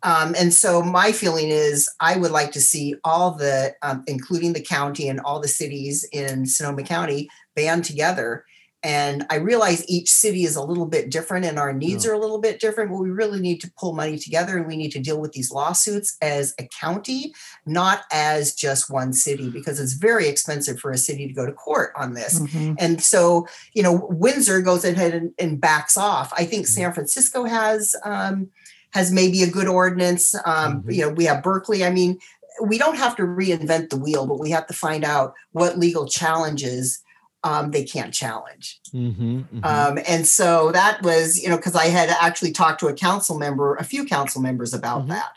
Um, 0.04 0.34
and 0.38 0.54
so 0.54 0.82
my 0.82 1.12
feeling 1.12 1.50
is 1.50 1.90
I 2.00 2.16
would 2.18 2.32
like 2.32 2.52
to 2.54 2.62
see 2.62 2.96
all 3.04 3.32
the, 3.32 3.74
um, 3.82 4.04
including 4.08 4.54
the 4.54 4.62
county 4.62 5.10
and 5.10 5.20
all 5.20 5.42
the 5.42 5.48
cities 5.48 6.06
in 6.14 6.46
Sonoma 6.46 6.84
County, 6.84 7.30
band 7.56 7.84
together 7.84 8.46
and 8.82 9.26
I 9.30 9.36
realize 9.36 9.84
each 9.90 10.10
city 10.10 10.44
is 10.44 10.56
a 10.56 10.64
little 10.64 10.86
bit 10.86 11.12
different 11.12 11.46
and 11.46 11.60
our 11.60 11.74
needs 11.74 12.06
yeah. 12.06 12.12
are 12.12 12.14
a 12.14 12.20
little 12.20 12.40
bit 12.40 12.62
different, 12.62 12.90
but 12.90 12.98
we 12.98 13.10
really 13.10 13.42
need 13.42 13.60
to 13.62 13.72
pull 13.78 13.94
money 13.94 14.18
together 14.18 14.58
and 14.58 14.68
we 14.68 14.78
need 14.78 14.92
to 14.92 15.00
deal 15.00 15.20
with 15.20 15.34
these 15.34 15.52
lawsuits 15.52 16.16
as 16.22 16.54
a 16.60 16.68
county, 16.80 17.34
not 17.66 18.04
as 18.12 18.56
just 18.56 18.90
one 18.90 19.12
city, 19.12 19.50
because 19.50 19.82
it's 19.82 19.94
very 19.94 20.30
expensive 20.30 20.80
for 20.80 20.92
a 20.92 20.98
city 20.98 21.28
to 21.28 21.34
go 21.34 21.46
to 21.46 21.52
court 21.52 21.92
on 21.98 22.14
this. 22.14 22.40
Mm-hmm. 22.40 22.76
And 22.80 23.04
so, 23.04 23.48
you 23.74 23.84
know, 23.84 24.08
Windsor 24.10 24.62
goes 24.62 24.86
ahead 24.86 25.14
and, 25.14 25.34
and 25.38 25.60
backs 25.60 25.98
off. 25.98 26.32
I 26.34 26.46
think 26.46 26.66
mm-hmm. 26.66 26.82
San 26.82 26.94
Francisco 26.94 27.44
has 27.44 27.96
um, 28.06 28.50
has 28.92 29.12
maybe 29.12 29.44
a 29.44 29.50
good 29.50 29.68
ordinance. 29.68 30.34
Um, 30.46 30.80
mm-hmm. 30.80 30.92
You 30.92 31.02
know, 31.02 31.10
we 31.10 31.26
have 31.26 31.44
Berkeley. 31.44 31.84
I 31.84 31.90
mean, 31.90 32.18
we 32.64 32.78
don't 32.78 32.98
have 32.98 33.16
to 33.18 33.24
reinvent 33.24 33.90
the 33.90 33.98
wheel, 33.98 34.26
but 34.26 34.40
we 34.40 34.52
have 34.52 34.68
to 34.68 34.74
find 34.74 35.04
out 35.04 35.34
what 35.52 35.78
legal 35.78 36.08
challenges 36.08 37.02
um, 37.44 37.72
they 37.72 37.84
can't 37.84 38.14
challenge. 38.14 38.80
Mm-hmm, 38.94 39.40
mm-hmm. 39.40 39.64
Um, 39.64 40.00
and 40.08 40.28
so 40.28 40.72
that 40.72 41.02
was, 41.04 41.42
you 41.42 41.50
know, 41.50 41.58
because 41.58 41.76
I 41.76 41.86
had 41.86 42.10
actually 42.10 42.52
talked 42.52 42.80
to 42.82 42.88
a 42.88 42.94
council 42.94 43.38
member, 43.38 43.76
a 43.76 43.84
few 43.84 44.06
council 44.06 44.42
members 44.42 44.74
about 44.74 45.02
mm-hmm. 45.02 45.12
that. 45.12 45.32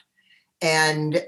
And 0.61 1.25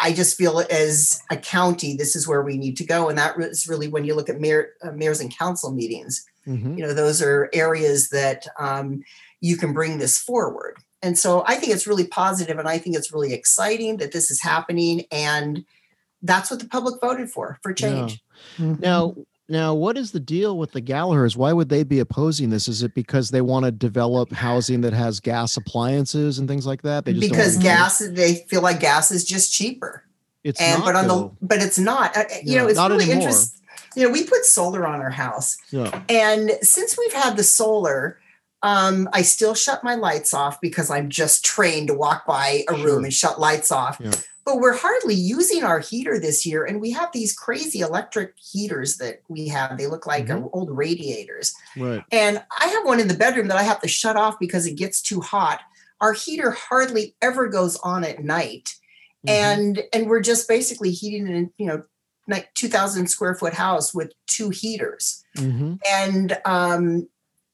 I 0.00 0.12
just 0.12 0.36
feel 0.36 0.62
as 0.70 1.22
a 1.30 1.36
county, 1.36 1.94
this 1.94 2.16
is 2.16 2.26
where 2.26 2.42
we 2.42 2.56
need 2.56 2.76
to 2.78 2.84
go. 2.84 3.08
And 3.08 3.18
that 3.18 3.38
is 3.38 3.68
really 3.68 3.88
when 3.88 4.04
you 4.04 4.14
look 4.14 4.28
at 4.28 4.40
mayor, 4.40 4.70
uh, 4.82 4.92
mayors 4.92 5.20
and 5.20 5.36
council 5.36 5.70
meetings, 5.70 6.24
mm-hmm. 6.46 6.78
you 6.78 6.84
know, 6.84 6.94
those 6.94 7.22
are 7.22 7.50
areas 7.52 8.08
that 8.10 8.46
um, 8.58 9.02
you 9.40 9.56
can 9.56 9.72
bring 9.72 9.98
this 9.98 10.18
forward. 10.18 10.78
And 11.02 11.18
so 11.18 11.44
I 11.46 11.56
think 11.56 11.72
it's 11.72 11.86
really 11.86 12.06
positive 12.06 12.58
and 12.58 12.68
I 12.68 12.78
think 12.78 12.96
it's 12.96 13.12
really 13.12 13.32
exciting 13.32 13.98
that 13.98 14.12
this 14.12 14.30
is 14.30 14.42
happening. 14.42 15.04
And 15.10 15.64
that's 16.22 16.50
what 16.50 16.60
the 16.60 16.68
public 16.68 17.00
voted 17.00 17.30
for, 17.30 17.58
for 17.62 17.72
change. 17.72 18.22
Yeah. 18.58 18.64
Mm-hmm. 18.64 18.80
Now, 18.80 19.14
now, 19.50 19.74
what 19.74 19.98
is 19.98 20.12
the 20.12 20.20
deal 20.20 20.56
with 20.56 20.70
the 20.70 20.80
Gallaghers? 20.80 21.36
Why 21.36 21.52
would 21.52 21.68
they 21.68 21.82
be 21.82 21.98
opposing 21.98 22.50
this? 22.50 22.68
Is 22.68 22.84
it 22.84 22.94
because 22.94 23.30
they 23.30 23.40
want 23.40 23.64
to 23.64 23.72
develop 23.72 24.32
housing 24.32 24.80
that 24.82 24.92
has 24.92 25.18
gas 25.18 25.56
appliances 25.56 26.38
and 26.38 26.48
things 26.48 26.66
like 26.66 26.82
that? 26.82 27.04
They 27.04 27.14
just 27.14 27.28
because 27.28 27.56
gas, 27.58 27.98
they 27.98 28.46
feel 28.48 28.62
like 28.62 28.78
gas 28.78 29.10
is 29.10 29.24
just 29.24 29.52
cheaper. 29.52 30.04
It's 30.44 30.60
and 30.60 30.78
not, 30.78 30.86
but 30.86 30.96
on 30.96 31.08
though. 31.08 31.36
the 31.40 31.46
but 31.46 31.58
it's 31.60 31.78
not. 31.78 32.16
Uh, 32.16 32.24
you 32.44 32.56
know, 32.56 32.68
it's 32.68 32.78
really 32.78 33.10
interesting. 33.10 33.60
You 33.96 34.06
know, 34.06 34.12
we 34.12 34.24
put 34.24 34.44
solar 34.44 34.86
on 34.86 35.00
our 35.00 35.10
house, 35.10 35.56
yeah. 35.72 36.00
and 36.08 36.52
since 36.62 36.96
we've 36.96 37.12
had 37.12 37.36
the 37.36 37.42
solar, 37.42 38.20
um, 38.62 39.08
I 39.12 39.22
still 39.22 39.56
shut 39.56 39.82
my 39.82 39.96
lights 39.96 40.32
off 40.32 40.60
because 40.60 40.90
I'm 40.90 41.10
just 41.10 41.44
trained 41.44 41.88
to 41.88 41.94
walk 41.94 42.24
by 42.24 42.62
a 42.68 42.74
room 42.74 42.84
sure. 42.84 43.04
and 43.04 43.12
shut 43.12 43.40
lights 43.40 43.72
off. 43.72 43.98
Yeah 44.00 44.12
but 44.50 44.60
we're 44.60 44.76
hardly 44.76 45.14
using 45.14 45.62
our 45.62 45.78
heater 45.78 46.18
this 46.18 46.44
year 46.44 46.64
and 46.64 46.80
we 46.80 46.90
have 46.90 47.12
these 47.12 47.32
crazy 47.32 47.80
electric 47.80 48.34
heaters 48.36 48.96
that 48.96 49.20
we 49.28 49.46
have. 49.46 49.78
They 49.78 49.86
look 49.86 50.06
like 50.06 50.26
mm-hmm. 50.26 50.48
old 50.52 50.76
radiators. 50.76 51.54
Right. 51.76 52.02
And 52.10 52.42
i 52.60 52.66
have 52.66 52.84
one 52.84 52.98
in 52.98 53.06
the 53.06 53.14
bedroom 53.14 53.46
that 53.46 53.56
i 53.56 53.62
have 53.62 53.80
to 53.82 53.88
shut 53.88 54.16
off 54.16 54.40
because 54.40 54.66
it 54.66 54.74
gets 54.74 55.00
too 55.00 55.20
hot. 55.20 55.60
Our 56.00 56.14
heater 56.14 56.50
hardly 56.50 57.14
ever 57.22 57.48
goes 57.48 57.76
on 57.76 58.02
at 58.02 58.24
night. 58.24 58.74
Mm-hmm. 59.24 59.28
and 59.28 59.82
and 59.92 60.08
we're 60.08 60.22
just 60.22 60.48
basically 60.48 60.90
heating 60.90 61.28
in 61.28 61.52
you 61.56 61.66
know 61.66 61.84
like 62.26 62.52
2000 62.54 63.06
square 63.06 63.36
foot 63.36 63.54
house 63.54 63.94
with 63.94 64.12
two 64.26 64.50
heaters. 64.50 65.24
Mm-hmm. 65.36 65.74
and 65.88 66.38
um 66.44 67.08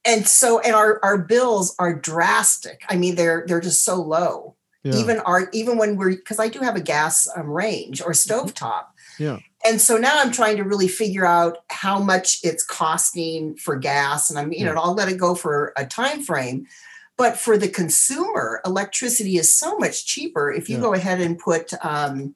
and 0.07 0.27
so 0.27 0.61
and 0.61 0.75
our 0.75 0.99
our 1.03 1.19
bills 1.19 1.75
are 1.79 1.93
drastic. 1.93 2.85
I 2.89 2.97
mean 2.97 3.17
they're 3.17 3.45
they're 3.47 3.61
just 3.61 3.85
so 3.85 4.01
low 4.01 4.56
yeah. 4.87 4.97
even 4.97 5.18
our 5.20 5.49
even 5.53 5.78
when 5.78 5.97
we're 5.97 6.11
because 6.11 6.39
I 6.39 6.49
do 6.49 6.61
have 6.61 6.76
a 6.76 6.80
gas 6.80 7.28
um, 7.37 7.51
range 7.51 8.01
or 8.01 8.12
mm-hmm. 8.12 8.49
stovetop. 8.49 8.87
Yeah. 9.18 9.39
And 9.66 9.80
so 9.80 9.97
now 9.97 10.20
I'm 10.20 10.30
trying 10.30 10.57
to 10.59 10.62
really 10.62 10.87
figure 10.89 11.26
out 11.26 11.59
how 11.70 11.99
much 11.99 12.39
it's 12.45 12.64
costing 12.64 13.57
for 13.57 13.76
gas, 13.76 14.30
and 14.30 14.39
I'm 14.39 14.53
you 14.53 14.61
yeah. 14.64 14.72
know 14.72 14.80
I'll 14.80 14.95
let 14.95 15.09
it 15.09 15.18
go 15.18 15.34
for 15.34 15.72
a 15.76 15.84
time 15.84 16.22
frame. 16.22 16.66
But 17.18 17.39
for 17.39 17.57
the 17.57 17.68
consumer, 17.68 18.61
electricity 18.66 19.39
is 19.39 19.51
so 19.51 19.78
much 19.78 20.05
cheaper 20.07 20.53
if 20.53 20.68
you 20.68 20.76
yeah. 20.76 20.82
go 20.82 20.93
ahead 20.93 21.18
and 21.18 21.39
put 21.39 21.72
um, 21.82 22.34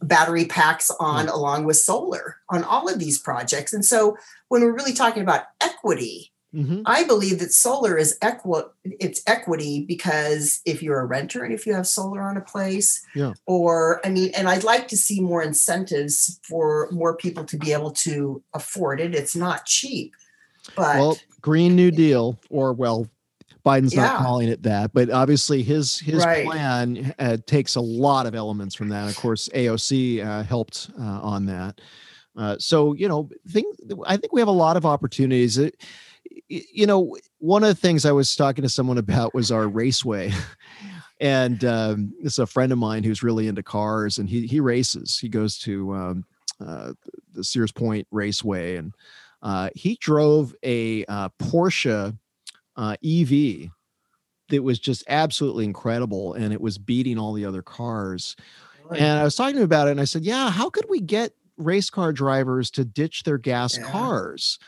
battery 0.00 0.44
packs 0.44 0.90
on 1.00 1.28
along 1.28 1.64
with 1.64 1.76
solar 1.76 2.36
on 2.48 2.62
all 2.64 2.88
of 2.88 3.00
these 3.00 3.18
projects. 3.18 3.72
And 3.72 3.84
so 3.84 4.16
when 4.48 4.62
we're 4.62 4.74
really 4.74 4.92
talking 4.92 5.22
about 5.22 5.46
equity, 5.60 6.31
Mm-hmm. 6.54 6.82
I 6.84 7.04
believe 7.04 7.38
that 7.38 7.52
solar 7.52 7.96
is 7.96 8.18
equi- 8.20 8.68
it's 8.84 9.22
equity 9.26 9.84
because 9.86 10.60
if 10.66 10.82
you're 10.82 11.00
a 11.00 11.06
renter 11.06 11.44
and 11.44 11.54
if 11.54 11.66
you 11.66 11.72
have 11.72 11.86
solar 11.86 12.20
on 12.20 12.36
a 12.36 12.42
place, 12.42 13.04
yeah. 13.14 13.32
or 13.46 14.04
I 14.04 14.10
mean, 14.10 14.32
and 14.36 14.48
I'd 14.48 14.64
like 14.64 14.86
to 14.88 14.96
see 14.96 15.20
more 15.20 15.42
incentives 15.42 16.38
for 16.42 16.88
more 16.90 17.16
people 17.16 17.44
to 17.44 17.56
be 17.56 17.72
able 17.72 17.92
to 17.92 18.42
afford 18.52 19.00
it. 19.00 19.14
It's 19.14 19.34
not 19.34 19.64
cheap, 19.64 20.14
but 20.76 20.96
well, 20.96 21.18
Green 21.40 21.74
New 21.74 21.90
Deal, 21.90 22.38
or 22.50 22.74
well, 22.74 23.08
Biden's 23.64 23.94
yeah. 23.94 24.02
not 24.02 24.18
calling 24.18 24.48
it 24.48 24.62
that, 24.64 24.92
but 24.92 25.08
obviously 25.08 25.62
his 25.62 25.98
his 25.98 26.24
right. 26.24 26.44
plan 26.44 27.14
uh, 27.18 27.38
takes 27.46 27.76
a 27.76 27.80
lot 27.80 28.26
of 28.26 28.34
elements 28.34 28.74
from 28.74 28.90
that. 28.90 29.08
Of 29.08 29.16
course, 29.16 29.48
AOC 29.54 30.24
uh, 30.24 30.42
helped 30.42 30.90
uh, 31.00 31.02
on 31.02 31.46
that. 31.46 31.80
Uh, 32.36 32.56
so 32.58 32.92
you 32.94 33.08
know, 33.08 33.30
think 33.48 33.74
I 34.06 34.16
think 34.16 34.32
we 34.32 34.40
have 34.40 34.48
a 34.48 34.50
lot 34.50 34.76
of 34.76 34.84
opportunities. 34.84 35.56
It, 35.56 35.82
you 36.48 36.86
know, 36.86 37.16
one 37.38 37.62
of 37.62 37.68
the 37.68 37.74
things 37.74 38.04
I 38.04 38.12
was 38.12 38.34
talking 38.34 38.62
to 38.62 38.68
someone 38.68 38.98
about 38.98 39.34
was 39.34 39.50
our 39.50 39.68
raceway. 39.68 40.32
and 41.20 41.64
um, 41.64 42.14
this 42.22 42.34
is 42.34 42.38
a 42.38 42.46
friend 42.46 42.72
of 42.72 42.78
mine 42.78 43.04
who's 43.04 43.22
really 43.22 43.48
into 43.48 43.62
cars 43.62 44.18
and 44.18 44.28
he, 44.28 44.46
he 44.46 44.60
races. 44.60 45.18
He 45.18 45.28
goes 45.28 45.58
to 45.60 45.94
um, 45.94 46.24
uh, 46.60 46.92
the 47.32 47.44
Sears 47.44 47.72
Point 47.72 48.06
Raceway 48.10 48.76
and 48.76 48.94
uh, 49.42 49.70
he 49.74 49.96
drove 50.00 50.54
a 50.62 51.04
uh, 51.06 51.28
Porsche 51.40 52.16
uh, 52.76 52.96
EV 53.04 53.70
that 54.48 54.62
was 54.62 54.78
just 54.78 55.04
absolutely 55.08 55.64
incredible 55.64 56.34
and 56.34 56.52
it 56.52 56.60
was 56.60 56.78
beating 56.78 57.18
all 57.18 57.32
the 57.32 57.46
other 57.46 57.62
cars. 57.62 58.36
Right. 58.84 59.00
And 59.00 59.20
I 59.20 59.24
was 59.24 59.34
talking 59.34 59.54
to 59.54 59.60
him 59.60 59.64
about 59.64 59.88
it 59.88 59.92
and 59.92 60.00
I 60.00 60.04
said, 60.04 60.22
Yeah, 60.22 60.50
how 60.50 60.70
could 60.70 60.86
we 60.88 61.00
get 61.00 61.32
race 61.56 61.90
car 61.90 62.12
drivers 62.12 62.70
to 62.72 62.84
ditch 62.84 63.22
their 63.24 63.38
gas 63.38 63.76
yeah. 63.76 63.84
cars? 63.84 64.58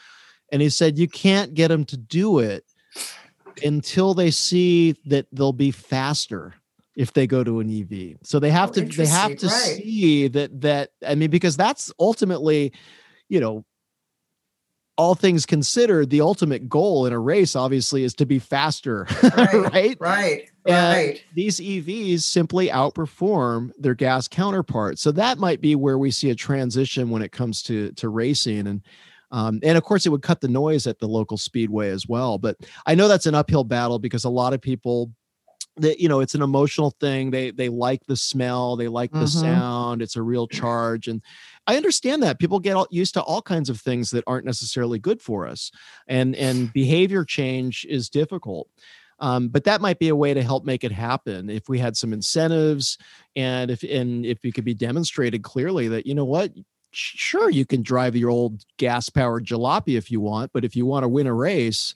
And 0.55 0.63
he 0.63 0.69
said 0.69 0.97
you 0.97 1.09
can't 1.09 1.53
get 1.55 1.67
them 1.67 1.85
to 1.85 1.97
do 1.97 2.39
it 2.39 2.65
until 3.65 4.15
they 4.15 4.31
see 4.31 4.95
that 5.05 5.27
they'll 5.33 5.53
be 5.53 5.73
faster 5.73 6.55
if 6.97 7.13
they 7.13 7.27
go 7.27 7.43
to 7.43 7.59
an 7.59 7.69
EV. 7.69 8.19
So 8.23 8.39
they 8.39 8.51
have 8.51 8.69
oh, 8.69 8.73
to 8.75 8.83
they 8.83 9.07
have 9.07 9.35
to 9.39 9.49
right. 9.49 9.53
see 9.83 10.29
that 10.29 10.61
that 10.61 10.91
I 11.05 11.17
mean 11.17 11.31
because 11.31 11.57
that's 11.57 11.93
ultimately, 11.99 12.73
you 13.29 13.41
know, 13.41 13.65
all 14.97 15.17
things 15.17 15.45
considered, 15.45 16.11
the 16.11 16.21
ultimate 16.21 16.69
goal 16.69 17.05
in 17.07 17.13
a 17.13 17.19
race 17.19 17.57
obviously 17.57 18.05
is 18.05 18.15
to 18.15 18.25
be 18.25 18.39
faster, 18.39 19.09
right? 19.37 19.71
right? 19.73 19.97
Right. 19.99 20.51
Right. 20.69 21.25
These 21.35 21.59
EVs 21.59 22.21
simply 22.21 22.69
outperform 22.69 23.73
their 23.77 23.97
gas 23.97 24.29
counterparts. 24.29 25.03
So 25.03 25.11
that 25.11 25.39
might 25.39 25.61
be 25.61 25.75
where 25.75 25.99
we 25.99 26.13
see 26.13 26.31
a 26.31 26.37
transition 26.37 27.11
when 27.11 27.23
it 27.23 27.33
comes 27.33 27.61
to 27.65 27.91
to 27.91 28.09
racing 28.09 28.69
and 28.69 28.83
um, 29.35 29.59
and 29.65 29.77
of 29.77 29.83
course, 29.83 30.07
it 30.07 30.11
would 30.11 30.23
cut 30.23 30.41
the 30.41 30.47
noise 30.47 30.87
at 30.87 31.01
the 31.01 31.09
local 31.09 31.37
speedway 31.37 31.91
as 31.91 32.07
well. 32.07 32.39
But 32.39 32.57
I 32.87 32.95
know 32.95 33.09
that's 33.09 33.27
an 33.27 33.35
uphill 33.35 33.65
battle 33.65 33.99
because 33.99 34.23
a 34.23 34.31
lot 34.31 34.55
of 34.55 34.61
people 34.61 35.11
that 35.77 35.99
you 35.99 36.09
know 36.09 36.21
it's 36.21 36.37
an 36.37 36.43
emotional 36.43 36.93
thing 37.01 37.33
they 37.33 37.51
they 37.51 37.69
like 37.69 38.07
the 38.07 38.15
smell 38.15 38.77
they 38.77 38.87
like 38.87 39.11
the 39.11 39.19
mm-hmm. 39.19 39.41
sound 39.41 40.03
it's 40.03 40.15
a 40.15 40.23
real 40.23 40.47
charge 40.47 41.09
and 41.09 41.21
i 41.67 41.77
understand 41.77 42.23
that 42.23 42.39
people 42.39 42.61
get 42.61 42.77
all, 42.77 42.87
used 42.93 43.13
to 43.13 43.21
all 43.23 43.43
kinds 43.43 43.69
of 43.69 43.81
things 43.81 44.11
that 44.11 44.23
aren't 44.29 44.47
necessarily 44.47 45.01
good 45.01 45.21
for 45.21 45.49
us 45.49 45.73
and 46.07 46.37
and 46.37 46.73
behavior 46.73 47.25
change 47.25 47.85
is 47.91 48.09
difficult 48.09 48.69
um, 49.19 49.49
but 49.49 49.65
that 49.65 49.81
might 49.81 49.99
be 49.99 50.11
a 50.11 50.17
way 50.17 50.33
to 50.33 50.45
help 50.45 50.65
make 50.65 50.85
it 50.85 50.93
happen 50.93 51.51
if 51.51 51.69
we 51.69 51.81
had 51.81 51.97
some 51.97 52.13
incentives 52.13 52.97
and 53.35 53.69
if 53.69 53.83
and 53.83 54.25
if 54.25 54.45
it 54.45 54.55
could 54.55 54.65
be 54.65 54.75
demonstrated 54.75 55.43
clearly 55.43 55.89
that 55.89 56.07
you 56.07 56.15
know 56.15 56.25
what 56.25 56.53
sure 56.95 57.51
you 57.51 57.67
can 57.67 57.83
drive 57.83 58.17
your 58.17 58.31
old 58.31 58.65
gas 58.77 59.09
powered 59.09 59.45
jalopy 59.45 59.97
if 59.97 60.11
you 60.11 60.21
want 60.21 60.53
but 60.53 60.65
if 60.65 60.77
you 60.77 60.87
want 60.87 61.03
to 61.03 61.09
win 61.09 61.27
a 61.27 61.35
race 61.35 61.95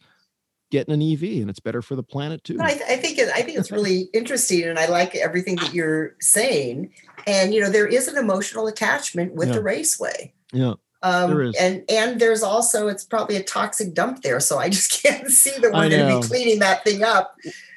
getting 0.71 0.95
an 0.95 1.03
EV, 1.03 1.41
and 1.41 1.51
it's 1.51 1.61
better 1.61 1.83
for 1.83 1.97
the 1.97 2.03
planet 2.03 2.45
too. 2.45 2.59
I, 2.61 2.71
I, 2.89 2.97
think 2.97 3.19
it, 3.19 3.31
I 3.35 3.43
think 3.43 3.59
it's 3.59 3.71
really 3.73 4.09
interesting, 4.13 4.65
and 4.65 4.79
I 4.79 4.87
like 4.87 5.15
everything 5.15 5.57
that 5.57 5.73
you're 5.73 6.17
saying. 6.21 6.93
And 7.27 7.55
you 7.55 7.61
know, 7.61 7.71
there 7.71 7.87
is 7.87 8.09
an 8.09 8.17
emotional 8.17 8.67
attachment 8.67 9.35
with 9.35 9.49
yeah. 9.49 9.55
the 9.55 9.63
raceway. 9.63 10.33
Yeah. 10.53 10.75
Um, 11.03 11.31
there 11.31 11.43
is. 11.43 11.55
and 11.57 11.85
and 11.89 12.21
there's 12.21 12.43
also 12.43 12.89
it's 12.89 13.05
probably 13.05 13.37
a 13.37 13.43
toxic 13.43 13.95
dump 13.95 14.23
there, 14.23 14.41
so 14.41 14.59
I 14.59 14.69
just 14.69 15.03
can't 15.03 15.29
see 15.29 15.51
that 15.51 15.73
we're 15.73 15.89
going 15.89 15.91
to 15.91 16.21
be 16.21 16.27
cleaning 16.27 16.59
that 16.61 16.85
thing 16.85 17.03
up. 17.03 17.37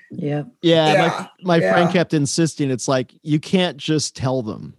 Yeah, 0.10 0.44
yeah. 0.62 0.94
yeah. 0.94 1.28
My, 1.42 1.58
my 1.58 1.64
yeah. 1.64 1.72
friend 1.72 1.92
kept 1.92 2.14
insisting 2.14 2.70
it's 2.70 2.88
like 2.88 3.14
you 3.22 3.40
can't 3.40 3.78
just 3.78 4.16
tell 4.16 4.42
them. 4.42 4.76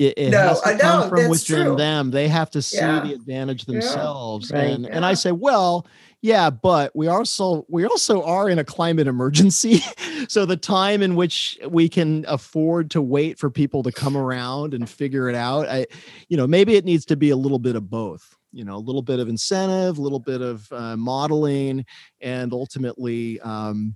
It, 0.00 0.14
it 0.16 0.30
no, 0.30 0.38
has 0.38 0.62
to 0.62 0.78
come 0.78 1.10
from 1.10 1.28
within 1.28 1.66
true. 1.66 1.76
them. 1.76 2.10
They 2.10 2.26
have 2.26 2.50
to 2.52 2.62
see 2.62 2.80
the 2.80 3.12
advantage 3.12 3.66
themselves. 3.66 4.50
Right. 4.50 4.70
And 4.70 4.86
and 4.86 5.04
I 5.04 5.12
say, 5.12 5.30
well, 5.30 5.86
yeah, 6.22 6.48
but 6.48 6.96
we 6.96 7.08
also 7.08 7.66
we 7.68 7.84
also 7.84 8.22
are 8.22 8.48
in 8.48 8.58
a 8.58 8.64
climate 8.64 9.06
emergency. 9.06 9.84
so 10.28 10.46
the 10.46 10.56
time 10.56 11.02
in 11.02 11.16
which 11.16 11.58
we 11.68 11.86
can 11.90 12.24
afford 12.28 12.90
to 12.92 13.02
wait 13.02 13.38
for 13.38 13.50
people 13.50 13.82
to 13.82 13.92
come 13.92 14.16
around 14.16 14.72
and 14.72 14.88
figure 14.88 15.28
it 15.28 15.34
out, 15.34 15.68
I 15.68 15.86
you 16.30 16.38
know, 16.38 16.46
maybe 16.46 16.76
it 16.76 16.86
needs 16.86 17.04
to 17.06 17.16
be 17.16 17.28
a 17.28 17.36
little 17.36 17.58
bit 17.58 17.76
of 17.76 17.90
both. 17.90 18.34
You 18.52 18.64
know, 18.64 18.76
a 18.76 18.78
little 18.78 19.02
bit 19.02 19.20
of 19.20 19.28
incentive, 19.28 19.98
a 19.98 20.00
little 20.00 20.18
bit 20.18 20.40
of 20.40 20.66
uh, 20.72 20.96
modeling, 20.96 21.84
and 22.22 22.54
ultimately 22.54 23.38
um, 23.40 23.94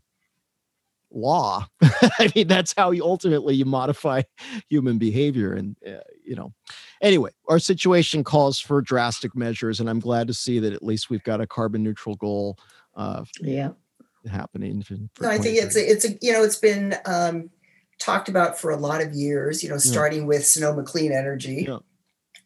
law. 1.15 1.67
I 1.83 2.31
mean, 2.35 2.49
that's 2.49 2.75
how 2.77 2.91
you 2.91 3.05
ultimately 3.05 3.55
you 3.55 3.65
modify 3.65 4.23
human 4.69 4.99
behavior. 4.99 5.53
And 5.53 5.77
uh, 5.87 6.01
you 6.25 6.35
know, 6.35 6.53
anyway, 7.01 7.31
our 7.49 7.59
situation 7.59 8.25
calls 8.25 8.59
for 8.59 8.81
drastic 8.83 9.35
measures, 9.37 9.81
and 9.81 9.89
I'm 9.89 10.01
glad 10.01 10.27
to 10.29 10.35
see 10.35 10.59
that 10.59 10.73
at 10.73 10.83
least 10.83 11.11
we've 11.11 11.25
got 11.25 11.41
a 11.41 11.47
carbon 11.47 11.83
neutral 11.83 12.17
goal. 12.17 12.59
Uh, 12.95 13.25
yeah, 13.41 13.71
happening. 14.31 14.85
no, 15.21 15.29
I 15.29 15.39
think 15.39 15.59
it's 15.59 15.77
a, 15.77 15.91
it's 15.91 16.05
a 16.05 16.19
you 16.21 16.33
know 16.33 16.43
it's 16.43 16.57
been 16.57 16.97
um, 17.07 17.51
talked 17.99 18.29
about 18.29 18.59
for 18.59 18.71
a 18.71 18.77
lot 18.77 19.01
of 19.01 19.13
years. 19.13 19.63
You 19.63 19.71
know, 19.71 19.79
starting 19.79 20.23
yeah. 20.23 20.29
with 20.29 20.47
Sonoma 20.47 20.83
Clean 20.83 21.13
Energy. 21.13 21.67
Yeah. 21.69 21.79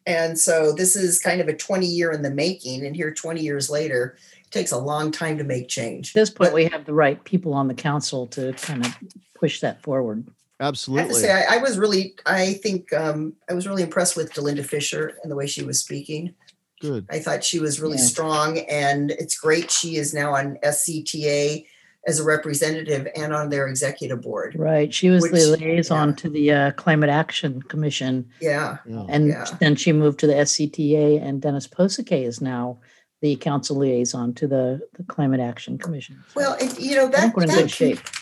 And 0.05 0.39
so 0.39 0.71
this 0.73 0.95
is 0.95 1.19
kind 1.19 1.39
of 1.39 1.47
a 1.47 1.55
20 1.55 1.85
year 1.85 2.11
in 2.11 2.23
the 2.23 2.31
making, 2.31 2.85
and 2.85 2.95
here 2.95 3.13
20 3.13 3.41
years 3.41 3.69
later, 3.69 4.17
takes 4.51 4.71
a 4.71 4.77
long 4.77 5.11
time 5.11 5.37
to 5.37 5.43
make 5.43 5.67
change. 5.67 6.09
At 6.09 6.13
this 6.15 6.29
point, 6.29 6.51
but, 6.51 6.55
we 6.55 6.65
have 6.65 6.85
the 6.85 6.93
right 6.93 7.23
people 7.23 7.53
on 7.53 7.67
the 7.67 7.73
council 7.73 8.27
to 8.27 8.53
kind 8.53 8.85
of 8.85 8.97
push 9.35 9.61
that 9.61 9.81
forward. 9.81 10.27
Absolutely. 10.59 11.01
I 11.01 11.05
have 11.05 11.13
to 11.13 11.19
say, 11.19 11.31
I, 11.31 11.55
I 11.55 11.57
was 11.57 11.77
really, 11.77 12.15
I 12.25 12.53
think 12.53 12.91
um, 12.91 13.33
I 13.49 13.53
was 13.53 13.65
really 13.65 13.83
impressed 13.83 14.17
with 14.17 14.33
D'Lynda 14.33 14.65
Fischer 14.65 15.17
and 15.23 15.31
the 15.31 15.35
way 15.35 15.47
she 15.47 15.63
was 15.63 15.79
speaking. 15.79 16.33
Good. 16.81 17.05
I 17.09 17.19
thought 17.19 17.43
she 17.43 17.59
was 17.59 17.79
really 17.79 17.97
yeah. 17.97 18.03
strong, 18.03 18.59
and 18.59 19.11
it's 19.11 19.37
great. 19.37 19.69
She 19.69 19.95
is 19.97 20.13
now 20.13 20.33
on 20.33 20.57
SCTA 20.63 21.65
as 22.07 22.19
a 22.19 22.23
representative 22.23 23.07
and 23.15 23.33
on 23.33 23.49
their 23.49 23.67
executive 23.67 24.21
board. 24.21 24.55
Right. 24.57 24.93
She 24.93 25.09
was 25.09 25.23
which, 25.23 25.33
the 25.33 25.57
liaison 25.57 26.09
yeah. 26.09 26.15
to 26.15 26.29
the 26.29 26.51
uh, 26.51 26.71
Climate 26.71 27.09
Action 27.09 27.61
Commission. 27.63 28.29
Yeah. 28.39 28.77
And 29.09 29.27
yeah. 29.27 29.45
then 29.59 29.75
she 29.75 29.91
moved 29.91 30.19
to 30.19 30.27
the 30.27 30.33
SCTA, 30.33 31.21
and 31.21 31.41
Dennis 31.41 31.67
Pocekay 31.67 32.23
is 32.25 32.41
now 32.41 32.79
the 33.21 33.35
council 33.35 33.77
liaison 33.77 34.33
to 34.33 34.47
the, 34.47 34.87
the 34.93 35.03
Climate 35.03 35.39
Action 35.39 35.77
Commission. 35.77 36.23
So 36.33 36.39
well, 36.39 36.57
you 36.77 36.95
know 36.95 37.09
that 37.09 37.35
that, 37.35 37.47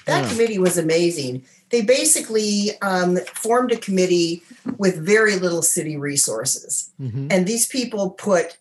that 0.06 0.24
yeah. 0.24 0.30
committee 0.30 0.60
was 0.60 0.78
amazing. 0.78 1.46
They 1.70 1.82
basically 1.82 2.72
um, 2.82 3.18
formed 3.34 3.72
a 3.72 3.78
committee 3.78 4.42
with 4.78 4.98
very 4.98 5.36
little 5.36 5.62
city 5.62 5.98
resources, 5.98 6.92
mm-hmm. 7.00 7.28
and 7.30 7.46
these 7.46 7.68
people 7.68 8.12
put 8.12 8.58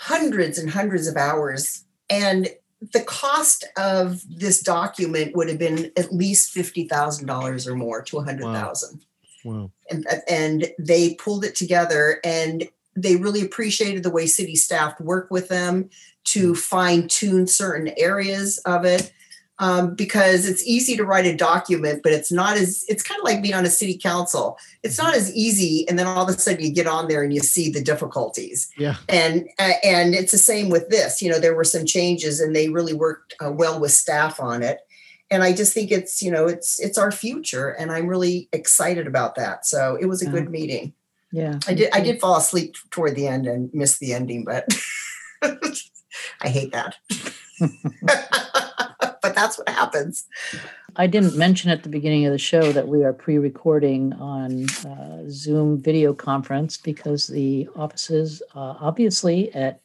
hundreds 0.00 0.58
and 0.58 0.70
hundreds 0.70 1.06
of 1.06 1.16
hours. 1.16 1.84
And 2.08 2.48
the 2.92 3.02
cost 3.02 3.64
of 3.76 4.22
this 4.28 4.60
document 4.60 5.36
would 5.36 5.48
have 5.48 5.58
been 5.58 5.92
at 5.96 6.12
least 6.12 6.52
fifty 6.52 6.84
thousand 6.84 7.26
dollars 7.26 7.66
or 7.66 7.74
more 7.74 8.02
to 8.02 8.18
a 8.18 8.22
hundred 8.22 8.44
thousand. 8.44 9.04
Wow. 9.44 9.54
wow. 9.54 9.70
And 9.90 10.06
and 10.28 10.72
they 10.78 11.14
pulled 11.14 11.44
it 11.44 11.56
together 11.56 12.20
and 12.24 12.68
they 13.02 13.16
really 13.16 13.42
appreciated 13.42 14.02
the 14.02 14.10
way 14.10 14.26
city 14.26 14.56
staff 14.56 14.98
worked 15.00 15.30
with 15.30 15.48
them 15.48 15.90
to 16.24 16.52
mm. 16.52 16.56
fine 16.56 17.08
tune 17.08 17.46
certain 17.46 17.92
areas 17.96 18.58
of 18.58 18.84
it. 18.84 19.12
Um, 19.58 19.94
because 19.94 20.48
it's 20.48 20.66
easy 20.66 20.96
to 20.96 21.04
write 21.04 21.26
a 21.26 21.36
document, 21.36 22.02
but 22.02 22.12
it's 22.12 22.32
not 22.32 22.56
as 22.56 22.82
it's 22.88 23.02
kind 23.02 23.20
of 23.20 23.26
like 23.26 23.42
being 23.42 23.54
on 23.54 23.66
a 23.66 23.70
city 23.70 23.98
council. 23.98 24.56
It's 24.82 24.96
not 24.96 25.14
as 25.14 25.36
easy, 25.36 25.86
and 25.86 25.98
then 25.98 26.06
all 26.06 26.22
of 26.22 26.34
a 26.34 26.38
sudden 26.40 26.64
you 26.64 26.72
get 26.72 26.86
on 26.86 27.08
there 27.08 27.22
and 27.22 27.30
you 27.30 27.40
see 27.40 27.70
the 27.70 27.82
difficulties. 27.82 28.70
Yeah, 28.78 28.96
and 29.10 29.46
and 29.58 30.14
it's 30.14 30.32
the 30.32 30.38
same 30.38 30.70
with 30.70 30.88
this. 30.88 31.20
You 31.20 31.30
know, 31.30 31.38
there 31.38 31.54
were 31.54 31.64
some 31.64 31.84
changes, 31.84 32.40
and 32.40 32.56
they 32.56 32.70
really 32.70 32.94
worked 32.94 33.34
uh, 33.44 33.52
well 33.52 33.78
with 33.78 33.92
staff 33.92 34.40
on 34.40 34.62
it. 34.62 34.78
And 35.30 35.42
I 35.42 35.52
just 35.52 35.74
think 35.74 35.90
it's 35.90 36.22
you 36.22 36.30
know 36.30 36.46
it's 36.46 36.80
it's 36.80 36.96
our 36.96 37.12
future, 37.12 37.68
and 37.68 37.92
I'm 37.92 38.06
really 38.06 38.48
excited 38.54 39.06
about 39.06 39.34
that. 39.34 39.66
So 39.66 39.98
it 40.00 40.06
was 40.06 40.22
a 40.22 40.30
good 40.30 40.48
meeting. 40.48 40.94
Yeah. 41.32 41.58
I 41.66 41.74
did 41.74 41.90
I 41.92 42.00
did 42.00 42.20
fall 42.20 42.36
asleep 42.36 42.76
toward 42.90 43.14
the 43.14 43.26
end 43.26 43.46
and 43.46 43.72
miss 43.72 43.98
the 43.98 44.12
ending, 44.12 44.44
but 44.44 44.66
I 45.42 46.48
hate 46.48 46.72
that. 46.72 46.96
but 49.22 49.34
that's 49.34 49.58
what 49.58 49.68
happens. 49.68 50.24
I 50.96 51.06
didn't 51.06 51.36
mention 51.36 51.70
at 51.70 51.82
the 51.82 51.88
beginning 51.88 52.26
of 52.26 52.32
the 52.32 52.38
show 52.38 52.72
that 52.72 52.88
we 52.88 53.04
are 53.04 53.12
pre-recording 53.12 54.12
on 54.14 54.68
uh, 54.86 55.22
Zoom 55.28 55.80
video 55.80 56.12
conference 56.12 56.76
because 56.76 57.28
the 57.28 57.68
offices, 57.76 58.42
uh, 58.54 58.74
obviously 58.80 59.54
at 59.54 59.80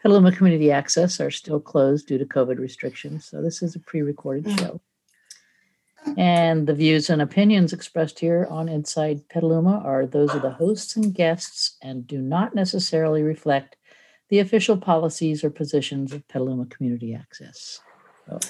Petaluma 0.00 0.30
Community 0.30 0.70
Access, 0.70 1.20
are 1.20 1.30
still 1.30 1.58
closed 1.58 2.06
due 2.06 2.18
to 2.18 2.24
COVID 2.24 2.58
restrictions. 2.58 3.24
So 3.24 3.42
this 3.42 3.62
is 3.62 3.74
a 3.74 3.80
pre-recorded 3.80 4.44
mm. 4.44 4.60
show. 4.60 4.80
And 6.18 6.66
the 6.66 6.74
views 6.74 7.10
and 7.10 7.22
opinions 7.22 7.72
expressed 7.72 8.18
here 8.18 8.48
on 8.50 8.68
Inside 8.68 9.28
Petaluma 9.28 9.80
are 9.84 10.04
those 10.04 10.34
of 10.34 10.42
the 10.42 10.50
hosts 10.50 10.96
and 10.96 11.14
guests 11.14 11.76
and 11.80 12.08
do 12.08 12.18
not 12.20 12.56
necessarily 12.56 13.22
reflect 13.22 13.76
the 14.28 14.40
official 14.40 14.76
policies 14.76 15.44
or 15.44 15.50
positions 15.50 16.12
of 16.12 16.26
Petaluma 16.26 16.66
Community 16.66 17.14
Access. 17.14 17.80
So, 18.28 18.40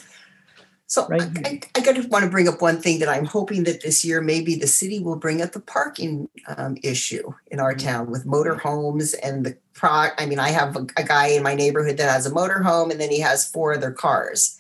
so 0.86 1.06
right 1.08 1.20
I, 1.44 1.60
I, 1.76 1.90
I 1.90 2.06
want 2.08 2.24
to 2.24 2.30
bring 2.30 2.48
up 2.48 2.62
one 2.62 2.80
thing 2.80 3.00
that 3.00 3.08
I'm 3.10 3.26
hoping 3.26 3.64
that 3.64 3.82
this 3.82 4.02
year 4.02 4.22
maybe 4.22 4.54
the 4.54 4.66
city 4.66 4.98
will 5.00 5.16
bring 5.16 5.42
up 5.42 5.52
the 5.52 5.60
parking 5.60 6.30
um, 6.56 6.78
issue 6.82 7.34
in 7.48 7.60
our 7.60 7.74
mm-hmm. 7.74 7.86
town 7.86 8.10
with 8.10 8.24
motorhomes 8.24 9.14
and 9.22 9.44
the 9.44 9.58
pro. 9.74 10.06
I 10.16 10.24
mean, 10.24 10.38
I 10.38 10.48
have 10.48 10.74
a, 10.74 10.86
a 10.96 11.04
guy 11.04 11.26
in 11.26 11.42
my 11.42 11.54
neighborhood 11.54 11.98
that 11.98 12.10
has 12.10 12.24
a 12.24 12.30
motorhome 12.30 12.90
and 12.90 12.98
then 12.98 13.10
he 13.10 13.20
has 13.20 13.46
four 13.46 13.74
other 13.74 13.90
cars 13.90 14.58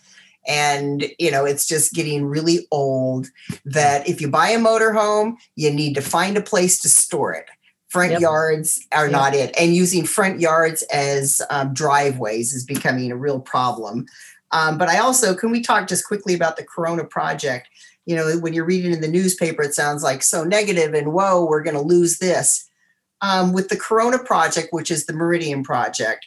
and 0.48 1.04
you 1.18 1.30
know 1.30 1.44
it's 1.44 1.66
just 1.66 1.92
getting 1.92 2.24
really 2.24 2.66
old 2.70 3.28
that 3.66 4.08
if 4.08 4.20
you 4.20 4.28
buy 4.28 4.48
a 4.48 4.58
motorhome 4.58 5.36
you 5.54 5.70
need 5.70 5.94
to 5.94 6.00
find 6.00 6.36
a 6.36 6.42
place 6.42 6.80
to 6.80 6.88
store 6.88 7.34
it. 7.34 7.46
Front 7.88 8.12
yep. 8.12 8.20
yards 8.20 8.86
are 8.92 9.06
yep. 9.06 9.12
not 9.12 9.34
it. 9.34 9.54
And 9.58 9.74
using 9.74 10.04
front 10.04 10.40
yards 10.40 10.82
as 10.92 11.40
um, 11.48 11.72
driveways 11.72 12.52
is 12.52 12.64
becoming 12.64 13.10
a 13.10 13.16
real 13.16 13.40
problem. 13.40 14.06
Um, 14.50 14.78
but 14.78 14.88
i 14.88 14.98
also 14.98 15.34
can 15.34 15.50
we 15.50 15.60
talk 15.60 15.88
just 15.88 16.06
quickly 16.06 16.34
about 16.34 16.56
the 16.56 16.64
corona 16.64 17.04
project? 17.04 17.68
You 18.06 18.16
know 18.16 18.38
when 18.38 18.54
you're 18.54 18.64
reading 18.64 18.92
in 18.92 19.02
the 19.02 19.08
newspaper 19.08 19.62
it 19.62 19.74
sounds 19.74 20.02
like 20.02 20.22
so 20.22 20.42
negative 20.42 20.94
and 20.94 21.12
whoa 21.12 21.44
we're 21.44 21.62
going 21.62 21.76
to 21.76 21.82
lose 21.82 22.18
this. 22.18 22.64
Um, 23.20 23.52
with 23.52 23.68
the 23.68 23.76
corona 23.76 24.18
project 24.18 24.68
which 24.70 24.90
is 24.90 25.06
the 25.06 25.12
meridian 25.12 25.64
project 25.64 26.24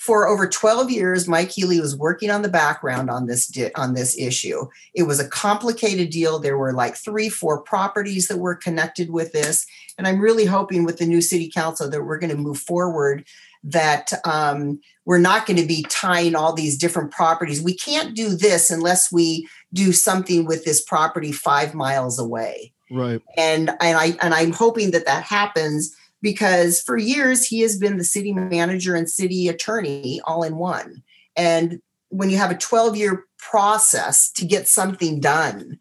for 0.00 0.26
over 0.26 0.48
12 0.48 0.90
years 0.90 1.28
mike 1.28 1.50
healy 1.50 1.80
was 1.80 1.96
working 1.96 2.30
on 2.30 2.42
the 2.42 2.48
background 2.48 3.10
on 3.10 3.26
this 3.26 3.46
di- 3.46 3.72
on 3.74 3.94
this 3.94 4.16
issue 4.18 4.66
it 4.94 5.04
was 5.04 5.20
a 5.20 5.28
complicated 5.28 6.10
deal 6.10 6.38
there 6.38 6.58
were 6.58 6.72
like 6.72 6.96
three 6.96 7.28
four 7.28 7.60
properties 7.62 8.26
that 8.26 8.38
were 8.38 8.54
connected 8.54 9.10
with 9.10 9.32
this 9.32 9.66
and 9.98 10.06
i'm 10.08 10.20
really 10.20 10.46
hoping 10.46 10.84
with 10.84 10.98
the 10.98 11.06
new 11.06 11.20
city 11.20 11.50
council 11.50 11.88
that 11.88 12.02
we're 12.02 12.18
going 12.18 12.30
to 12.30 12.36
move 12.36 12.58
forward 12.58 13.24
that 13.62 14.12
um, 14.24 14.80
we're 15.04 15.18
not 15.18 15.46
going 15.46 15.58
to 15.58 15.66
be 15.66 15.84
tying 15.88 16.34
all 16.34 16.52
these 16.52 16.78
different 16.78 17.10
properties. 17.10 17.62
We 17.62 17.74
can't 17.74 18.14
do 18.14 18.30
this 18.30 18.70
unless 18.70 19.12
we 19.12 19.48
do 19.72 19.92
something 19.92 20.46
with 20.46 20.64
this 20.64 20.80
property 20.80 21.32
five 21.32 21.74
miles 21.74 22.18
away. 22.18 22.72
Right. 22.90 23.20
And 23.36 23.70
and 23.80 23.98
I 23.98 24.16
and 24.20 24.34
I'm 24.34 24.52
hoping 24.52 24.90
that 24.90 25.06
that 25.06 25.22
happens 25.22 25.94
because 26.22 26.80
for 26.80 26.96
years 26.96 27.46
he 27.46 27.60
has 27.60 27.78
been 27.78 27.98
the 27.98 28.04
city 28.04 28.32
manager 28.32 28.94
and 28.94 29.10
city 29.10 29.48
attorney 29.48 30.20
all 30.24 30.42
in 30.42 30.56
one. 30.56 31.02
And 31.36 31.80
when 32.08 32.30
you 32.30 32.36
have 32.36 32.50
a 32.50 32.56
12 32.56 32.96
year 32.96 33.24
process 33.38 34.30
to 34.32 34.44
get 34.44 34.68
something 34.68 35.20
done, 35.20 35.78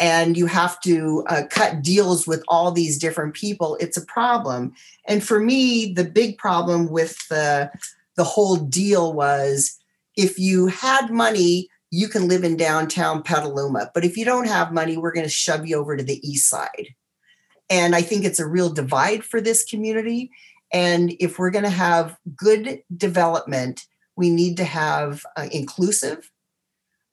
and 0.00 0.34
you 0.34 0.46
have 0.46 0.80
to 0.80 1.24
uh, 1.28 1.42
cut 1.50 1.82
deals 1.82 2.26
with 2.26 2.42
all 2.48 2.72
these 2.72 2.98
different 2.98 3.34
people, 3.34 3.76
it's 3.80 3.98
a 3.98 4.06
problem. 4.06 4.72
And 5.06 5.22
for 5.22 5.38
me, 5.38 5.92
the 5.92 6.04
big 6.04 6.38
problem 6.38 6.88
with 6.88 7.28
the 7.28 7.70
the 8.16 8.24
whole 8.24 8.56
deal 8.56 9.12
was 9.12 9.78
if 10.16 10.38
you 10.38 10.66
had 10.66 11.10
money, 11.10 11.68
you 11.90 12.08
can 12.08 12.28
live 12.28 12.44
in 12.44 12.56
downtown 12.56 13.22
Petaluma. 13.22 13.90
But 13.94 14.04
if 14.04 14.16
you 14.16 14.24
don't 14.24 14.46
have 14.46 14.72
money, 14.72 14.96
we're 14.96 15.12
going 15.12 15.24
to 15.24 15.30
shove 15.30 15.66
you 15.66 15.76
over 15.76 15.96
to 15.96 16.02
the 16.02 16.26
east 16.28 16.48
side. 16.48 16.94
And 17.70 17.94
I 17.94 18.02
think 18.02 18.24
it's 18.24 18.40
a 18.40 18.46
real 18.46 18.68
divide 18.68 19.24
for 19.24 19.40
this 19.40 19.64
community. 19.64 20.30
And 20.72 21.14
if 21.18 21.38
we're 21.38 21.50
going 21.50 21.64
to 21.64 21.70
have 21.70 22.16
good 22.36 22.82
development, 22.94 23.86
we 24.16 24.28
need 24.28 24.56
to 24.58 24.64
have 24.64 25.24
uh, 25.36 25.48
inclusive 25.50 26.30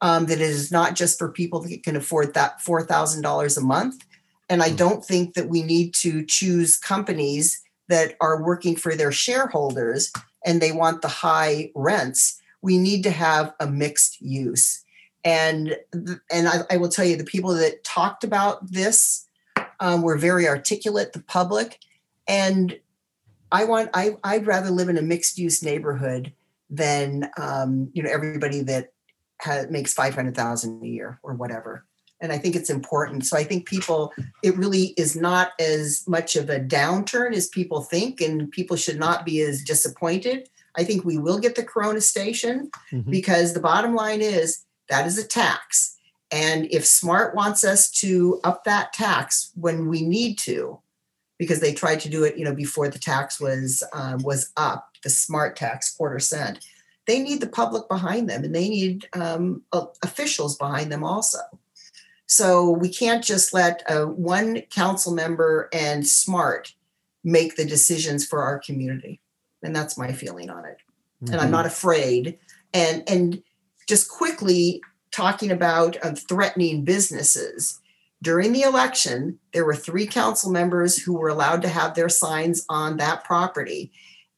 um, 0.02 0.30
it 0.30 0.42
is 0.42 0.72
not 0.72 0.96
just 0.96 1.18
for 1.18 1.32
people 1.32 1.62
that 1.62 1.84
can 1.84 1.96
afford 1.96 2.34
that 2.34 2.62
$4,000 2.62 3.58
a 3.58 3.62
month. 3.62 4.06
And 4.50 4.62
I 4.62 4.70
hmm. 4.70 4.76
don't 4.76 5.06
think 5.06 5.34
that 5.34 5.50
we 5.50 5.64
need 5.64 5.94
to 5.96 6.26
choose 6.26 6.78
companies 6.78 7.62
that 7.90 8.16
are 8.20 8.44
working 8.44 8.76
for 8.76 8.96
their 8.96 9.12
shareholders 9.12 10.12
and 10.46 10.62
they 10.62 10.72
want 10.72 11.02
the 11.02 11.08
high 11.08 11.72
rents. 11.74 12.40
We 12.62 12.78
need 12.78 13.04
to 13.04 13.12
have 13.12 13.54
a 13.60 13.68
mixed 13.68 14.22
use. 14.22 14.84
And, 15.24 15.78
and 16.32 16.48
I, 16.48 16.60
I 16.72 16.78
will 16.78 16.90
tell 16.90 17.06
you, 17.06 17.18
the 17.18 17.24
people 17.24 17.54
that 17.54 17.84
talked 17.84 18.24
about 18.24 18.72
this 18.72 19.27
um, 19.80 20.02
were 20.02 20.18
very 20.18 20.48
articulate, 20.48 21.14
the 21.14 21.22
public. 21.22 21.80
And 22.28 22.80
I 23.52 23.66
want, 23.66 23.90
I, 23.94 24.18
I'd 24.24 24.48
rather 24.48 24.70
live 24.70 24.90
in 24.90 24.98
a 24.98 25.02
mixed 25.02 25.38
use 25.38 25.64
neighborhood 25.64 26.34
than, 26.70 27.30
um, 27.38 27.90
you 27.94 28.04
know, 28.04 28.10
everybody 28.10 28.62
that 28.62 28.92
has, 29.40 29.70
makes 29.70 29.94
500,000 29.94 30.84
a 30.84 30.88
year 30.88 31.20
or 31.24 31.34
whatever. 31.34 31.86
And 32.20 32.32
I 32.32 32.38
think 32.40 32.56
it's 32.56 32.70
important. 32.70 33.26
So 33.26 33.38
I 33.38 33.44
think 33.44 33.68
people, 33.68 34.12
it 34.44 34.58
really 34.58 34.88
is 34.98 35.16
not 35.16 35.52
as 35.60 36.04
much 36.08 36.36
of 36.36 36.50
a 36.50 36.60
downturn 36.60 37.34
as 37.34 37.48
people 37.48 37.82
think, 37.82 38.22
and 38.22 38.50
people 38.52 38.76
should 38.76 38.98
not 38.98 39.24
be 39.24 39.42
as 39.42 39.64
disappointed. 39.64 40.50
I 40.76 40.84
think 40.84 41.06
we 41.06 41.18
will 41.18 41.40
get 41.40 41.56
the 41.56 41.64
Corona 41.64 42.02
station 42.02 42.72
mm-hmm. 42.92 43.10
because 43.10 43.54
the 43.54 43.60
bottom 43.60 43.94
line 43.94 44.22
is 44.22 44.66
that 44.90 45.06
is 45.06 45.18
a 45.18 45.28
tax. 45.28 45.97
And 46.32 46.68
if 46.72 46.86
SMART 46.86 47.36
wants 47.36 47.64
us 47.64 47.90
to 47.92 48.40
up 48.44 48.64
that 48.66 48.94
tax 48.94 49.52
when 49.56 49.88
we 49.88 50.02
need 50.02 50.38
to, 50.40 50.80
because 51.38 51.62
they 51.62 51.74
tried 51.74 52.00
to 52.02 52.10
do 52.10 52.24
it, 52.24 52.38
you 52.38 52.44
know, 52.44 52.54
before 52.54 52.90
the 52.90 53.00
tax 53.00 53.40
was 53.40 53.84
um, 53.94 54.24
was 54.24 54.52
up, 54.58 54.90
the 55.04 55.10
SMART 55.10 55.56
tax 55.56 55.96
quarter 55.96 56.20
cent, 56.20 56.66
they 57.06 57.20
need 57.20 57.40
the 57.40 57.48
public 57.48 57.88
behind 57.88 58.30
them 58.30 58.44
and 58.44 58.54
they 58.54 58.68
need 58.68 59.08
um, 59.14 59.62
officials 60.04 60.58
behind 60.58 60.92
them 60.92 61.04
also. 61.04 61.40
So 62.26 62.72
we 62.72 62.90
can't 62.90 63.24
just 63.24 63.54
let 63.54 63.90
uh, 63.90 64.06
one 64.06 64.62
council 64.70 65.14
member 65.14 65.70
and 65.72 66.06
SMART 66.06 66.74
make 67.24 67.56
the 67.56 67.66
decisions 67.66 68.26
for 68.26 68.42
our 68.42 68.60
community. 68.60 69.22
And 69.64 69.74
that's 69.74 69.98
my 69.98 70.12
feeling 70.12 70.50
on 70.50 70.66
it. 70.66 70.78
Mm-hmm. 71.24 71.34
And 71.34 71.36
I'm 71.36 71.48
mm-hmm. 71.48 71.52
not 71.52 71.66
afraid. 71.66 72.38
And 72.74 73.04
and 73.08 73.42
just 73.88 74.10
quickly 74.10 74.82
talking 75.18 75.52
about 75.52 75.98
threatening 76.30 76.84
businesses. 76.84 77.82
During 78.22 78.54
the 78.54 78.62
election, 78.62 79.40
there 79.52 79.66
were 79.66 79.76
three 79.76 80.08
council 80.08 80.52
members 80.52 80.98
who 80.98 81.18
were 81.18 81.30
allowed 81.30 81.64
to 81.64 81.70
have 81.70 81.96
their 81.96 82.10
signs 82.10 82.66
on 82.70 82.98
that 82.98 83.24
property 83.24 83.92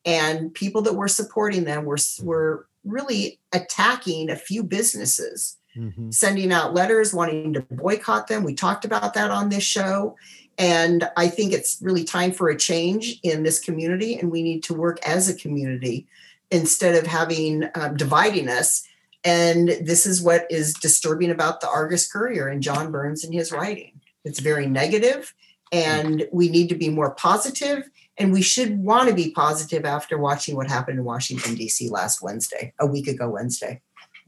and 0.06 0.54
people 0.54 0.82
that 0.84 0.96
were 0.96 1.08
supporting 1.08 1.66
them 1.66 1.86
were 1.86 1.98
were 2.22 2.68
really 2.86 3.40
attacking 3.52 4.30
a 4.30 4.36
few 4.36 4.64
businesses 4.64 5.58
mm-hmm. 5.76 6.10
sending 6.12 6.52
out 6.52 6.74
letters 6.74 7.14
wanting 7.14 7.54
to 7.54 7.62
boycott 7.72 8.28
them 8.28 8.44
we 8.44 8.54
talked 8.54 8.86
about 8.86 9.14
that 9.14 9.30
on 9.30 9.50
this 9.50 9.64
show 9.64 10.16
and 10.58 11.10
i 11.18 11.28
think 11.28 11.52
it's 11.52 11.80
really 11.82 12.04
time 12.04 12.32
for 12.32 12.50
a 12.50 12.58
change 12.58 13.20
in 13.24 13.44
this 13.44 13.60
community 13.60 14.16
and 14.16 14.32
we 14.32 14.42
need 14.42 14.64
to 14.64 14.74
work 14.74 14.98
as 15.06 15.28
a 15.28 15.36
community 15.36 16.08
instead 16.52 16.96
of 16.96 17.06
having 17.06 17.70
um, 17.76 17.96
dividing 17.98 18.48
us 18.48 18.88
and 19.24 19.70
this 19.82 20.06
is 20.06 20.22
what 20.22 20.50
is 20.50 20.74
disturbing 20.74 21.30
about 21.30 21.62
the 21.62 21.70
argus 21.70 22.10
courier 22.10 22.48
and 22.48 22.64
john 22.64 22.92
burns 22.92 23.24
and 23.24 23.34
his 23.34 23.52
writing. 23.52 24.00
It's 24.26 24.40
very 24.40 24.68
negative 24.68 25.34
and 25.72 26.28
we 26.32 26.50
need 26.50 26.70
to 26.70 26.76
be 26.76 26.90
more 26.90 27.12
positive 27.12 27.90
and 28.18 28.34
we 28.34 28.42
should 28.42 28.80
want 28.80 29.08
to 29.10 29.16
be 29.16 29.32
positive 29.32 29.86
after 29.86 30.18
watching 30.18 30.56
what 30.56 30.68
happened 30.68 31.00
in 31.00 31.06
washington 31.06 31.56
d.c 31.56 31.90
last 31.90 32.22
wednesday 32.22 32.74
a 32.80 32.86
week 32.86 33.08
ago 33.08 33.30
wednesday. 33.30 33.82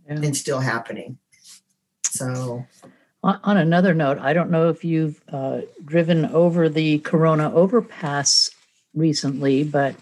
Yeah. 0.07 0.15
and 0.15 0.35
still 0.35 0.59
happening. 0.59 1.19
So 2.03 2.65
on 3.23 3.57
another 3.57 3.93
note 3.93 4.17
i 4.19 4.33
don't 4.33 4.49
know 4.49 4.69
if 4.69 4.83
you've 4.83 5.21
uh, 5.31 5.61
driven 5.85 6.25
over 6.25 6.67
the 6.67 6.99
corona 6.99 7.53
overpass 7.53 8.49
recently 8.93 9.63
but 9.63 9.95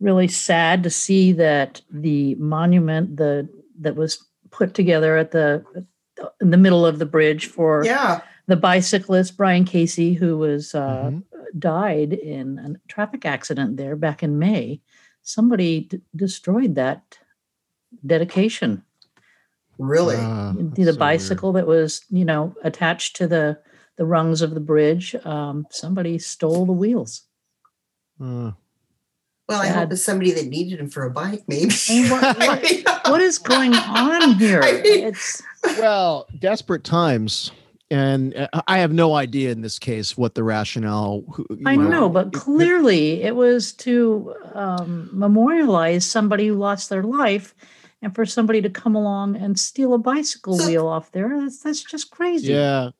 really 0.00 0.28
sad 0.28 0.82
to 0.82 0.90
see 0.90 1.32
that 1.32 1.80
the 1.90 2.34
monument 2.36 3.16
the 3.16 3.48
that 3.80 3.96
was 3.96 4.24
put 4.50 4.74
together 4.74 5.16
at 5.16 5.32
the 5.32 5.64
in 6.40 6.50
the 6.50 6.56
middle 6.56 6.86
of 6.86 6.98
the 6.98 7.06
bridge 7.06 7.46
for 7.46 7.84
yeah 7.84 8.20
the 8.46 8.56
bicyclist 8.56 9.36
Brian 9.36 9.64
Casey, 9.64 10.14
who 10.14 10.38
was 10.38 10.74
uh, 10.74 11.10
mm-hmm. 11.10 11.58
died 11.58 12.12
in 12.12 12.58
a 12.58 12.88
traffic 12.88 13.24
accident 13.24 13.76
there 13.76 13.96
back 13.96 14.22
in 14.22 14.38
May, 14.38 14.80
somebody 15.22 15.80
d- 15.80 16.00
destroyed 16.14 16.76
that 16.76 17.18
dedication. 18.04 18.82
Really, 19.78 20.16
uh, 20.16 20.54
the 20.56 20.96
bicycle 20.98 21.52
weird. 21.52 21.64
that 21.64 21.68
was 21.68 22.02
you 22.08 22.24
know 22.24 22.54
attached 22.62 23.16
to 23.16 23.26
the 23.26 23.58
the 23.96 24.06
rungs 24.06 24.42
of 24.42 24.54
the 24.54 24.60
bridge. 24.60 25.14
Um, 25.24 25.66
somebody 25.70 26.18
stole 26.18 26.66
the 26.66 26.72
wheels. 26.72 27.22
Uh. 28.20 28.52
Well, 29.48 29.62
I 29.62 29.68
hope 29.68 29.92
it's 29.92 30.02
somebody 30.02 30.32
that 30.32 30.46
needed 30.46 30.80
them 30.80 30.90
for 30.90 31.04
a 31.04 31.10
bike, 31.10 31.44
maybe. 31.46 31.70
What, 33.06 33.12
what, 33.12 33.20
what 33.20 33.20
is 33.22 33.38
going 33.38 33.74
on 33.74 34.34
here? 34.34 34.62
It's 34.64 35.42
well, 35.78 36.26
desperate 36.38 36.84
times 36.84 37.50
and 37.90 38.34
uh, 38.36 38.48
I 38.66 38.78
have 38.78 38.92
no 38.92 39.14
idea 39.14 39.50
in 39.50 39.60
this 39.60 39.78
case 39.78 40.16
what 40.16 40.34
the 40.34 40.42
rationale. 40.42 41.24
I 41.64 41.76
know, 41.76 41.88
know, 41.88 42.08
but 42.08 42.32
clearly 42.32 43.22
it 43.22 43.36
was 43.36 43.72
to 43.74 44.34
um, 44.54 45.08
memorialize 45.12 46.04
somebody 46.04 46.48
who 46.48 46.54
lost 46.54 46.90
their 46.90 47.02
life, 47.02 47.54
and 48.02 48.14
for 48.14 48.26
somebody 48.26 48.60
to 48.62 48.70
come 48.70 48.94
along 48.94 49.36
and 49.36 49.58
steal 49.58 49.94
a 49.94 49.98
bicycle 49.98 50.58
wheel 50.58 50.86
off 50.86 51.12
there. 51.12 51.40
That's, 51.40 51.60
that's 51.60 51.82
just 51.82 52.10
crazy. 52.10 52.52
Yeah, 52.52 52.90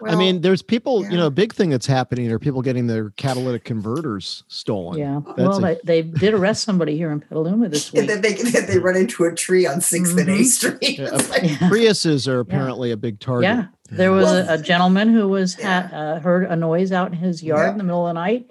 well, 0.00 0.12
I 0.12 0.16
mean, 0.16 0.40
there's 0.40 0.62
people, 0.62 1.02
yeah. 1.02 1.10
you 1.10 1.16
know, 1.16 1.26
a 1.26 1.30
big 1.30 1.52
thing 1.52 1.70
that's 1.70 1.86
happening 1.86 2.30
are 2.30 2.38
people 2.38 2.62
getting 2.62 2.86
their 2.86 3.10
catalytic 3.10 3.64
converters 3.64 4.44
stolen. 4.48 4.98
Yeah. 4.98 5.20
That's 5.26 5.38
well, 5.38 5.64
a- 5.64 5.78
they, 5.84 6.02
they 6.02 6.02
did 6.02 6.34
arrest 6.34 6.64
somebody 6.64 6.96
here 6.96 7.10
in 7.10 7.20
Petaluma 7.20 7.68
this 7.68 7.92
week. 7.92 8.00
and 8.08 8.08
then 8.08 8.22
they, 8.22 8.34
they 8.34 8.78
run 8.78 8.96
into 8.96 9.24
a 9.24 9.34
tree 9.34 9.66
on 9.66 9.78
6th 9.78 10.08
mm-hmm. 10.08 10.18
and 10.18 10.28
8th 10.28 10.44
Street. 10.44 10.98
Yeah. 10.98 11.10
Like, 11.32 11.42
yeah. 11.44 11.68
Priuses 11.70 12.28
are 12.28 12.40
apparently 12.40 12.90
a 12.90 12.96
big 12.96 13.20
target. 13.20 13.44
Yeah. 13.44 13.66
There 13.90 14.10
was 14.10 14.24
well, 14.24 14.48
a, 14.48 14.54
a, 14.54 14.58
gentleman 14.58 15.12
who 15.12 15.28
was 15.28 15.54
ha- 15.54 15.88
uh, 15.92 16.20
heard 16.20 16.44
a 16.44 16.56
noise 16.56 16.92
out 16.92 17.12
in 17.12 17.18
his 17.18 17.42
yard 17.42 17.70
in 17.70 17.78
the 17.78 17.84
middle 17.84 18.06
of 18.06 18.14
the 18.14 18.20
night. 18.20 18.50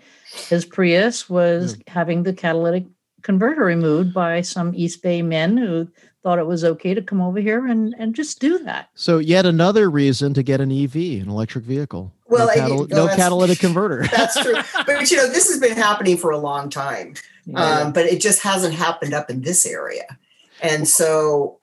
His 0.49 0.65
Prius 0.65 1.29
was 1.29 1.77
having 1.87 2.23
the 2.23 2.33
catalytic 2.33 2.85
converter 3.21 3.63
removed 3.63 4.13
by 4.13 4.41
some 4.41 4.73
East 4.75 5.01
Bay 5.01 5.21
men 5.21 5.57
who 5.57 5.87
thought 6.23 6.39
it 6.39 6.45
was 6.45 6.63
okay 6.63 6.93
to 6.93 7.01
come 7.01 7.21
over 7.21 7.39
here 7.39 7.65
and, 7.67 7.95
and 7.97 8.13
just 8.13 8.39
do 8.39 8.59
that. 8.59 8.89
So 8.93 9.17
yet 9.17 9.45
another 9.45 9.89
reason 9.89 10.33
to 10.35 10.43
get 10.43 10.61
an 10.61 10.71
EV, 10.71 10.95
an 10.95 11.29
electric 11.29 11.65
vehicle. 11.65 12.13
Well, 12.27 12.47
no, 12.47 12.53
catal- 12.53 12.87
no 12.87 13.07
catalytic 13.07 13.59
converter. 13.59 14.07
That's 14.11 14.39
true. 14.39 14.55
But 14.85 15.09
you 15.09 15.17
know, 15.17 15.27
this 15.27 15.49
has 15.49 15.59
been 15.59 15.75
happening 15.75 16.17
for 16.17 16.31
a 16.31 16.37
long 16.37 16.69
time. 16.69 17.15
Yeah. 17.45 17.59
Um, 17.59 17.93
but 17.93 18.05
it 18.05 18.21
just 18.21 18.43
hasn't 18.43 18.75
happened 18.75 19.13
up 19.13 19.29
in 19.29 19.41
this 19.41 19.65
area. 19.65 20.17
And 20.61 20.87
so 20.87 21.59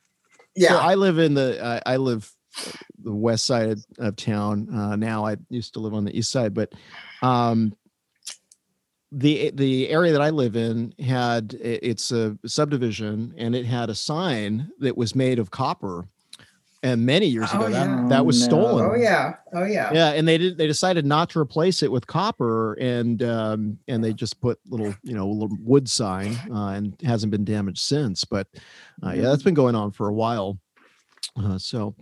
yeah. 0.58 0.70
So 0.70 0.78
I 0.78 0.96
live 0.96 1.18
in 1.18 1.34
the 1.34 1.62
uh, 1.62 1.80
I 1.86 1.96
live 1.96 2.30
the 2.98 3.14
west 3.14 3.46
side 3.46 3.70
of, 3.70 3.86
of 3.98 4.16
town 4.16 4.68
uh, 4.74 4.96
now. 4.96 5.24
I 5.24 5.36
used 5.50 5.74
to 5.74 5.80
live 5.80 5.94
on 5.94 6.04
the 6.04 6.16
east 6.16 6.32
side, 6.32 6.52
but 6.52 6.72
um, 7.22 7.76
the 9.10 9.50
the 9.54 9.88
area 9.88 10.12
that 10.12 10.20
I 10.20 10.30
live 10.30 10.54
in 10.56 10.92
had 10.98 11.54
it's 11.54 12.12
a 12.12 12.36
subdivision 12.46 13.34
and 13.38 13.54
it 13.54 13.64
had 13.64 13.88
a 13.90 13.94
sign 13.94 14.70
that 14.80 14.96
was 14.96 15.14
made 15.14 15.38
of 15.38 15.50
copper 15.50 16.06
and 16.82 17.04
many 17.06 17.26
years 17.26 17.48
Oh, 17.54 17.58
ago 17.60 17.70
that 17.70 17.88
yeah. 17.88 18.06
that 18.08 18.26
was 18.26 18.38
No. 18.40 18.46
stolen. 18.46 18.84
Oh 18.84 18.94
yeah. 18.94 19.34
Oh 19.54 19.64
yeah. 19.64 19.90
Yeah, 19.92 20.08
and 20.12 20.28
they 20.28 20.38
did. 20.38 20.58
They 20.58 20.66
decided 20.68 21.04
not 21.06 21.30
to 21.30 21.40
replace 21.40 21.82
it 21.82 21.90
with 21.90 22.06
copper, 22.06 22.74
and 22.74 23.20
um, 23.24 23.78
and 23.88 24.04
they 24.04 24.12
just 24.12 24.40
put 24.40 24.60
little, 24.68 24.94
you 25.02 25.14
know, 25.14 25.26
little 25.28 25.56
wood 25.60 25.88
sign, 25.88 26.38
uh, 26.52 26.68
and 26.76 26.94
hasn't 27.02 27.32
been 27.32 27.44
damaged 27.44 27.80
since. 27.80 28.24
But 28.24 28.46
uh, 29.04 29.10
yeah, 29.10 29.22
that's 29.22 29.42
been 29.42 29.54
going 29.54 29.74
on 29.74 29.90
for 29.90 30.06
a 30.08 30.12
while. 30.12 30.58
Uh, 31.36 31.58
so 31.58 31.94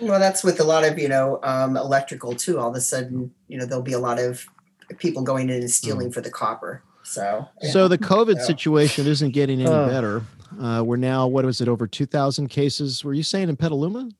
Well, 0.00 0.20
that's 0.20 0.44
with 0.44 0.60
a 0.60 0.64
lot 0.64 0.84
of 0.84 0.96
you 0.98 1.08
know 1.08 1.40
um, 1.42 1.76
electrical 1.76 2.34
too. 2.34 2.60
All 2.60 2.68
of 2.70 2.76
a 2.76 2.80
sudden, 2.80 3.32
you 3.48 3.58
know, 3.58 3.66
there'll 3.66 3.82
be 3.82 3.94
a 3.94 3.98
lot 3.98 4.20
of 4.20 4.46
people 4.98 5.22
going 5.22 5.48
in 5.50 5.60
and 5.60 5.70
stealing 5.70 6.10
for 6.10 6.20
the 6.20 6.30
copper. 6.30 6.82
So 7.02 7.46
so 7.72 7.88
the 7.88 7.98
COVID 7.98 8.36
Yeah. 8.36 8.42
situation 8.42 9.06
isn't 9.06 9.30
getting 9.30 9.60
any 9.60 9.70
better. 9.86 10.22
Uh, 10.60 10.82
we're 10.84 10.96
now 10.96 11.26
what 11.26 11.44
was 11.44 11.60
it 11.60 11.68
over 11.68 11.86
two 11.86 12.06
thousand 12.06 12.48
cases? 12.48 13.04
Were 13.04 13.14
you 13.14 13.22
saying 13.22 13.48
in 13.48 13.56
Petaluma? 13.56 14.10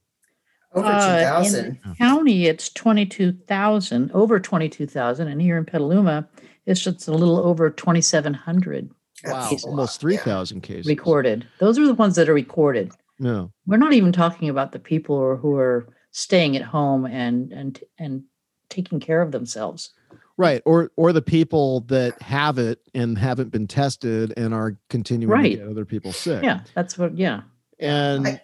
over 0.75 0.87
Uh, 0.93 1.05
two 1.05 1.11
in 1.13 1.25
thousand. 1.25 1.81
County, 1.99 2.47
it's 2.47 2.69
22,000, 2.71 4.13
over 4.13 4.39
22,000. 4.39 5.27
And 5.29 5.43
here 5.43 5.59
in 5.59 5.65
Petaluma, 5.65 6.29
it's 6.65 6.81
just 6.81 7.09
a 7.09 7.13
little 7.13 7.39
over 7.39 7.71
2,700 7.71 8.91
Wow, 9.25 9.49
cases 9.49 9.65
almost 9.65 10.01
three 10.01 10.17
thousand 10.17 10.63
cases 10.63 10.87
recorded. 10.87 11.47
Those 11.59 11.79
are 11.79 11.87
the 11.87 11.95
ones 11.95 12.15
that 12.17 12.29
are 12.29 12.35
recorded. 12.35 12.93
No, 13.19 13.53
We're 13.67 13.77
not 13.77 13.93
even 13.93 14.13
talking 14.13 14.49
about 14.49 14.73
the 14.73 14.79
people 14.79 15.17
who 15.19 15.23
are, 15.25 15.37
who 15.37 15.57
are 15.57 15.89
staying 16.13 16.57
at 16.57 16.63
home 16.63 17.05
and, 17.05 17.53
and, 17.53 17.79
and 17.99 18.23
taking 18.71 18.99
care 19.01 19.21
of 19.21 19.31
themselves. 19.33 19.93
Right, 20.41 20.63
or 20.65 20.91
or 20.97 21.13
the 21.13 21.23
people 21.23 21.81
that 21.83 22.21
have 22.23 22.59
it 22.59 22.81
and 22.95 23.17
haven't 23.19 23.51
been 23.51 23.67
tested 23.69 24.33
and 24.37 24.53
are 24.55 24.77
continuing 24.89 25.31
Right. 25.31 25.51
to 25.53 25.57
get 25.59 25.69
other 25.69 25.85
people 25.85 26.13
sick. 26.13 26.43
Yeah, 26.43 26.61
that's 26.75 26.97
what, 26.99 27.17
yeah. 27.17 27.43
and 27.79 28.27
I- 28.27 28.41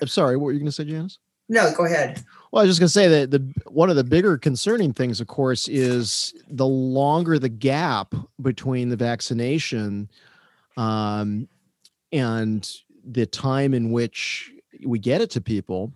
I'm 0.00 0.08
sorry, 0.08 0.36
what 0.36 0.46
were 0.46 0.52
you 0.52 0.58
going 0.58 0.66
to 0.66 0.72
say, 0.72 0.84
Janice? 0.84 1.18
No, 1.48 1.72
go 1.76 1.84
ahead. 1.84 2.24
Well, 2.50 2.62
I 2.62 2.66
was 2.66 2.70
just 2.78 2.80
going 2.80 2.88
to 2.88 2.92
say 2.92 3.08
that 3.08 3.30
the 3.30 3.70
one 3.70 3.90
of 3.90 3.96
the 3.96 4.04
bigger 4.04 4.38
concerning 4.38 4.92
things, 4.94 5.20
of 5.20 5.26
course, 5.26 5.68
is 5.68 6.32
the 6.48 6.66
longer 6.66 7.38
the 7.38 7.48
gap 7.50 8.14
between 8.40 8.88
the 8.88 8.96
vaccination 8.96 10.08
um, 10.76 11.48
and 12.12 12.68
the 13.04 13.26
time 13.26 13.74
in 13.74 13.92
which 13.92 14.50
we 14.86 14.98
get 14.98 15.20
it 15.20 15.30
to 15.30 15.40
people. 15.40 15.92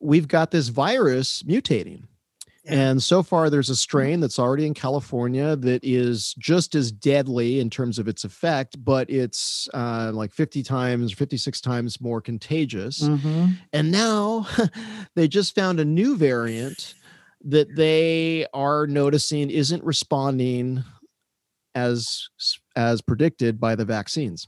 We've 0.00 0.28
got 0.28 0.50
this 0.50 0.68
virus 0.68 1.42
mutating. 1.42 2.04
And 2.68 3.02
so 3.02 3.22
far, 3.22 3.48
there's 3.48 3.70
a 3.70 3.76
strain 3.76 4.20
that's 4.20 4.38
already 4.38 4.66
in 4.66 4.74
California 4.74 5.56
that 5.56 5.82
is 5.82 6.34
just 6.38 6.74
as 6.74 6.92
deadly 6.92 7.60
in 7.60 7.70
terms 7.70 7.98
of 7.98 8.08
its 8.08 8.24
effect, 8.24 8.82
but 8.84 9.08
it's 9.08 9.70
uh, 9.72 10.10
like 10.12 10.32
50 10.32 10.62
times, 10.62 11.12
56 11.12 11.62
times 11.62 11.98
more 11.98 12.20
contagious. 12.20 13.02
Mhm. 13.02 13.56
And 13.72 13.90
now 13.90 14.46
they 15.16 15.28
just 15.28 15.54
found 15.54 15.80
a 15.80 15.84
new 15.84 16.14
variant 16.16 16.94
that 17.44 17.74
they 17.74 18.46
are 18.52 18.86
noticing 18.86 19.48
isn't 19.50 19.82
responding 19.82 20.84
as 21.74 22.28
as 22.76 23.00
predicted 23.00 23.58
by 23.58 23.76
the 23.76 23.84
vaccines. 23.84 24.46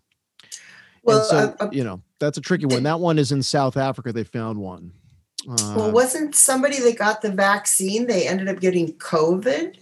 Well, 1.02 1.24
so, 1.24 1.70
you 1.72 1.84
know, 1.84 2.02
that's 2.18 2.36
a 2.36 2.42
tricky 2.42 2.66
one. 2.66 2.82
That 2.82 3.00
one 3.00 3.18
is 3.18 3.32
in 3.32 3.42
South 3.42 3.78
Africa. 3.78 4.12
They 4.12 4.24
found 4.24 4.58
one. 4.58 4.92
Uh, 5.48 5.74
well, 5.76 5.92
wasn't 5.92 6.34
somebody 6.34 6.80
that 6.80 6.98
got 6.98 7.22
the 7.22 7.30
vaccine? 7.30 8.06
They 8.06 8.28
ended 8.28 8.48
up 8.48 8.60
getting 8.60 8.92
COVID. 8.94 9.76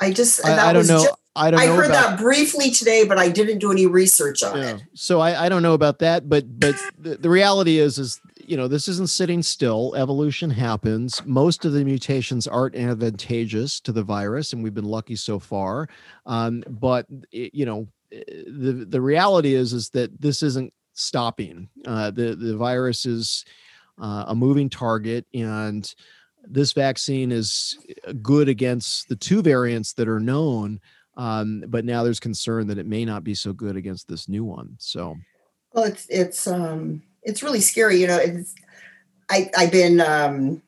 I 0.00 0.12
just 0.12 0.42
that 0.42 0.58
I, 0.58 0.70
I 0.70 0.72
don't 0.72 0.80
was 0.80 0.88
know. 0.88 1.02
Just, 1.02 1.14
I 1.34 1.50
don't 1.50 1.60
I 1.60 1.66
heard 1.66 1.86
about 1.86 2.10
that 2.10 2.18
briefly 2.18 2.70
today, 2.70 3.04
but 3.04 3.18
I 3.18 3.28
didn't 3.28 3.58
do 3.58 3.70
any 3.70 3.86
research 3.86 4.42
on 4.42 4.58
Yeah. 4.58 4.74
it. 4.76 4.82
So 4.94 5.20
I, 5.20 5.46
I 5.46 5.48
don't 5.48 5.62
know 5.62 5.74
about 5.74 5.98
that, 6.00 6.28
but 6.28 6.58
but 6.58 6.74
the, 6.98 7.16
the 7.16 7.30
reality 7.30 7.78
is 7.78 7.98
is 7.98 8.20
you 8.44 8.56
know 8.56 8.68
this 8.68 8.88
isn't 8.88 9.08
sitting 9.08 9.42
still. 9.42 9.94
Evolution 9.94 10.50
happens. 10.50 11.24
Most 11.24 11.64
of 11.64 11.72
the 11.72 11.84
mutations 11.84 12.46
aren't 12.46 12.74
advantageous 12.74 13.80
to 13.80 13.92
the 13.92 14.02
virus, 14.02 14.52
and 14.52 14.62
we've 14.62 14.74
been 14.74 14.84
lucky 14.84 15.16
so 15.16 15.38
far. 15.38 15.88
Um, 16.26 16.64
but 16.68 17.06
it, 17.30 17.54
you 17.54 17.64
know 17.64 17.86
the 18.10 18.86
the 18.88 19.00
reality 19.00 19.54
is 19.54 19.72
is 19.72 19.90
that 19.90 20.20
this 20.20 20.42
isn't 20.42 20.72
stopping. 20.94 21.68
Uh, 21.86 22.10
the 22.10 22.34
the 22.34 22.56
virus 22.56 23.06
is 23.06 23.44
uh, 24.00 24.24
a 24.28 24.34
moving 24.34 24.68
target, 24.68 25.26
and 25.34 25.92
this 26.44 26.72
vaccine 26.72 27.30
is 27.32 27.78
uh, 28.06 28.12
good 28.22 28.48
against 28.48 29.08
the 29.08 29.16
two 29.16 29.42
variants 29.42 29.92
that 29.94 30.08
are 30.08 30.20
known. 30.20 30.80
Um, 31.16 31.64
but 31.68 31.84
now 31.84 32.02
there's 32.02 32.20
concern 32.20 32.66
that 32.68 32.78
it 32.78 32.86
may 32.86 33.04
not 33.04 33.22
be 33.22 33.34
so 33.34 33.52
good 33.52 33.76
against 33.76 34.08
this 34.08 34.28
new 34.28 34.44
one. 34.44 34.76
So 34.78 35.16
Well, 35.72 35.84
it's 35.84 36.06
it's 36.08 36.46
um 36.46 37.02
it's 37.22 37.42
really 37.42 37.60
scary. 37.60 38.00
You 38.00 38.06
know, 38.06 38.18
it's 38.18 38.54
I 39.30 39.50
I've 39.56 39.72
been 39.72 40.00
um 40.00 40.62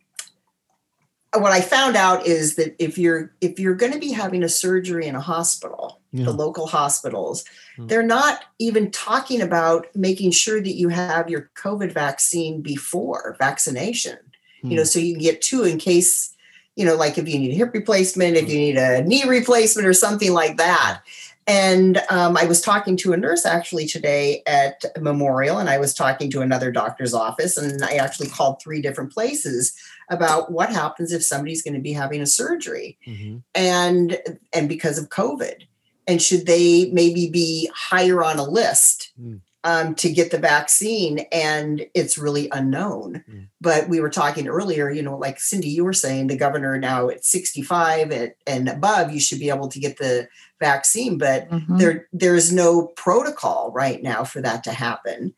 what 1.37 1.53
I 1.53 1.61
found 1.61 1.97
out 1.97 2.27
is 2.27 2.57
that 2.57 2.75
if 2.79 2.99
you're 2.99 3.33
if 3.41 3.59
you're 3.59 3.75
going 3.75 3.93
to 3.93 3.99
be 3.99 4.13
having 4.13 4.43
a 4.43 4.49
surgery 4.49 5.07
in 5.07 5.17
a 5.17 5.21
hospital, 5.21 6.01
Yeah. 6.17 6.27
the 6.27 6.33
local 6.33 6.69
hospitals, 6.69 7.45
Hmm. 7.77 7.89
they're 7.89 8.03
not 8.05 8.45
even 8.61 8.93
talking 8.93 9.41
about 9.43 9.89
making 9.97 10.31
sure 10.31 10.61
that 10.61 10.77
you 10.77 10.89
have 10.91 11.29
your 11.29 11.51
COVID 11.57 11.91
vaccine 11.93 12.63
before 12.63 13.35
vaccination. 13.41 14.19
You 14.63 14.77
know, 14.77 14.83
Hmm. 14.83 14.87
so 14.87 14.99
you 15.01 15.15
can 15.15 15.23
get 15.23 15.43
two 15.43 15.65
in 15.65 15.77
case, 15.77 16.31
you 16.77 16.85
know, 16.85 16.95
like 16.95 17.19
if 17.19 17.29
you 17.29 17.39
need 17.39 17.51
a 17.51 17.57
hip 17.57 17.75
replacement, 17.75 18.37
if 18.37 18.49
you 18.49 18.57
need 18.57 18.77
a 18.77 19.03
knee 19.03 19.25
replacement 19.29 19.89
or 19.89 19.93
something 19.93 20.33
like 20.33 20.57
that. 20.57 21.01
And 21.47 22.01
um, 22.09 22.37
I 22.39 22.45
was 22.47 22.63
talking 22.63 22.97
to 22.99 23.13
a 23.13 23.17
nurse 23.19 23.45
actually 23.45 23.87
today 23.87 24.43
at 24.47 24.83
Memorial, 24.99 25.59
and 25.59 25.69
I 25.69 25.77
was 25.79 25.93
talking 25.93 26.31
to 26.31 26.41
another 26.41 26.71
doctor's 26.73 27.13
office, 27.13 27.59
and 27.59 27.85
I 27.85 27.97
actually 27.97 28.29
called 28.29 28.63
three 28.63 28.81
different 28.81 29.13
places 29.13 29.75
about 30.09 30.51
what 30.51 30.71
happens 30.71 31.13
if 31.13 31.23
somebody's 31.23 31.61
going 31.63 31.75
to 31.75 31.81
be 31.81 31.93
having 31.93 32.23
a 32.23 32.27
surgery 32.27 32.97
Mhm. 33.07 33.43
and 33.55 34.19
and 34.55 34.69
because 34.71 34.97
of 34.99 35.11
COVID, 35.11 35.67
and 36.07 36.21
should 36.21 36.47
they 36.47 36.91
maybe 36.93 37.29
be 37.29 37.71
higher 37.75 38.23
on 38.23 38.39
a 38.39 38.45
list 38.49 39.13
Mm. 39.21 39.41
um, 39.65 39.95
to 39.97 40.11
get 40.13 40.31
the 40.31 40.39
vaccine? 40.39 41.21
And 41.33 41.87
it's 41.95 42.19
really 42.19 42.49
unknown. 42.51 43.25
Mm. 43.31 43.49
But 43.61 43.89
we 43.89 44.01
were 44.01 44.11
talking 44.11 44.47
earlier, 44.49 44.91
you 44.91 45.03
know, 45.03 45.17
like 45.17 45.41
Cindy, 45.41 45.69
you 45.69 45.85
were 45.85 45.93
saying 45.95 46.27
the 46.27 46.37
governor 46.37 46.77
now 46.79 47.09
at 47.09 47.25
65 47.25 48.13
at, 48.13 48.37
and 48.47 48.69
above, 48.69 49.13
you 49.13 49.21
should 49.21 49.39
be 49.39 49.49
able 49.51 49.69
to 49.69 49.81
get 49.81 49.97
the 49.99 50.29
vaccine, 50.61 51.17
but 51.19 51.49
Mhm. 51.51 51.79
there 51.79 52.09
there's 52.13 52.53
no 52.53 52.87
protocol 52.97 53.71
right 53.75 54.03
now 54.03 54.25
for 54.25 54.41
that 54.43 54.65
to 54.65 54.73
happen 54.73 55.35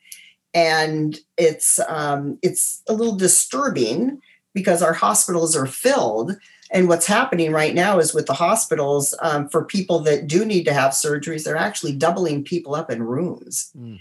and 0.55 1.19
it's 1.37 1.79
um, 1.89 2.39
it's 2.43 2.83
a 2.89 2.93
little 2.95 3.15
disturbing 3.17 4.21
because 4.55 4.83
our 4.83 4.95
hospitals 4.95 5.55
are 5.55 5.67
filled 5.67 6.33
and 6.77 6.89
what's 6.89 7.07
happening 7.07 7.53
right 7.53 7.75
now 7.75 7.99
is 7.99 8.13
with 8.15 8.27
the 8.27 8.35
hospitals 8.35 9.15
um, 9.23 9.49
for 9.49 9.65
people 9.65 9.99
that 10.01 10.27
do 10.27 10.45
need 10.45 10.65
to 10.65 10.73
have 10.75 10.93
surgeries 10.93 11.45
they're 11.45 11.57
actually 11.57 11.95
doubling 11.97 12.45
people 12.45 12.75
up 12.75 12.91
in 12.91 13.03
rooms 13.03 13.71
Mm. 13.77 13.99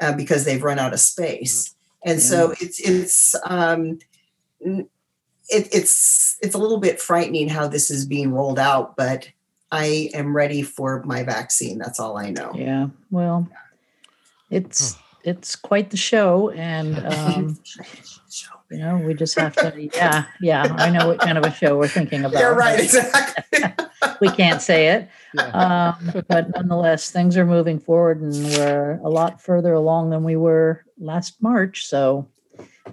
uh, 0.00 0.12
because 0.12 0.44
they've 0.44 0.62
run 0.62 0.78
out 0.78 0.92
of 0.92 1.00
space. 1.00 1.74
And 2.04 2.20
so 2.20 2.54
it's 2.60 2.78
it's 2.80 3.34
um, 3.44 3.98
it, 4.60 4.88
it's 5.50 6.36
it's 6.42 6.54
a 6.54 6.58
little 6.58 6.78
bit 6.78 7.00
frightening 7.00 7.48
how 7.48 7.66
this 7.66 7.90
is 7.90 8.04
being 8.06 8.30
rolled 8.32 8.58
out 8.58 8.96
but 8.96 9.28
i 9.72 10.10
am 10.14 10.36
ready 10.36 10.62
for 10.62 11.02
my 11.04 11.22
vaccine 11.24 11.78
that's 11.78 11.98
all 12.00 12.16
i 12.16 12.30
know. 12.30 12.52
Yeah, 12.54 12.88
well, 13.10 13.48
it's 14.50 14.96
it's 15.24 15.56
quite 15.56 15.90
the 15.90 15.96
show, 15.96 16.50
and 16.50 16.98
um, 17.14 17.58
you 18.70 18.78
know 18.78 18.98
we 18.98 19.14
just 19.14 19.38
have 19.38 19.54
to. 19.56 19.72
Yeah, 19.94 20.24
yeah, 20.40 20.62
I 20.78 20.90
know 20.90 21.06
what 21.08 21.20
kind 21.20 21.38
of 21.38 21.44
a 21.44 21.52
show 21.52 21.76
we're 21.78 21.88
thinking 21.88 22.24
about. 22.24 22.38
yeah 22.40 22.46
right 22.48 22.78
exactly 22.80 23.60
We 24.20 24.28
can't 24.30 24.60
say 24.62 24.88
it, 24.88 25.08
Yeah. 25.34 25.94
um, 25.98 26.22
but 26.28 26.50
nonetheless, 26.54 27.10
things 27.10 27.36
are 27.36 27.46
moving 27.46 27.78
forward, 27.78 28.20
and 28.20 28.32
we're 28.32 28.98
a 29.04 29.08
lot 29.08 29.40
further 29.40 29.72
along 29.74 30.10
than 30.10 30.24
we 30.24 30.34
were 30.36 30.84
last 30.98 31.40
March. 31.42 31.86
So 31.86 32.28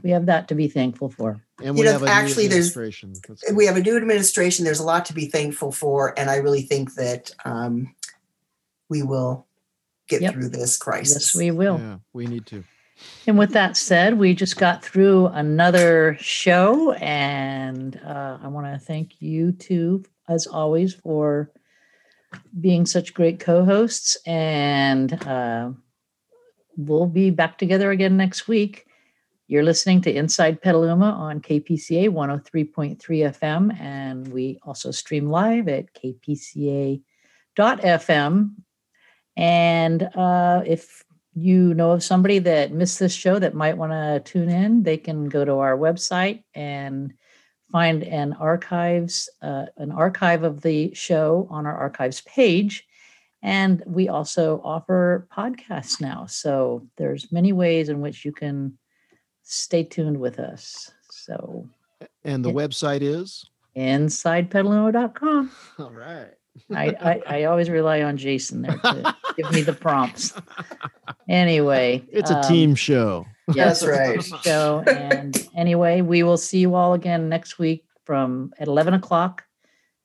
we 0.03 0.11
have 0.11 0.27
that 0.27 0.47
to 0.49 0.55
be 0.55 0.67
thankful 0.67 1.09
for. 1.09 1.41
and 1.63 1.75
You 1.77 1.81
we 1.81 1.85
know, 1.85 1.93
have 1.93 2.03
a 2.03 2.07
actually, 2.09 2.43
new 2.43 2.49
there's- 2.49 2.67
administration. 2.69 3.13
That's 3.27 3.51
we 3.53 3.65
have 3.65 3.75
a 3.77 3.81
new 3.81 3.97
administration. 3.97 4.65
There's 4.65 4.79
a 4.79 4.83
lot 4.85 5.05
to 5.05 5.13
be 5.13 5.25
thankful 5.27 5.71
for, 5.71 6.13
and 6.19 6.29
I 6.29 6.35
really 6.37 6.61
think 6.61 6.93
that 6.95 7.31
um, 7.43 7.95
we 8.89 9.01
will 9.01 9.47
get 10.07 10.21
Yep. 10.21 10.33
through 10.33 10.49
this 10.49 10.77
crisis. 10.77 11.33
Yes, 11.33 11.35
we 11.35 11.49
will. 11.51 11.79
yeah, 11.79 11.97
we 12.13 12.27
need 12.27 12.45
to. 12.47 12.63
And 13.27 13.37
with 13.37 13.51
that 13.51 13.75
said, 13.75 14.17
we 14.17 14.33
just 14.33 14.57
got 14.57 14.83
through 14.83 15.27
another 15.27 16.15
show, 16.19 16.93
and 16.93 17.99
uh, 18.05 18.37
I 18.41 18.47
want 18.47 18.67
to 18.67 18.79
thank 18.79 19.21
you 19.21 19.51
two, 19.51 20.03
as 20.29 20.47
always, 20.47 20.93
for 20.93 21.51
being 22.59 22.85
such 22.85 23.13
great 23.13 23.39
co-hosts. 23.39 24.17
And 24.25 25.13
uh, 25.27 25.71
we'll 26.77 27.07
be 27.07 27.31
back 27.31 27.57
together 27.57 27.91
again 27.91 28.15
next 28.17 28.47
week. 28.47 28.85
You're 29.47 29.63
listening 29.63 30.01
to 30.01 30.11
Inside 30.13 30.61
Petaluma 30.61 31.11
on 31.11 31.39
KPCA 31.39 32.09
103.3 32.09 32.97
FM, 32.97 33.79
and 33.79 34.27
we 34.29 34.57
also 34.63 34.89
stream 34.91 35.29
live 35.29 35.67
at 35.67 35.93
kpca.fm. 35.93 37.01
And 39.37 40.03
uh, 40.15 40.63
if 40.65 41.03
you 41.35 41.73
know 41.73 41.91
of 41.91 42.03
somebody 42.03 42.39
that 42.39 42.71
missed 42.71 42.97
this 42.97 43.13
show 43.13 43.37
that 43.39 43.53
might 43.53 43.77
want 43.77 43.91
to 43.91 44.21
tune 44.23 44.49
in, 44.49 44.83
they 44.83 44.97
can 44.97 45.27
go 45.27 45.43
to 45.43 45.53
our 45.55 45.77
website 45.77 46.43
and 46.53 47.13
find 47.71 48.03
an 48.03 48.33
archives 48.33 49.29
uh, 49.41 49.65
an 49.77 49.91
archive 49.91 50.43
of 50.43 50.61
the 50.61 50.93
show 50.93 51.47
on 51.51 51.65
our 51.65 51.75
archives 51.75 52.21
page. 52.21 52.87
And 53.41 53.83
we 53.85 54.07
also 54.07 54.61
offer 54.63 55.27
podcasts 55.31 56.01
now 56.01 56.25
so 56.25 56.87
there's 56.97 57.31
many 57.31 57.51
ways 57.51 57.89
in 57.89 57.99
which 58.01 58.25
you 58.25 58.31
can 58.31 58.77
stay 59.43 59.83
tuned 59.83 60.19
with 60.19 60.39
us. 60.39 60.91
So 61.11 61.67
and 62.23 62.43
the 62.43 62.49
it, 62.49 62.55
website 62.55 63.01
is? 63.01 63.45
Insidepetaluma.com 63.75 65.51
all 65.79 65.91
right 65.91 66.33
I, 66.73 66.87
I, 67.01 67.21
I 67.39 67.43
always 67.45 67.69
rely 67.69 68.01
on 68.01 68.17
Jason 68.17 68.61
there 68.61 68.77
to 68.77 69.15
give 69.37 69.51
me 69.51 69.61
the 69.61 69.73
prompts. 69.73 70.33
Anyway, 71.27 72.03
it's 72.11 72.31
a 72.31 72.37
um, 72.37 72.43
team 72.43 72.75
show. 72.75 73.25
Yes, 73.53 73.81
That's 73.81 73.91
right. 73.91 74.43
Show 74.43 74.83
and 74.87 75.47
anyway, 75.55 76.01
we 76.01 76.23
will 76.23 76.37
see 76.37 76.59
you 76.59 76.75
all 76.75 76.93
again 76.93 77.29
next 77.29 77.59
week 77.59 77.85
from 78.03 78.53
at 78.59 78.67
eleven 78.67 78.93
o'clock, 78.93 79.43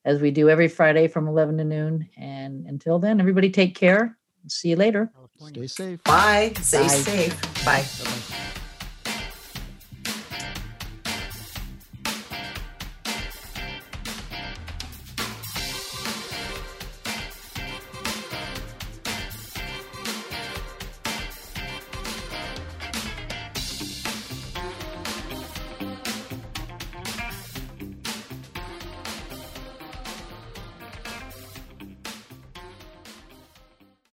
as 0.05 0.20
we 0.20 0.30
do 0.30 0.51
every 0.51 0.68
Friday 0.68 1.09
from 1.09 1.28
eleven 1.28 1.57
to 1.59 1.64
noon. 1.64 2.09
And 2.16 2.66
until 2.66 2.98
then, 2.98 3.20
everybody 3.20 3.51
take 3.51 3.74
care. 3.74 4.18
See 4.48 4.70
you 4.70 4.76
later. 4.76 5.11
Stay 5.48 5.66
safe. 5.66 6.05
Bye. 6.05 6.53
Stay 6.61 6.82
Bye. 6.82 6.86
safe. 6.88 7.64
Bye. 7.64 7.82
Bye-bye. 7.82 8.49